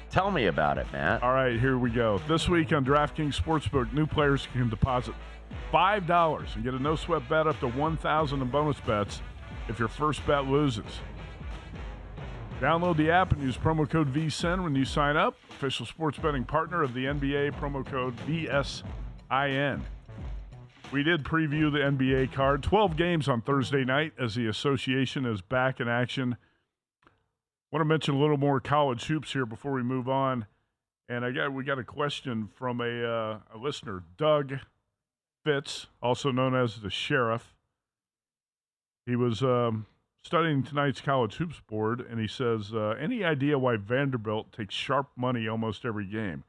Tell 0.09 0.31
me 0.31 0.47
about 0.47 0.79
it, 0.79 0.87
Matt. 0.95 1.23
All 1.23 1.35
right, 1.35 1.61
here 1.61 1.77
we 1.77 1.91
go. 1.91 2.19
This 2.27 2.49
week 2.49 2.73
on 2.73 2.87
DraftKings 2.87 3.39
Sportsbook, 3.39 3.93
new 3.93 4.07
players 4.07 4.49
can 4.55 4.71
deposit 4.71 5.15
five 5.71 6.07
dollars 6.07 6.49
and 6.55 6.65
get 6.65 6.73
a 6.73 6.79
no 6.79 6.97
sweat 6.97 7.29
bet 7.29 7.47
up 7.47 7.61
to 7.61 7.69
one 7.69 7.99
thousand 7.99 8.41
in 8.41 8.49
bonus 8.49 8.81
bets 8.81 9.21
if 9.69 9.79
your 9.79 9.89
first 9.89 10.27
bet 10.27 10.47
loses. 10.47 10.87
Download 12.65 12.97
the 12.97 13.11
app 13.11 13.31
and 13.35 13.43
use 13.43 13.59
promo 13.59 13.87
code 13.87 14.11
VSIN 14.15 14.63
when 14.65 14.75
you 14.75 14.87
sign 14.87 15.19
up. 15.19 15.37
Official 15.51 15.85
sports 15.85 16.17
betting 16.17 16.45
partner 16.45 16.83
of 16.83 16.95
the 16.95 17.05
NBA, 17.05 17.53
promo 17.61 17.85
code 17.85 18.17
VSIN. 18.27 19.83
We 20.91 21.03
did 21.03 21.25
preview 21.25 21.71
the 21.71 21.81
NBA 21.81 22.33
card. 22.33 22.63
12 22.63 22.97
games 22.97 23.29
on 23.29 23.43
Thursday 23.43 23.85
night 23.85 24.15
as 24.19 24.35
the 24.35 24.47
association 24.47 25.27
is 25.27 25.43
back 25.43 25.79
in 25.79 25.89
action. 25.89 26.39
want 27.71 27.83
to 27.83 27.85
mention 27.85 28.15
a 28.15 28.19
little 28.19 28.39
more 28.39 28.61
college 28.61 29.05
hoops 29.05 29.35
here 29.35 29.45
before 29.45 29.73
we 29.73 29.83
move 29.83 30.09
on. 30.09 30.47
And 31.07 31.23
I 31.23 31.33
got 31.33 31.53
we 31.53 31.65
got 31.65 31.79
a 31.79 31.85
question 31.85 32.49
from 32.55 32.81
a, 32.81 33.05
uh, 33.05 33.39
a 33.55 33.59
listener, 33.59 34.05
Doug 34.17 34.55
Fitz, 35.45 35.89
also 36.03 36.31
known 36.31 36.55
as 36.55 36.81
the 36.81 36.89
Sheriff. 36.89 37.53
He 39.05 39.17
was 39.17 39.43
um, 39.43 39.85
studying 40.25 40.63
tonight's 40.63 41.01
college 41.01 41.37
hoops 41.37 41.61
board, 41.69 42.01
and 42.01 42.19
he 42.19 42.27
says, 42.27 42.73
uh, 42.73 42.97
"Any 42.99 43.23
idea 43.25 43.59
why 43.59 43.77
Vanderbilt 43.77 44.53
takes 44.53 44.75
sharp 44.75 45.11
money 45.17 45.47
almost 45.47 45.85
every 45.85 46.07
game? 46.07 46.45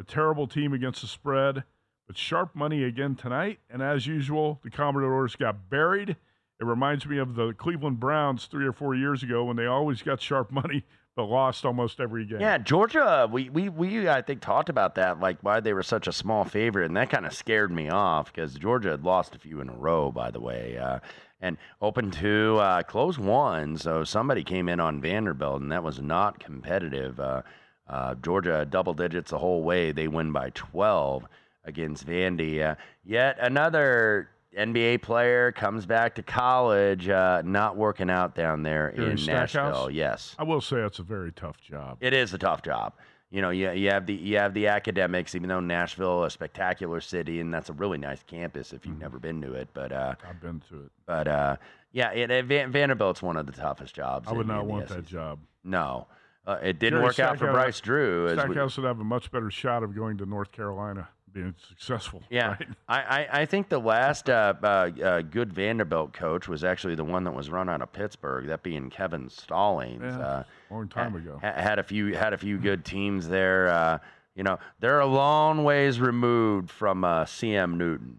A 0.00 0.04
terrible 0.04 0.46
team 0.46 0.72
against 0.72 1.02
the 1.02 1.06
spread." 1.06 1.64
But 2.06 2.16
sharp 2.16 2.54
money 2.54 2.84
again 2.84 3.16
tonight, 3.16 3.60
and 3.68 3.82
as 3.82 4.06
usual, 4.06 4.60
the 4.62 4.70
Commodores 4.70 5.36
got 5.36 5.68
buried. 5.68 6.16
It 6.58 6.64
reminds 6.64 7.06
me 7.06 7.18
of 7.18 7.34
the 7.34 7.52
Cleveland 7.52 8.00
Browns 8.00 8.46
three 8.46 8.66
or 8.66 8.72
four 8.72 8.94
years 8.94 9.22
ago 9.22 9.44
when 9.44 9.56
they 9.56 9.66
always 9.66 10.00
got 10.00 10.22
sharp 10.22 10.50
money 10.50 10.84
but 11.18 11.24
lost 11.24 11.66
almost 11.66 11.98
every 11.98 12.24
game. 12.24 12.40
Yeah, 12.40 12.58
Georgia, 12.58 13.28
we, 13.28 13.50
we, 13.50 13.68
we 13.68 14.08
I 14.08 14.22
think 14.22 14.40
talked 14.40 14.68
about 14.68 14.94
that, 14.94 15.18
like 15.18 15.38
why 15.40 15.58
they 15.58 15.72
were 15.72 15.82
such 15.82 16.06
a 16.06 16.12
small 16.12 16.44
favorite, 16.44 16.86
and 16.86 16.96
that 16.96 17.10
kind 17.10 17.26
of 17.26 17.34
scared 17.34 17.72
me 17.72 17.88
off 17.88 18.32
because 18.32 18.54
Georgia 18.54 18.90
had 18.90 19.02
lost 19.02 19.34
a 19.34 19.38
few 19.40 19.60
in 19.60 19.68
a 19.68 19.74
row, 19.74 20.12
by 20.12 20.30
the 20.30 20.38
way, 20.38 20.78
uh, 20.78 21.00
and 21.40 21.58
open 21.82 22.12
two, 22.12 22.56
uh, 22.58 22.84
close 22.84 23.18
one. 23.18 23.76
So 23.76 24.04
somebody 24.04 24.44
came 24.44 24.68
in 24.68 24.78
on 24.78 25.00
Vanderbilt, 25.00 25.60
and 25.60 25.72
that 25.72 25.82
was 25.82 26.00
not 26.00 26.38
competitive. 26.38 27.18
Uh, 27.18 27.42
uh 27.88 28.14
Georgia 28.14 28.64
double 28.64 28.94
digits 28.94 29.32
the 29.32 29.38
whole 29.38 29.64
way. 29.64 29.90
They 29.90 30.06
win 30.06 30.30
by 30.30 30.50
12 30.50 31.26
against 31.64 32.06
Vandy. 32.06 32.62
Uh, 32.64 32.76
yet 33.04 33.38
another 33.40 34.28
NBA 34.58 35.02
player 35.02 35.52
comes 35.52 35.86
back 35.86 36.14
to 36.16 36.22
college, 36.22 37.08
uh, 37.08 37.42
not 37.44 37.76
working 37.76 38.10
out 38.10 38.34
down 38.34 38.62
there 38.62 38.92
Here 38.96 39.08
in 39.10 39.16
Stackhouse? 39.16 39.54
Nashville. 39.54 39.90
Yes, 39.90 40.34
I 40.38 40.42
will 40.42 40.60
say 40.60 40.78
it's 40.78 40.98
a 40.98 41.02
very 41.04 41.32
tough 41.32 41.60
job. 41.60 41.98
it 42.00 42.12
is 42.12 42.34
a 42.34 42.38
tough 42.38 42.62
job. 42.62 42.92
You 43.30 43.42
know, 43.42 43.50
you, 43.50 43.70
you 43.72 43.90
have 43.90 44.06
the 44.06 44.14
you 44.14 44.38
have 44.38 44.54
the 44.54 44.68
academics, 44.68 45.34
even 45.34 45.48
though 45.48 45.60
Nashville, 45.60 46.24
a 46.24 46.30
spectacular 46.30 47.00
city, 47.00 47.40
and 47.40 47.52
that's 47.52 47.68
a 47.68 47.74
really 47.74 47.98
nice 47.98 48.22
campus 48.22 48.72
if 48.72 48.84
you've 48.86 48.94
Mm-hmm. 48.94 49.02
never 49.02 49.18
been 49.18 49.42
to 49.42 49.52
it. 49.52 49.68
But 49.74 49.92
uh, 49.92 50.14
I've 50.28 50.40
been 50.40 50.60
to 50.70 50.84
it. 50.84 50.90
but 51.06 51.28
uh, 51.28 51.56
yeah, 51.92 52.10
it, 52.12 52.30
it, 52.30 52.46
Van, 52.46 52.72
Vanderbilt's 52.72 53.20
one 53.22 53.36
of 53.36 53.44
the 53.46 53.52
toughest 53.52 53.94
jobs. 53.94 54.28
I 54.28 54.32
would 54.32 54.42
in- 54.42 54.46
not 54.48 54.62
in 54.62 54.68
want 54.68 54.88
that 54.88 55.04
job. 55.04 55.40
No, 55.62 56.06
uh, 56.46 56.58
it 56.62 56.78
didn't 56.78 57.00
Gary 57.00 57.04
work 57.04 57.18
out 57.18 57.38
for 57.38 57.52
Bryce 57.52 57.80
Drew. 57.80 58.28
as 58.28 58.36
we- 58.38 58.42
Stackhouse 58.54 58.76
would 58.78 58.86
have 58.86 58.98
a 59.00 59.04
much 59.04 59.30
better 59.30 59.50
shot 59.50 59.82
of 59.82 59.94
going 59.94 60.16
to 60.18 60.24
North 60.26 60.50
Carolina, 60.50 61.08
being 61.32 61.54
successful. 61.68 62.22
Yeah, 62.30 62.48
right? 62.48 62.68
I, 62.88 62.98
I, 62.98 63.28
I 63.40 63.46
think 63.46 63.68
the 63.68 63.78
last 63.78 64.28
uh, 64.30 64.54
uh, 64.62 64.66
uh, 64.66 65.22
good 65.22 65.52
Vanderbilt 65.52 66.12
coach 66.12 66.48
was 66.48 66.64
actually 66.64 66.94
the 66.94 67.04
one 67.04 67.24
that 67.24 67.34
was 67.34 67.50
run 67.50 67.68
out 67.68 67.82
of 67.82 67.92
Pittsburgh, 67.92 68.46
that 68.46 68.62
being 68.62 68.90
Kevin 68.90 69.28
Stallings. 69.28 70.02
Yeah, 70.02 70.18
uh, 70.18 70.42
long 70.70 70.88
time 70.88 71.14
ago. 71.14 71.38
had 71.42 71.78
a 71.78 71.82
few 71.82 72.14
had 72.14 72.32
a 72.32 72.38
few 72.38 72.58
good 72.68 72.84
teams 72.84 73.28
there. 73.28 73.68
Uh, 73.68 73.98
you 74.34 74.44
know, 74.44 74.58
they're 74.78 75.00
a 75.00 75.06
long 75.06 75.64
ways 75.64 76.00
removed 76.00 76.70
from 76.70 77.04
uh, 77.04 77.24
CM 77.24 77.76
Newton 77.76 78.18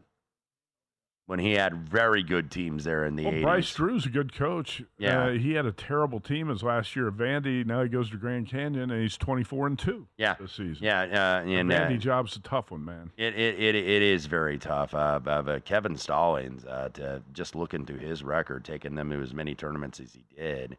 when 1.30 1.38
he 1.38 1.52
had 1.52 1.88
very 1.88 2.24
good 2.24 2.50
teams 2.50 2.84
there 2.84 3.06
in 3.06 3.16
the 3.16 3.24
Well, 3.24 3.34
80s. 3.34 3.42
Bryce 3.44 3.74
Drew's 3.76 4.06
a 4.08 4.10
good 4.10 4.34
coach. 4.34 4.82
Yeah. 4.98 5.26
Uh, 5.26 5.30
he 5.34 5.54
had 5.54 5.68
a 5.68 5.72
terrible 5.72 6.20
team 6.20 6.48
his 6.48 6.64
last 6.64 6.96
year 6.96 7.08
at 7.08 7.14
Vandy. 7.14 7.64
Now 7.64 7.84
he 7.84 7.88
goes 7.88 8.10
to 8.10 8.18
Grand 8.18 8.48
Canyon 8.48 8.90
and 8.90 9.00
he's 9.00 9.16
24 9.16 9.68
and 9.68 9.78
2 9.78 10.08
yeah, 10.18 10.34
this 10.40 10.54
season. 10.54 10.78
yeah, 10.84 11.02
uh, 11.04 11.44
The 11.46 11.54
and 11.56 11.72
uh, 11.72 11.82
Vandy 11.82 12.00
job's 12.00 12.36
a 12.36 12.40
tough 12.40 12.72
one, 12.72 12.84
man. 12.84 13.12
It, 13.16 13.36
it, 13.36 13.60
it, 13.60 13.76
it 13.76 14.02
is 14.02 14.26
very 14.26 14.58
tough. 14.58 14.96
Uh, 14.96 15.20
but, 15.20 15.44
but 15.44 15.66
Kevin 15.66 15.96
Stallings, 15.98 16.66
uh, 16.66 16.90
to 16.94 17.22
just 17.32 17.54
looking 17.54 17.82
into 17.82 17.94
his 17.94 18.24
record, 18.24 18.66
taking 18.66 18.96
them 18.96 19.12
to 19.12 19.22
as 19.22 19.32
many 19.32 19.54
tournaments 19.54 20.00
as 20.00 20.12
he 20.12 20.26
did. 20.36 20.78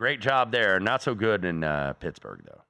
Great 0.00 0.20
job 0.20 0.50
there. 0.50 0.80
Not 0.80 1.02
so 1.02 1.14
good 1.14 1.44
in 1.44 1.62
uh, 1.62 1.92
Pittsburgh, 1.92 2.40
though. 2.46 2.62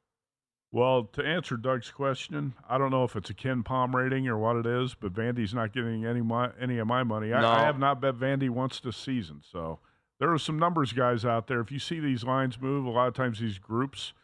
Well, 0.74 1.04
to 1.12 1.24
answer 1.24 1.56
Doug's 1.56 1.92
question, 1.92 2.54
I 2.68 2.78
don't 2.78 2.90
know 2.90 3.04
if 3.04 3.14
it's 3.14 3.30
a 3.30 3.34
KenPom 3.34 3.94
rating 3.94 4.26
or 4.26 4.36
what 4.36 4.56
it 4.56 4.66
is, 4.66 4.92
but 4.94 5.12
Vandy's 5.14 5.54
not 5.54 5.72
getting 5.72 6.04
any 6.04 6.20
my, 6.20 6.50
any 6.60 6.78
of 6.78 6.88
my 6.88 7.04
money. 7.04 7.32
I, 7.32 7.42
No. 7.42 7.48
I 7.48 7.60
have 7.60 7.78
not 7.78 8.00
bet 8.00 8.16
Vandy 8.16 8.50
once 8.50 8.80
this 8.80 8.96
season, 8.96 9.40
so 9.48 9.78
there 10.18 10.32
are 10.32 10.38
some 10.38 10.58
numbers 10.58 10.92
guys 10.92 11.24
out 11.24 11.46
there. 11.46 11.60
If 11.60 11.70
you 11.70 11.78
see 11.78 12.00
these 12.00 12.24
lines 12.24 12.60
move, 12.60 12.86
a 12.86 12.90
lot 12.90 13.06
of 13.06 13.14
times 13.14 13.38
these 13.38 13.58
groups 13.58 14.14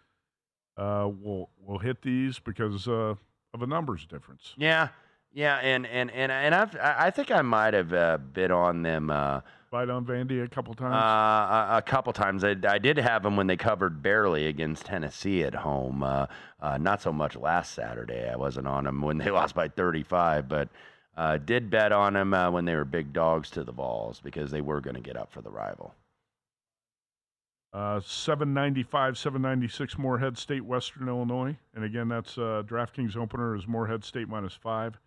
uh, 0.76 1.08
will 1.22 1.50
will 1.64 1.78
hit 1.78 2.02
these 2.02 2.40
because 2.40 2.88
uh, 2.88 3.14
of 3.54 3.62
a 3.62 3.66
numbers 3.68 4.04
difference. 4.04 4.54
Yeah, 4.56 4.88
yeah, 5.32 5.58
and 5.58 5.86
and 5.86 6.10
and 6.10 6.32
and 6.32 6.52
I've, 6.52 6.74
I 6.74 7.12
think 7.12 7.30
I 7.30 7.42
might 7.42 7.74
have 7.74 7.92
uh, 7.92 8.18
bid 8.18 8.50
on 8.50 8.82
them 8.82 9.10
Bite 9.70 9.88
on 9.88 10.04
Vandy 10.04 10.42
a 10.42 10.48
couple 10.48 10.74
times. 10.74 10.94
uh, 10.94 11.74
a, 11.74 11.76
a 11.78 11.82
couple 11.82 12.12
times. 12.12 12.42
I, 12.42 12.56
I 12.68 12.78
did 12.78 12.98
have 12.98 13.22
them 13.22 13.36
when 13.36 13.46
they 13.46 13.56
covered 13.56 14.02
barely 14.02 14.46
against 14.46 14.86
Tennessee 14.86 15.44
at 15.44 15.54
home. 15.54 16.02
Uh, 16.02 16.26
uh, 16.60 16.76
not 16.78 17.00
so 17.00 17.12
much 17.12 17.36
last 17.36 17.72
Saturday. 17.72 18.28
I 18.28 18.36
wasn't 18.36 18.66
on 18.66 18.84
them 18.84 19.00
when 19.00 19.18
they 19.18 19.30
lost 19.30 19.54
by 19.54 19.68
35, 19.68 20.48
but 20.48 20.68
uh, 21.16 21.38
did 21.38 21.70
bet 21.70 21.92
on 21.92 22.14
them 22.14 22.34
uh, 22.34 22.50
when 22.50 22.64
they 22.64 22.74
were 22.74 22.84
big 22.84 23.12
dogs 23.12 23.48
to 23.50 23.62
the 23.62 23.72
Vols 23.72 24.20
because 24.20 24.50
they 24.50 24.60
were 24.60 24.80
going 24.80 24.96
to 24.96 25.00
get 25.02 25.16
up 25.16 25.30
for 25.30 25.40
the 25.40 25.50
rival. 25.50 25.94
Uh, 27.72 28.00
795, 28.00 29.16
796 29.16 29.96
Morehead 29.96 30.36
State, 30.36 30.64
Western 30.64 31.06
Illinois. 31.06 31.56
And 31.74 31.84
again, 31.84 32.08
that's 32.08 32.36
uh, 32.36 32.64
DraftKings 32.66 33.16
opener 33.16 33.54
is 33.54 33.68
Morehead 33.68 34.02
State 34.02 34.28
minus 34.28 34.54
five. 34.54 34.98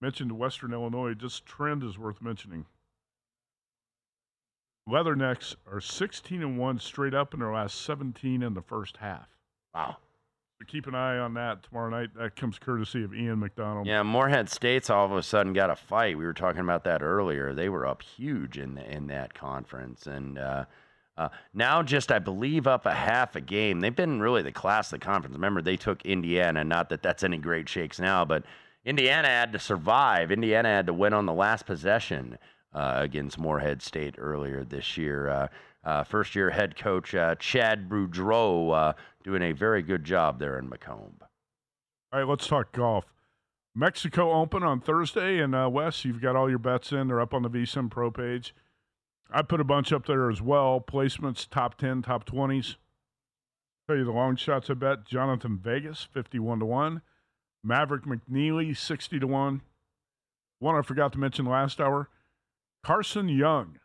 Mentioned 0.00 0.32
Western 0.32 0.72
Illinois, 0.72 1.12
just 1.12 1.44
trend 1.44 1.82
is 1.82 1.98
worth 1.98 2.22
mentioning. 2.22 2.64
Leathernecks 4.88 5.56
are 5.70 5.80
16 5.80 6.42
and 6.42 6.58
1 6.58 6.78
straight 6.78 7.14
up 7.14 7.34
in 7.34 7.40
their 7.40 7.52
last 7.52 7.82
17 7.82 8.42
in 8.42 8.54
the 8.54 8.62
first 8.62 8.96
half. 8.98 9.26
Wow. 9.74 9.96
So 10.58 10.64
keep 10.66 10.86
an 10.86 10.94
eye 10.94 11.18
on 11.18 11.34
that 11.34 11.64
tomorrow 11.64 11.90
night. 11.90 12.10
That 12.16 12.36
comes 12.36 12.58
courtesy 12.58 13.04
of 13.04 13.12
Ian 13.12 13.40
McDonald. 13.40 13.86
Yeah, 13.86 14.02
Morehead 14.02 14.48
State's 14.48 14.88
all 14.88 15.04
of 15.04 15.12
a 15.12 15.22
sudden 15.22 15.52
got 15.52 15.70
a 15.70 15.76
fight. 15.76 16.16
We 16.16 16.24
were 16.24 16.32
talking 16.32 16.62
about 16.62 16.84
that 16.84 17.02
earlier. 17.02 17.52
They 17.52 17.68
were 17.68 17.86
up 17.86 18.02
huge 18.02 18.56
in 18.56 18.78
in 18.78 19.08
that 19.08 19.34
conference, 19.34 20.06
and 20.06 20.38
uh, 20.38 20.64
uh, 21.18 21.28
now 21.52 21.82
just 21.82 22.10
I 22.10 22.20
believe 22.20 22.66
up 22.66 22.86
a 22.86 22.94
half 22.94 23.36
a 23.36 23.42
game. 23.42 23.80
They've 23.80 23.94
been 23.94 24.22
really 24.22 24.40
the 24.40 24.52
class 24.52 24.90
of 24.90 25.00
the 25.00 25.04
conference. 25.04 25.34
Remember, 25.34 25.60
they 25.60 25.76
took 25.76 26.06
Indiana. 26.06 26.64
Not 26.64 26.88
that 26.88 27.02
that's 27.02 27.22
any 27.22 27.36
great 27.36 27.68
shakes 27.68 27.98
now, 27.98 28.24
but 28.24 28.44
Indiana 28.82 29.28
had 29.28 29.52
to 29.52 29.58
survive. 29.58 30.30
Indiana 30.30 30.68
had 30.68 30.86
to 30.86 30.94
win 30.94 31.12
on 31.12 31.26
the 31.26 31.34
last 31.34 31.66
possession 31.66 32.38
against 32.76 33.38
Morehead 33.38 33.82
State 33.82 34.16
earlier 34.18 34.64
this 34.64 34.96
year. 34.96 35.28
Uh, 35.28 35.48
uh, 35.84 36.02
first 36.02 36.34
year 36.34 36.50
head 36.50 36.76
coach 36.76 37.14
uh, 37.14 37.36
Chad 37.36 37.88
Boudreau 37.88 38.74
uh, 38.74 38.92
doing 39.22 39.42
a 39.42 39.52
very 39.52 39.82
good 39.82 40.04
job 40.04 40.40
there 40.40 40.58
in 40.58 40.68
Macomb. 40.68 41.14
All 42.12 42.20
right, 42.20 42.28
let's 42.28 42.46
talk 42.46 42.72
golf. 42.72 43.04
Mexico 43.74 44.32
Open 44.32 44.62
on 44.62 44.80
Thursday, 44.80 45.38
and 45.38 45.54
uh, 45.54 45.68
Wes, 45.70 46.04
you've 46.04 46.20
got 46.20 46.34
all 46.34 46.48
your 46.48 46.58
bets 46.58 46.92
in. 46.92 47.08
They're 47.08 47.20
up 47.20 47.34
on 47.34 47.42
the 47.42 47.50
VSIN 47.50 47.90
Pro 47.90 48.10
page. 48.10 48.54
I 49.30 49.42
put 49.42 49.60
a 49.60 49.64
bunch 49.64 49.92
up 49.92 50.06
there 50.06 50.30
as 50.30 50.40
well. 50.40 50.80
Placements, 50.80 51.48
top 51.48 51.76
10, 51.76 52.02
top 52.02 52.24
20s. 52.28 52.76
Tell 53.86 53.96
you 53.96 54.04
the 54.04 54.12
long 54.12 54.34
shots 54.36 54.70
I 54.70 54.74
bet. 54.74 55.04
Jhonattan 55.04 55.58
Vegas, 55.58 56.08
51 56.12 56.60
to 56.60 56.64
1. 56.64 57.02
Maverick 57.62 58.04
McNealy, 58.04 58.76
60 58.76 59.20
to 59.20 59.26
1. 59.26 59.60
One 60.58 60.74
I 60.74 60.82
forgot 60.82 61.12
to 61.12 61.18
mention 61.18 61.44
last 61.44 61.80
hour. 61.80 62.08
Carson 62.86 63.28
Young, 63.28 63.80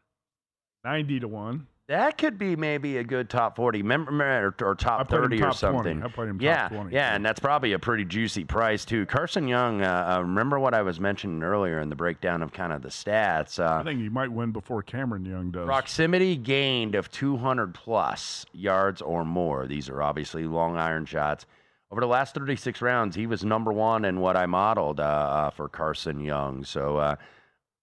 90 0.83 1.21
to 1.21 1.27
1. 1.27 1.65
That 1.87 2.19
could 2.19 2.37
be 2.37 2.55
maybe 2.55 2.97
a 2.97 3.03
good 3.03 3.31
top 3.31 3.55
40 3.55 3.81
member 3.81 4.11
or, 4.21 4.55
or 4.61 4.75
top 4.75 5.09
30 5.09 5.37
or 5.37 5.39
top 5.49 5.57
20. 5.57 5.57
something. 5.57 6.03
I 6.03 6.07
put 6.07 6.27
him 6.29 6.37
top 6.37 6.43
yeah, 6.43 6.67
20. 6.69 6.93
yeah, 6.93 7.15
and 7.15 7.25
that's 7.25 7.39
probably 7.39 7.73
a 7.73 7.79
pretty 7.79 8.05
juicy 8.05 8.43
price 8.43 8.85
too. 8.85 9.07
Carson 9.07 9.47
Young, 9.47 9.81
uh, 9.81 10.17
uh, 10.17 10.21
remember 10.21 10.59
what 10.59 10.75
I 10.75 10.83
was 10.83 10.99
mentioning 10.99 11.41
earlier 11.41 11.79
in 11.79 11.89
the 11.89 11.95
breakdown 11.95 12.43
of 12.43 12.53
kind 12.53 12.71
of 12.71 12.83
the 12.83 12.89
stats. 12.89 13.59
I 13.59 13.79
Uh, 13.79 13.83
think 13.83 13.99
he 13.99 14.07
might 14.07 14.31
win 14.31 14.51
before 14.51 14.83
Cameron 14.83 15.25
Young 15.25 15.49
does. 15.49 15.65
proximity 15.65 16.35
gained 16.35 16.93
of 16.93 17.09
200 17.09 17.73
plus 17.73 18.45
yards 18.53 19.01
or 19.01 19.25
more. 19.25 19.65
These 19.65 19.89
are 19.89 20.03
obviously 20.03 20.45
long 20.45 20.77
iron 20.77 21.05
shots. 21.05 21.47
Over 21.89 22.01
the 22.01 22.07
last 22.07 22.35
36 22.35 22.83
rounds, 22.83 23.15
he 23.15 23.25
was 23.25 23.43
number 23.43 23.73
one 23.73 24.05
in 24.05 24.19
what 24.19 24.37
I 24.37 24.45
modeled 24.45 24.99
uh, 24.99 25.03
uh, 25.03 25.49
for 25.49 25.67
Carson 25.67 26.19
Young. 26.19 26.63
So, 26.63 26.97
uh, 26.97 27.15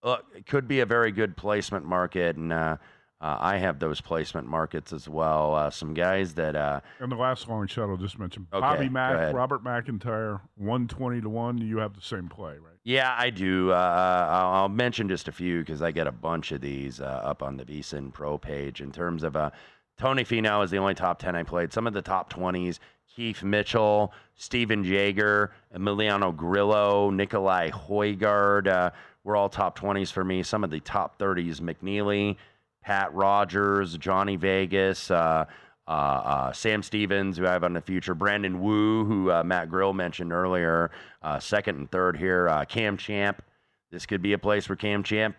look, 0.02 0.24
it 0.36 0.46
could 0.46 0.68
be 0.68 0.80
a 0.80 0.86
very 0.86 1.12
good 1.12 1.36
placement 1.36 1.84
market. 1.84 2.36
And 2.36 2.52
uh, 2.52 2.76
uh, 3.20 3.36
I 3.40 3.56
have 3.58 3.78
those 3.78 4.00
placement 4.00 4.46
markets 4.46 4.92
as 4.92 5.08
well. 5.08 5.54
Uh, 5.54 5.70
some 5.70 5.94
guys 5.94 6.34
that. 6.34 6.54
Uh, 6.54 6.80
and 7.00 7.10
the 7.10 7.16
last 7.16 7.48
long 7.48 7.66
shot 7.66 7.88
I'll 7.90 7.96
just 7.96 8.18
mention 8.18 8.46
Okay, 8.52 8.60
Bobby. 8.60 8.88
Mack, 8.88 9.34
Robert 9.34 9.62
MacIntyre, 9.62 10.40
120 10.56 11.22
to 11.22 11.28
1. 11.28 11.58
You 11.58 11.78
have 11.78 11.94
the 11.94 12.00
same 12.00 12.28
play, 12.28 12.52
right? 12.52 12.76
Yeah, 12.84 13.14
I 13.18 13.30
do. 13.30 13.72
Uh, 13.72 14.28
I'll 14.30 14.52
I'll 14.52 14.68
mention 14.68 15.08
just 15.08 15.28
a 15.28 15.32
few 15.32 15.60
because 15.60 15.82
I 15.82 15.90
get 15.90 16.06
a 16.06 16.12
bunch 16.12 16.52
of 16.52 16.60
these 16.60 17.00
uh, 17.00 17.04
up 17.04 17.42
on 17.42 17.56
the 17.56 17.64
VSIN 17.64 18.12
Pro 18.12 18.38
page. 18.38 18.80
In 18.80 18.92
terms 18.92 19.24
of 19.24 19.36
uh, 19.36 19.50
Tony 19.98 20.24
Finau 20.24 20.64
is 20.64 20.70
the 20.70 20.78
only 20.78 20.94
top 20.94 21.18
10 21.18 21.34
I 21.34 21.42
played. 21.42 21.72
Some 21.72 21.86
of 21.86 21.92
the 21.92 22.02
top 22.02 22.32
20s 22.32 22.78
Keith 23.18 23.42
Mitchell, 23.42 24.12
Stephan 24.36 24.84
Jaeger, 24.84 25.52
Emiliano 25.74 26.34
Grillo, 26.34 27.10
Nicolai 27.10 27.68
Hojgaard 27.68 28.68
uh, 28.68 28.90
were 29.24 29.36
all 29.36 29.48
top 29.48 29.78
20s 29.78 30.12
for 30.12 30.24
me. 30.24 30.42
Some 30.42 30.64
of 30.64 30.70
the 30.70 30.80
top 30.80 31.18
30s 31.18 31.60
McNealy, 31.60 32.36
Pat 32.82 33.12
Rodgers, 33.14 33.96
Johnny 33.98 34.36
Vegas. 34.36 35.10
Uh, 35.10 35.44
uh, 35.88 35.90
uh, 35.90 36.52
Sam 36.52 36.82
Stevens, 36.82 37.38
who 37.38 37.46
I 37.46 37.52
have 37.52 37.64
on 37.64 37.72
the 37.72 37.80
future, 37.80 38.14
Brandon 38.14 38.60
Wu, 38.60 39.06
who 39.06 39.32
uh, 39.32 39.42
Matt 39.42 39.70
Grill 39.70 39.94
mentioned 39.94 40.34
earlier, 40.34 40.90
uh, 41.22 41.40
second 41.40 41.76
and 41.76 41.90
third 41.90 42.18
here, 42.18 42.46
uh, 42.46 42.66
Cam 42.66 42.98
Champ. 42.98 43.42
This 43.90 44.04
could 44.04 44.20
be 44.20 44.34
a 44.34 44.38
place 44.38 44.68
where 44.68 44.76
Cam 44.76 45.02
Champ 45.02 45.38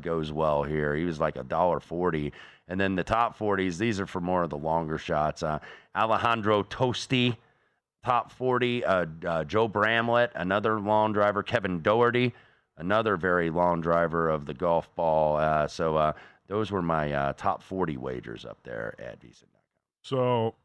goes 0.00 0.32
well 0.32 0.62
here. 0.62 0.96
He 0.96 1.04
was 1.04 1.20
like 1.20 1.36
a 1.36 1.44
dollar 1.44 1.78
forty, 1.78 2.32
and 2.68 2.80
then 2.80 2.94
the 2.96 3.04
top 3.04 3.36
forties. 3.36 3.76
These 3.76 4.00
are 4.00 4.06
for 4.06 4.22
more 4.22 4.42
of 4.42 4.48
the 4.48 4.56
longer 4.56 4.96
shots. 4.96 5.44
Alejandro 5.94 6.62
Tosti, 6.62 7.36
top 8.02 8.32
forty. 8.32 8.82
Joe 9.46 9.68
Bramlett, 9.68 10.32
another 10.34 10.80
long 10.80 11.12
driver. 11.12 11.42
Kevin 11.42 11.82
Dougherty, 11.82 12.32
another 12.82 13.16
very 13.16 13.48
long 13.48 13.80
driver 13.80 14.28
of 14.28 14.44
the 14.46 14.54
golf 14.54 14.94
ball. 14.96 15.36
Uh, 15.36 15.66
so 15.68 15.96
uh, 15.96 16.12
those 16.48 16.70
were 16.70 16.82
my 16.82 17.12
uh, 17.12 17.32
top 17.34 17.62
forty 17.62 17.96
wagers 17.96 18.44
up 18.44 18.58
there 18.64 18.94
at 18.98 19.20
VSiN. 19.20 19.44
So, 20.02 20.56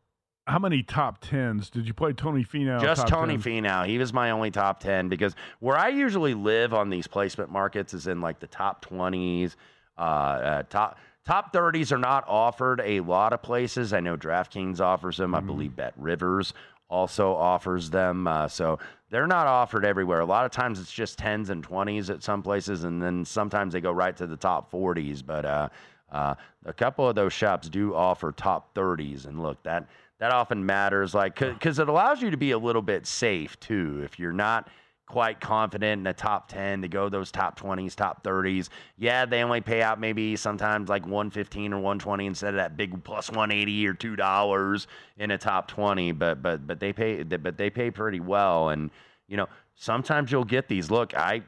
how 0.47 0.57
many 0.59 0.81
top 0.81 1.19
tens 1.21 1.69
did 1.69 1.87
you 1.87 1.93
play 1.93 2.11
Tony 2.13 2.43
Finau? 2.43 2.81
Just 2.81 3.07
Tony 3.07 3.37
10? 3.37 3.63
Finau. 3.63 3.85
He 3.85 3.99
was 3.99 4.11
my 4.11 4.31
only 4.31 4.49
top 4.49 4.79
10 4.79 5.09
because 5.09 5.35
where 5.59 5.77
I 5.77 5.89
usually 5.89 6.33
live 6.33 6.73
on 6.73 6.89
these 6.89 7.05
placement 7.05 7.51
markets 7.51 7.93
is 7.93 8.07
in 8.07 8.19
like 8.19 8.39
the 8.39 8.47
top 8.47 8.83
20s, 8.83 9.55
uh, 9.97 10.01
uh, 10.01 10.63
top. 10.63 10.97
Top 11.23 11.51
30s 11.51 11.91
are 11.91 11.97
not 11.97 12.23
offered 12.25 12.81
a 12.85 13.01
lot 13.01 13.33
of 13.33 13.43
places. 13.43 13.91
I 13.91 13.99
know 13.99 14.15
DraftKings 14.15 14.79
offers 14.79 15.17
them. 15.17 15.35
I 15.35 15.41
believe 15.41 15.75
Bet 15.75 15.93
Rivers 15.97 16.53
also 16.89 17.33
offers 17.33 17.89
them. 17.89 18.27
Uh, 18.27 18.47
so 18.47 18.79
they're 19.09 19.27
not 19.27 19.47
offered 19.47 19.85
everywhere. 19.85 20.19
A 20.19 20.25
lot 20.25 20.45
of 20.45 20.51
times 20.51 20.79
it's 20.79 20.91
just 20.91 21.19
10s 21.19 21.49
and 21.49 21.65
20s 21.67 22.09
at 22.09 22.23
some 22.23 22.41
places, 22.41 22.83
and 22.83 23.01
then 23.01 23.25
sometimes 23.25 23.73
they 23.73 23.81
go 23.81 23.91
right 23.91 24.15
to 24.17 24.27
the 24.27 24.37
top 24.37 24.71
40s. 24.71 25.25
But 25.25 25.45
uh, 25.45 25.69
uh, 26.11 26.35
a 26.65 26.73
couple 26.73 27.07
of 27.07 27.15
those 27.15 27.33
shops 27.33 27.69
do 27.69 27.93
offer 27.95 28.31
top 28.31 28.73
30s, 28.75 29.25
and 29.25 29.41
look 29.41 29.61
that 29.63 29.87
that 30.19 30.31
often 30.31 30.65
matters, 30.65 31.13
like 31.13 31.39
because 31.39 31.79
it 31.79 31.87
allows 31.87 32.21
you 32.21 32.31
to 32.31 32.37
be 32.37 32.51
a 32.51 32.57
little 32.57 32.81
bit 32.81 33.05
safe 33.05 33.59
too. 33.59 34.01
If 34.03 34.17
you're 34.17 34.33
not 34.33 34.67
quite 35.07 35.39
confident 35.39 35.99
in 35.99 36.03
the 36.03 36.13
top 36.13 36.49
10 36.49 36.83
to 36.83 36.87
go 36.87 37.09
those 37.09 37.31
top 37.31 37.59
20s, 37.59 37.95
top 37.95 38.23
30s, 38.23 38.69
yeah, 38.97 39.25
they 39.25 39.41
only 39.41 39.61
pay 39.61 39.81
out 39.81 39.99
maybe 39.99 40.35
sometimes 40.35 40.89
like 40.89 41.03
115 41.03 41.73
or 41.73 41.77
120 41.77 42.25
instead 42.25 42.49
of 42.49 42.57
that 42.57 42.77
big 42.77 43.03
plus 43.03 43.29
180 43.29 43.87
or 43.87 43.93
two 43.93 44.15
dollars 44.15 44.87
in 45.17 45.31
a 45.31 45.37
top 45.37 45.67
20. 45.67 46.11
But 46.11 46.43
but 46.43 46.67
but 46.67 46.79
they 46.79 46.93
pay 46.93 47.23
but 47.23 47.57
they 47.57 47.69
pay 47.69 47.89
pretty 47.89 48.19
well, 48.19 48.69
and 48.69 48.91
you 49.27 49.37
know 49.37 49.47
sometimes 49.75 50.31
you'll 50.31 50.43
get 50.43 50.67
these. 50.67 50.91
Look, 50.91 51.15
I 51.15 51.41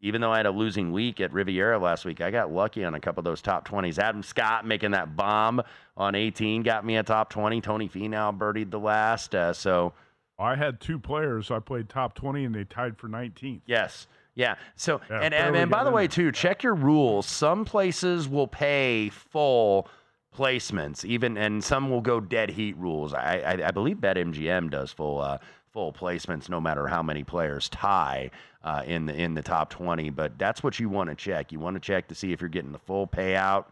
even 0.00 0.20
though 0.20 0.32
I 0.32 0.38
had 0.38 0.46
a 0.46 0.50
losing 0.50 0.92
week 0.92 1.20
at 1.20 1.32
Riviera 1.32 1.78
last 1.78 2.04
week, 2.04 2.20
I 2.20 2.30
got 2.30 2.50
lucky 2.50 2.84
on 2.84 2.94
a 2.94 3.00
couple 3.00 3.20
of 3.20 3.26
those 3.26 3.42
top 3.42 3.68
20s. 3.68 3.98
Adam 3.98 4.22
Scott 4.22 4.66
making 4.66 4.92
that 4.92 5.14
bomb 5.14 5.62
on 5.96 6.14
18 6.14 6.62
got 6.62 6.86
me 6.86 6.96
a 6.96 7.02
top 7.02 7.28
20. 7.28 7.60
Tony 7.60 7.88
Finau 7.88 8.36
birdied 8.36 8.70
the 8.70 8.78
last. 8.78 9.34
Uh, 9.34 9.52
so 9.52 9.92
I 10.40 10.56
had 10.56 10.80
two 10.80 10.98
players. 10.98 11.50
I 11.50 11.58
played 11.58 11.88
top 11.88 12.14
20 12.14 12.44
and 12.44 12.54
they 12.54 12.64
tied 12.64 12.96
for 12.96 13.08
19th. 13.08 13.60
Yes. 13.66 14.06
Yeah. 14.34 14.54
So 14.74 15.00
Yeah, 15.10 15.20
and, 15.20 15.34
and 15.34 15.54
and 15.54 15.70
by 15.70 15.84
the 15.84 15.90
way, 15.90 16.08
too, 16.08 16.32
check 16.32 16.62
your 16.62 16.74
rules. 16.74 17.26
Some 17.26 17.64
places 17.64 18.28
will 18.28 18.46
pay 18.46 19.10
full 19.10 19.88
placements, 20.36 21.04
even 21.04 21.36
and 21.36 21.62
some 21.62 21.90
will 21.90 22.00
go 22.00 22.20
dead 22.20 22.50
heat 22.50 22.76
rules. 22.76 23.12
I 23.12 23.42
I, 23.44 23.68
I 23.68 23.70
believe 23.70 23.98
BetMGM 23.98 24.70
does 24.70 24.92
full 24.92 25.20
uh, 25.20 25.38
full 25.72 25.92
placements, 25.92 26.48
no 26.48 26.60
matter 26.60 26.86
how 26.86 27.02
many 27.02 27.24
players 27.24 27.68
tie 27.68 28.30
uh, 28.64 28.82
in 28.86 29.06
the 29.06 29.14
in 29.14 29.34
the 29.34 29.42
top 29.42 29.68
twenty. 29.68 30.10
But 30.10 30.38
that's 30.38 30.62
what 30.62 30.78
you 30.78 30.88
want 30.88 31.10
to 31.10 31.16
check. 31.16 31.52
You 31.52 31.58
want 31.58 31.74
to 31.74 31.80
check 31.80 32.08
to 32.08 32.14
see 32.14 32.32
if 32.32 32.40
you're 32.40 32.48
getting 32.48 32.72
the 32.72 32.78
full 32.78 33.06
payout. 33.06 33.66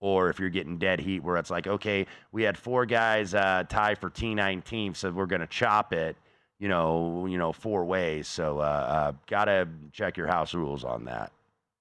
Or 0.00 0.30
if 0.30 0.38
you're 0.38 0.48
getting 0.48 0.78
dead 0.78 1.00
heat, 1.00 1.24
where 1.24 1.36
it's 1.36 1.50
like, 1.50 1.66
okay, 1.66 2.06
we 2.30 2.44
had 2.44 2.56
four 2.56 2.86
guys 2.86 3.34
uh, 3.34 3.64
tie 3.68 3.96
for 3.96 4.10
T19, 4.10 4.94
so 4.94 5.10
we're 5.10 5.26
going 5.26 5.40
to 5.40 5.46
chop 5.48 5.92
it 5.92 6.16
you 6.58 6.68
know, 6.68 7.26
you 7.26 7.38
know, 7.38 7.52
four 7.52 7.84
ways. 7.84 8.26
So 8.26 8.58
uh, 8.58 8.62
uh, 8.62 9.12
gotta 9.26 9.68
check 9.92 10.16
your 10.16 10.26
house 10.26 10.54
rules 10.54 10.84
on 10.84 11.04
that. 11.04 11.32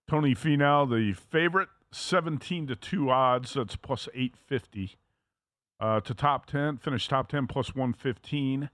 Tony 0.07 0.36
Finau, 0.36 0.89
the 0.89 1.13
favorite, 1.13 1.70
17 1.91 2.68
to 2.68 2.76
2 2.76 3.09
odds. 3.09 3.53
That's 3.53 3.76
plus 3.76 4.07
850. 4.13 4.97
Uh, 5.80 5.99
to 6.01 6.13
top 6.13 6.47
10, 6.47 6.78
finish 6.78 7.07
top 7.07 7.30
10 7.30 7.45
plus 7.47 7.76
115. 7.76 8.70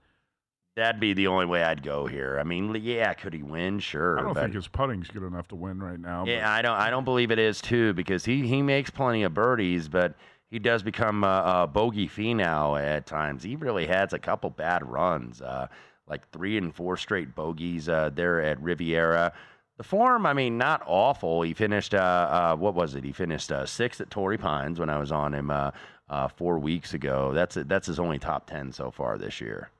That'd 0.76 1.00
be 1.00 1.14
the 1.14 1.28
only 1.28 1.46
way 1.46 1.62
I'd 1.62 1.84
go 1.84 2.06
here. 2.06 2.36
I 2.40 2.42
mean, 2.42 2.74
yeah, 2.82 3.14
could 3.14 3.32
he 3.32 3.44
win? 3.44 3.78
Sure. 3.78 4.18
I 4.18 4.22
don't 4.22 4.34
but 4.34 4.40
think 4.42 4.54
his 4.54 4.66
putting's 4.66 5.06
good 5.08 5.22
enough 5.22 5.46
to 5.48 5.54
win 5.54 5.80
right 5.80 6.00
now. 6.00 6.24
yeah, 6.26 6.50
I 6.50 6.62
don't. 6.62 6.76
I 6.76 6.90
don't 6.90 7.04
believe 7.04 7.30
it 7.30 7.38
is 7.38 7.60
too 7.60 7.92
because 7.92 8.24
he 8.24 8.46
he 8.46 8.60
makes 8.60 8.90
plenty 8.90 9.22
of 9.22 9.32
birdies, 9.34 9.88
but 9.88 10.14
he 10.50 10.58
does 10.58 10.82
become 10.82 11.22
a, 11.22 11.62
a 11.62 11.66
bogey 11.66 12.08
Finau 12.08 12.80
at 12.80 13.06
times. 13.06 13.44
He 13.44 13.54
really 13.54 13.86
has 13.86 14.12
a 14.12 14.18
couple 14.18 14.50
bad 14.50 14.84
runs, 14.84 15.40
uh, 15.40 15.68
like 16.08 16.28
three 16.30 16.56
and 16.58 16.74
four 16.74 16.96
straight 16.96 17.36
bogeys 17.36 17.88
uh, 17.88 18.10
there 18.12 18.40
at 18.40 18.60
Riviera. 18.60 19.32
The 19.76 19.84
form, 19.84 20.26
I 20.26 20.32
mean, 20.32 20.58
not 20.58 20.82
awful. 20.86 21.42
He 21.42 21.52
finished, 21.52 21.94
uh, 21.94 21.98
uh, 21.98 22.56
what 22.56 22.76
was 22.76 22.94
it? 22.94 23.02
He 23.02 23.10
finished 23.10 23.50
uh, 23.50 23.66
sixth 23.66 24.00
at 24.00 24.10
Torrey 24.10 24.38
Pines 24.38 24.78
when 24.78 24.88
I 24.88 24.98
was 24.98 25.10
on 25.10 25.34
him 25.34 25.50
uh, 25.50 25.72
uh, 26.08 26.28
four 26.28 26.58
weeks 26.58 26.94
ago. 26.94 27.32
That's. 27.32 27.54
That's 27.54 27.86
his 27.86 27.98
only 28.00 28.18
top 28.18 28.48
ten 28.48 28.72
so 28.72 28.90
far 28.90 29.18
this 29.18 29.40
year. 29.40 29.70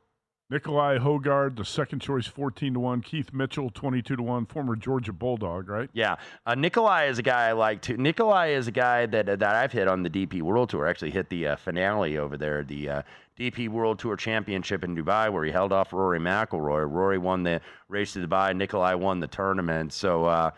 Nicolai 0.51 0.99
Hojgaard, 0.99 1.57
the 1.57 1.65
second 1.65 2.01
choice, 2.01 2.27
14 2.27 2.75
to 2.75 2.81
1. 2.81 3.01
Keith 3.01 3.33
Mitchell, 3.33 3.71
22 3.71 4.17
to 4.17 4.23
1. 4.23 4.47
Former 4.47 4.77
Georgia 4.77 5.13
Bulldog, 5.13 5.69
right? 5.69 5.89
Yeah, 5.95 6.17
uh, 6.45 6.55
Nicolai 6.55 7.07
is 7.07 7.19
a 7.19 7.23
guy 7.23 7.49
I 7.49 7.53
like 7.53 7.81
too. 7.81 7.97
Nicolai 7.97 8.49
is 8.49 8.69
a 8.69 8.71
guy 8.71 9.07
that 9.07 9.27
that 9.27 9.43
I've 9.43 9.73
hit 9.73 9.89
on 9.89 10.03
the 10.03 10.11
DP 10.11 10.43
World 10.43 10.69
Tour. 10.69 10.87
Actually, 10.87 11.13
hit 11.13 11.31
the 11.31 11.49
uh, 11.49 11.57
finale 11.57 12.19
over 12.19 12.37
there, 12.37 12.63
the 12.63 12.89
uh, 12.91 13.03
DP 13.39 13.71
World 13.71 13.99
Tour 13.99 14.17
Championship 14.17 14.85
in 14.85 14.95
Dubai, 14.95 15.33
where 15.33 15.45
he 15.45 15.51
held 15.51 15.73
off 15.73 15.95
Rory 15.95 16.21
McIlroy. 16.21 16.91
Rory 16.91 17.19
won 17.19 17.43
the 17.43 17.63
race 17.89 18.13
to 18.13 18.27
Dubai. 18.27 18.55
Nicolai 18.55 18.95
won 18.95 19.21
the 19.21 19.27
tournament. 19.27 19.95
So 19.95 20.27
uh, 20.27 20.51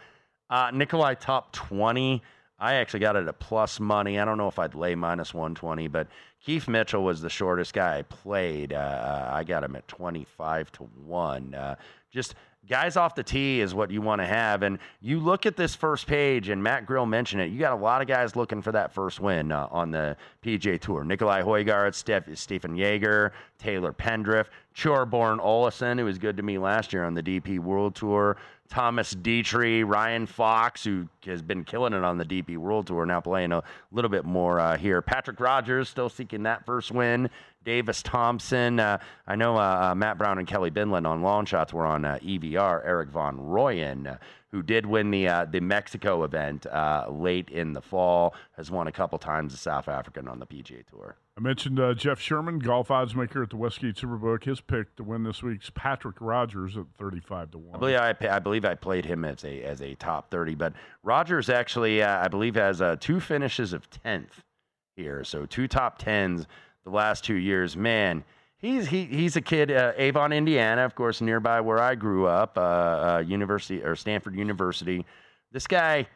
uh, 0.50 0.70
Nicolai 0.74 1.14
top 1.14 1.52
twenty. 1.52 2.22
I 2.58 2.74
actually 2.74 3.00
got 3.00 3.16
it 3.16 3.28
at 3.28 3.38
plus 3.38 3.78
money. 3.78 4.18
I 4.18 4.24
don't 4.24 4.38
know 4.38 4.48
if 4.48 4.58
I'd 4.58 4.74
lay 4.74 4.94
minus 4.94 5.34
120, 5.34 5.88
but 5.88 6.08
Keith 6.44 6.68
Mitchell 6.68 7.04
was 7.04 7.20
the 7.20 7.28
shortest 7.28 7.74
guy 7.74 7.98
I 7.98 8.02
played. 8.02 8.72
Uh, 8.72 9.28
I 9.30 9.44
got 9.44 9.62
him 9.62 9.76
at 9.76 9.86
25 9.88 10.72
to 10.72 10.84
1. 10.84 11.54
Uh, 11.54 11.74
just 12.10 12.34
guys 12.68 12.96
off 12.96 13.14
the 13.14 13.22
tee 13.22 13.60
is 13.60 13.74
what 13.74 13.90
you 13.90 14.00
want 14.00 14.20
to 14.20 14.26
have. 14.26 14.62
And 14.62 14.78
you 15.00 15.20
look 15.20 15.46
at 15.46 15.56
this 15.56 15.74
first 15.74 16.06
page, 16.06 16.48
and 16.48 16.62
Matt 16.62 16.86
Grill 16.86 17.06
mentioned 17.06 17.42
it. 17.42 17.50
You 17.50 17.58
got 17.58 17.72
a 17.72 17.76
lot 17.76 18.00
of 18.00 18.08
guys 18.08 18.36
looking 18.36 18.62
for 18.62 18.72
that 18.72 18.92
first 18.92 19.20
win 19.20 19.52
uh, 19.52 19.68
on 19.70 19.90
the 19.90 20.16
PGA 20.42 20.80
Tour. 20.80 21.04
Nicolai 21.04 21.42
Hojgaard, 21.42 21.94
Steph, 21.94 22.24
Stephan 22.36 22.76
Jaeger, 22.76 23.32
Taylor 23.58 23.92
Pendrith, 23.92 24.46
Thorbjorn 24.74 25.40
Olesen, 25.40 25.98
who 25.98 26.04
was 26.04 26.18
good 26.18 26.36
to 26.36 26.42
me 26.42 26.58
last 26.58 26.92
year 26.92 27.04
on 27.04 27.14
the 27.14 27.22
DP 27.22 27.58
World 27.58 27.94
Tour. 27.94 28.36
Thomas 28.68 29.14
Detry, 29.14 29.84
Ryan 29.86 30.26
Fox, 30.26 30.84
who 30.84 31.08
has 31.24 31.42
been 31.42 31.64
killing 31.64 31.92
it 31.92 32.02
on 32.02 32.18
the 32.18 32.24
DP 32.24 32.56
World 32.56 32.86
Tour, 32.86 33.06
now 33.06 33.20
playing 33.20 33.52
a 33.52 33.62
little 33.92 34.10
bit 34.10 34.24
more 34.24 34.60
uh, 34.60 34.76
here. 34.76 35.02
Patrick 35.02 35.40
Rodgers 35.40 35.88
still 35.88 36.08
seeking 36.08 36.42
that 36.44 36.66
first 36.66 36.90
win. 36.90 37.30
Davis 37.64 38.00
Thompson. 38.02 38.78
Uh, 38.78 38.98
I 39.26 39.34
know 39.34 39.56
uh, 39.56 39.90
uh, 39.90 39.94
Matt 39.94 40.18
Brown 40.18 40.38
and 40.38 40.46
Kelly 40.46 40.70
Binland 40.70 41.06
on 41.06 41.22
long 41.22 41.44
shots 41.44 41.72
were 41.72 41.84
on 41.84 42.04
uh, 42.04 42.18
EVR. 42.22 42.86
Erik 42.86 43.10
van 43.10 43.36
Rooyen, 43.36 44.06
uh, 44.06 44.16
who 44.52 44.62
did 44.62 44.86
win 44.86 45.10
the 45.10 45.48
the 45.50 45.60
Mexico 45.60 46.22
event 46.22 46.66
late 47.10 47.50
in 47.50 47.72
the 47.72 47.82
fall, 47.82 48.34
has 48.56 48.70
won 48.70 48.86
a 48.86 48.92
couple 48.92 49.18
times 49.18 49.52
the 49.52 49.58
South 49.58 49.88
African 49.88 50.28
on 50.28 50.38
the 50.38 50.46
PGA 50.46 50.86
Tour. 50.86 51.16
I 51.38 51.42
mentioned 51.42 51.78
uh, 51.78 51.92
Jeff 51.92 52.18
Sherman, 52.18 52.58
golf 52.60 52.90
odds 52.90 53.14
maker 53.14 53.42
at 53.42 53.50
the 53.50 53.56
Westgate 53.56 53.96
Superbook. 53.96 54.44
His 54.44 54.62
pick 54.62 54.96
to 54.96 55.04
win 55.04 55.22
this 55.22 55.42
week's 55.42 55.68
Patrick 55.74 56.16
Rodgers 56.18 56.78
at 56.78 56.86
35 56.98 57.50
to 57.50 57.58
1. 57.58 57.76
I 57.76 57.78
believe 57.78 57.98
I, 57.98 58.34
I 58.36 58.38
believe 58.38 58.64
I 58.64 58.74
played 58.74 59.04
him 59.04 59.22
as 59.22 59.44
a 59.44 59.62
as 59.62 59.82
a 59.82 59.94
top 59.96 60.30
thirty, 60.30 60.54
but 60.54 60.72
Rodgers 61.02 61.50
actually 61.50 62.02
uh, 62.02 62.24
I 62.24 62.28
believe 62.28 62.54
has 62.54 62.80
uh, 62.80 62.96
two 62.98 63.20
finishes 63.20 63.74
of 63.74 63.88
tenth 63.90 64.42
here, 64.96 65.24
so 65.24 65.44
two 65.44 65.68
top 65.68 65.98
tens 65.98 66.46
the 66.84 66.90
last 66.90 67.22
two 67.22 67.34
years. 67.34 67.76
Man, 67.76 68.24
he's 68.56 68.86
he 68.86 69.04
he's 69.04 69.36
a 69.36 69.42
kid, 69.42 69.70
uh, 69.70 69.92
Avon, 69.98 70.32
Indiana, 70.32 70.86
of 70.86 70.94
course, 70.94 71.20
nearby 71.20 71.60
where 71.60 71.80
I 71.80 71.96
grew 71.96 72.26
up, 72.26 72.56
uh, 72.56 72.60
uh, 72.60 73.24
University 73.26 73.82
or 73.82 73.94
Stanford 73.94 74.34
University. 74.34 75.04
This 75.52 75.66
guy 75.66 76.06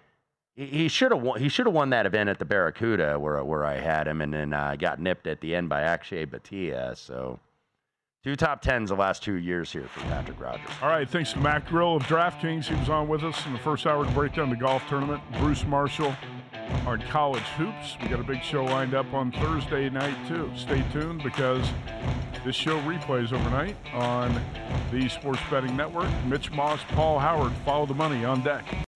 he- 0.57 0.89
should 0.89 1.13
have 1.13 1.23
won. 1.23 1.41
He 1.41 1.49
should 1.49 1.67
have 1.67 1.75
won 1.75 1.91
that 1.91 2.07
event 2.07 2.29
at 2.29 2.39
the 2.39 2.45
Barracuda 2.45 3.19
where 3.19 3.43
where 3.45 3.65
I 3.65 3.79
had 3.79 4.07
him, 4.07 4.21
and 4.21 4.33
then 4.33 4.53
uh, 4.53 4.77
got 4.77 5.01
nipped 5.01 5.27
at 5.27 5.41
the 5.41 5.55
end 5.55 5.69
by 5.69 5.83
Akshay 5.83 6.27
Bhatia. 6.27 6.97
So, 6.97 7.39
two 8.25 8.37
top 8.37 8.61
tens 8.61 8.91
the 8.91 8.97
last 8.97 9.23
two 9.23 9.35
years 9.35 9.73
here 9.73 9.89
for 9.89 10.01
Patrick 10.01 10.41
Rodgers. 10.41 10.69
All 10.83 10.89
right, 10.89 11.09
thanks 11.09 11.33
to 11.33 11.39
Matt 11.41 11.67
Grill 11.67 11.97
of 11.97 12.03
DraftKings. 12.05 12.67
He 12.67 12.75
was 12.75 12.89
on 12.89 13.09
with 13.09 13.23
us 13.25 13.45
in 13.47 13.53
the 13.53 13.59
first 13.59 13.87
hour 13.87 14.05
to 14.05 14.11
break 14.13 14.35
down 14.35 14.51
the 14.51 14.57
golf 14.57 14.87
tournament. 14.89 15.23
Bruce 15.39 15.65
Marshall 15.65 16.15
on 16.87 17.01
college 17.03 17.43
hoops. 17.57 17.97
We 18.03 18.09
got 18.09 18.21
a 18.21 18.25
big 18.25 18.43
show 18.43 18.65
lined 18.65 18.95
up 18.95 19.13
on 19.13 19.33
Thursday 19.33 19.89
night 19.91 20.17
too. 20.29 20.51
Stay 20.57 20.85
tuned 20.93 21.23
because 21.23 21.67
this 22.45 22.55
show 22.57 22.79
replays 22.83 23.33
overnight 23.33 23.77
on 23.93 24.41
the 24.93 25.09
Sports 25.09 25.41
Betting 25.51 25.77
Network. 25.77 26.09
Mitch 26.27 26.51
Moss, 26.53 26.81
Paul 26.91 27.19
Howard, 27.19 27.53
follow 27.65 27.87
the 27.87 27.95
money 27.95 28.25
on 28.25 28.43
deck. 28.43 28.65